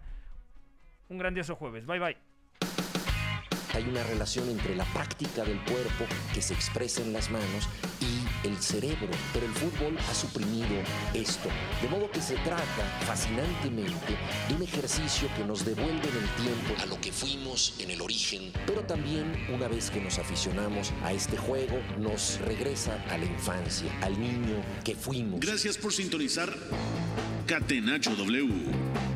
un 1.09 1.17
grandioso 1.17 1.55
jueves. 1.57 1.87
Bye 1.87 2.01
bye 2.01 2.36
hay 3.77 3.85
una 3.85 4.03
relación 4.05 4.49
entre 4.49 4.75
la 4.75 4.85
práctica 4.87 5.45
del 5.45 5.61
cuerpo 5.61 6.07
que 6.33 6.41
se 6.41 6.55
expresa 6.55 7.03
en 7.03 7.13
las 7.13 7.31
manos 7.31 7.69
y 8.01 8.47
el 8.47 8.57
cerebro, 8.57 9.11
pero 9.35 9.45
el 9.45 9.53
fútbol 9.53 9.99
ha 9.99 10.15
suprimido 10.15 10.83
esto, 11.13 11.51
de 11.83 11.89
modo 11.89 12.11
que 12.11 12.23
se 12.23 12.37
trata 12.37 12.65
fascinantemente 13.07 14.17
de 14.49 14.55
un 14.55 14.63
ejercicio 14.63 15.29
que 15.37 15.45
nos 15.45 15.65
devuelve 15.65 16.09
en 16.09 16.17
el 16.17 16.29
tiempo 16.43 16.83
a 16.83 16.87
lo 16.87 16.99
que 17.01 17.13
fuimos 17.13 17.75
en 17.79 17.91
el 17.91 18.01
origen, 18.01 18.51
pero 18.67 18.81
también 18.83 19.47
una 19.53 19.69
vez 19.69 19.91
que 19.91 20.01
nos 20.01 20.19
aficionamos 20.19 20.93
a 21.03 21.13
este 21.13 21.37
juego, 21.37 21.77
nos 21.99 22.39
regresa 22.41 23.05
a 23.11 23.19
la 23.19 23.27
infancia, 23.27 23.93
al 24.01 24.19
niño 24.19 24.57
que 24.85 24.95
fuimos. 24.95 25.41
Gracias 25.41 25.77
por 25.77 25.93
sintonizar 25.93 26.51
Catenacho 27.47 28.17
W 28.17 29.16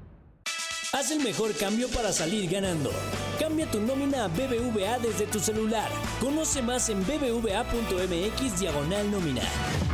Haz 0.93 1.09
el 1.09 1.23
mejor 1.23 1.55
cambio 1.55 1.87
para 1.87 2.11
salir 2.11 2.49
ganando. 2.49 2.91
Cambia 3.39 3.65
tu 3.71 3.79
nómina 3.79 4.25
a 4.25 4.27
BBVA 4.27 4.99
desde 4.99 5.25
tu 5.25 5.39
celular. 5.39 5.89
Conoce 6.19 6.61
más 6.61 6.89
en 6.89 7.01
bbva.mx 7.05 8.59
diagonal 8.59 9.09
nómina. 9.09 9.41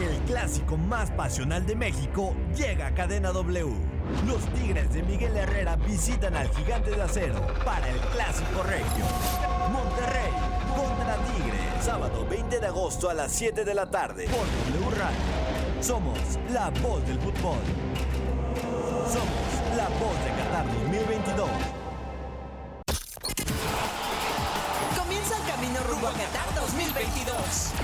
El 0.02 0.18
clásico 0.26 0.76
más 0.76 1.12
pasional 1.12 1.68
de 1.68 1.76
México 1.76 2.34
llega 2.58 2.88
a 2.88 2.96
Cadena 2.96 3.32
W. 3.32 3.76
Los 4.26 4.44
Tigres 4.56 4.92
de 4.92 5.04
Miguel 5.04 5.38
Herrera 5.38 5.76
visitan 5.76 6.36
al 6.36 6.50
Gigante 6.50 6.90
de 6.90 7.02
Acero 7.04 7.46
para 7.64 7.88
el 7.88 8.00
Clásico 8.00 8.64
Regio. 8.64 9.06
Monterrey 9.72 10.32
contra 10.76 11.16
Tigres. 11.28 11.86
Sábado 11.86 12.26
20 12.28 12.60
de 12.60 12.66
agosto 12.66 13.08
a 13.08 13.14
las 13.14 13.32
7 13.34 13.64
de 13.64 13.76
la 13.76 13.88
tarde 13.92 14.26
por 14.26 14.80
W 14.82 14.98
Radio. 14.98 15.18
Somos 15.80 16.18
la 16.52 16.72
voz 16.82 17.06
del 17.06 17.20
fútbol. 17.20 17.60
Somos 19.08 19.48
la 19.78 19.88
voz 19.90 20.18
de 20.26 20.32
Qatar 20.32 20.66
2022. 21.18 21.50
Comienza 24.98 25.38
el 25.38 25.44
camino 25.52 25.80
rumbo 25.90 26.08
a 26.08 26.14
Qatar 26.14 26.56
2022. 26.56 27.36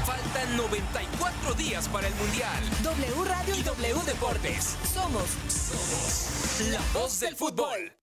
Faltan 0.06 0.58
94 0.58 1.54
días 1.56 1.88
para 1.90 2.08
el 2.08 2.16
Mundial. 2.16 2.64
W 2.84 3.24
Radio 3.26 3.56
y 3.56 3.64
W 3.64 4.02
Deportes. 4.06 4.78
Somos, 4.94 5.30
somos 5.48 6.72
la 6.72 6.82
voz 6.94 7.20
del 7.20 7.36
fútbol. 7.36 7.94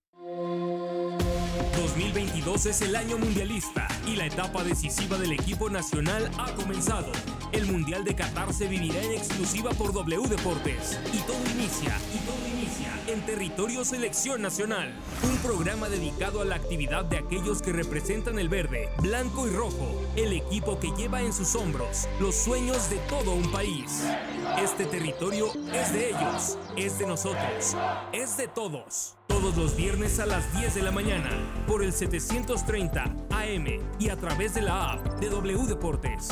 2022 1.77 2.67
es 2.67 2.83
el 2.83 2.97
año 2.97 3.17
mundialista 3.17 3.89
y 4.07 4.17
la 4.17 4.27
etapa 4.27 4.65
decisiva 4.65 5.17
del 5.17 5.33
equipo 5.33 5.71
nacional 5.71 6.31
ha 6.39 6.53
comenzado. 6.55 7.13
El 7.53 7.67
Mundial 7.67 8.05
de 8.05 8.15
Qatar 8.15 8.53
se 8.53 8.69
vivirá 8.69 9.03
en 9.03 9.13
exclusiva 9.13 9.71
por 9.71 9.93
W 9.93 10.29
Deportes. 10.29 10.99
Y 11.13 11.19
todo 11.23 11.41
inicia, 11.53 11.99
y 12.15 12.19
todo 12.25 12.47
inicia 12.47 12.61
en 13.09 13.21
Territorio 13.23 13.85
Selección 13.85 14.41
Nacional, 14.41 14.93
un 15.25 15.37
programa 15.39 15.89
dedicado 15.89 16.43
a 16.43 16.45
la 16.45 16.55
actividad 16.55 17.05
de 17.05 17.19
aquellos 17.19 17.61
que 17.61 17.73
representan 17.73 18.39
el 18.39 18.49
verde, 18.49 18.89
blanco 18.99 19.49
y 19.49 19.51
rojo, 19.51 20.00
el 20.17 20.33
equipo 20.33 20.79
que 20.79 20.91
lleva 20.93 21.23
en 21.23 21.33
sus 21.33 21.55
hombros 21.55 22.09
los 22.19 22.35
sueños 22.35 22.91
de 22.91 22.99
todo 23.09 23.33
un 23.33 23.51
país. 23.51 24.05
Este 24.59 24.85
territorio 24.87 25.53
es 25.73 25.93
de 25.93 26.11
ellos, 26.11 26.59
es 26.77 26.99
de 26.99 27.07
nosotros, 27.07 27.77
es 28.13 28.37
de 28.37 28.49
todos. 28.49 29.17
Todos 29.27 29.57
los 29.57 29.77
viernes 29.77 30.19
a 30.19 30.27
las 30.27 30.53
10 30.59 30.75
de 30.75 30.83
la 30.83 30.91
mañana 30.91 31.31
por 31.67 31.83
el 31.83 31.93
730 31.93 33.05
AM 33.31 33.67
y 33.99 34.09
a 34.09 34.17
través 34.17 34.55
de 34.55 34.63
la 34.63 34.93
app 34.93 35.07
de 35.21 35.31
W 35.31 35.67
Deportes. 35.67 36.29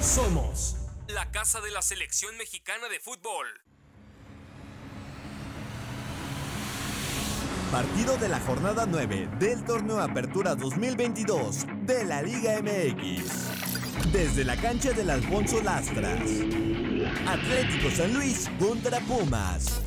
Somos 0.00 0.76
la 1.08 1.30
casa 1.30 1.60
de 1.60 1.70
la 1.70 1.82
selección 1.82 2.36
mexicana 2.36 2.88
de 2.88 3.00
fútbol. 3.00 3.46
Partido 7.70 8.16
de 8.16 8.28
la 8.28 8.40
jornada 8.40 8.84
9 8.84 9.28
del 9.38 9.62
torneo 9.62 10.00
Apertura 10.00 10.56
2022 10.56 11.66
de 11.82 12.04
la 12.04 12.20
Liga 12.20 12.60
MX. 12.60 14.10
Desde 14.12 14.44
la 14.44 14.56
cancha 14.56 14.90
del 14.90 15.08
Alfonso 15.08 15.62
Lastras. 15.62 16.20
Atlético 17.28 17.92
San 17.92 18.12
Luis 18.12 18.50
contra 18.58 18.98
Pumas. 18.98 19.80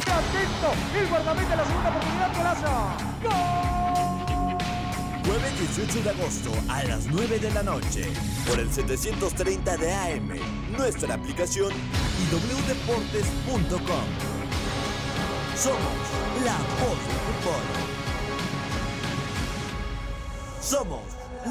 Atento, 0.00 0.72
el 0.98 1.06
guardameta 1.08 1.54
la 1.54 1.64
segunda 1.64 1.90
oportunidad 1.90 2.36
golazo. 2.36 2.90
¡Gol! 3.22 3.62
Jueves 5.24 5.56
18 5.76 6.02
de 6.02 6.10
agosto 6.10 6.50
a 6.68 6.82
las 6.82 7.06
9 7.06 7.38
de 7.38 7.52
la 7.52 7.62
noche 7.62 8.12
por 8.48 8.58
el 8.58 8.68
730 8.68 9.76
de 9.76 9.94
AM, 9.94 10.32
nuestra 10.76 11.14
aplicación 11.14 11.70
y 11.70 12.34
wdeportes.com. 12.34 14.41
Somos 15.62 15.78
la 16.44 16.58
voz 16.80 16.98
del 17.06 17.18
fútbol. 17.22 17.62
Somos 20.60 21.02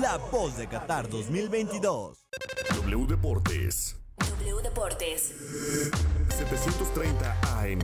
la 0.01 0.17
voz 0.17 0.57
de 0.57 0.67
Qatar 0.67 1.07
2022. 1.07 2.17
W 2.75 3.05
Deportes. 3.07 3.95
W 4.17 4.61
Deportes. 4.63 5.33
730 6.27 7.37
AM. 7.55 7.79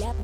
La 0.00 0.14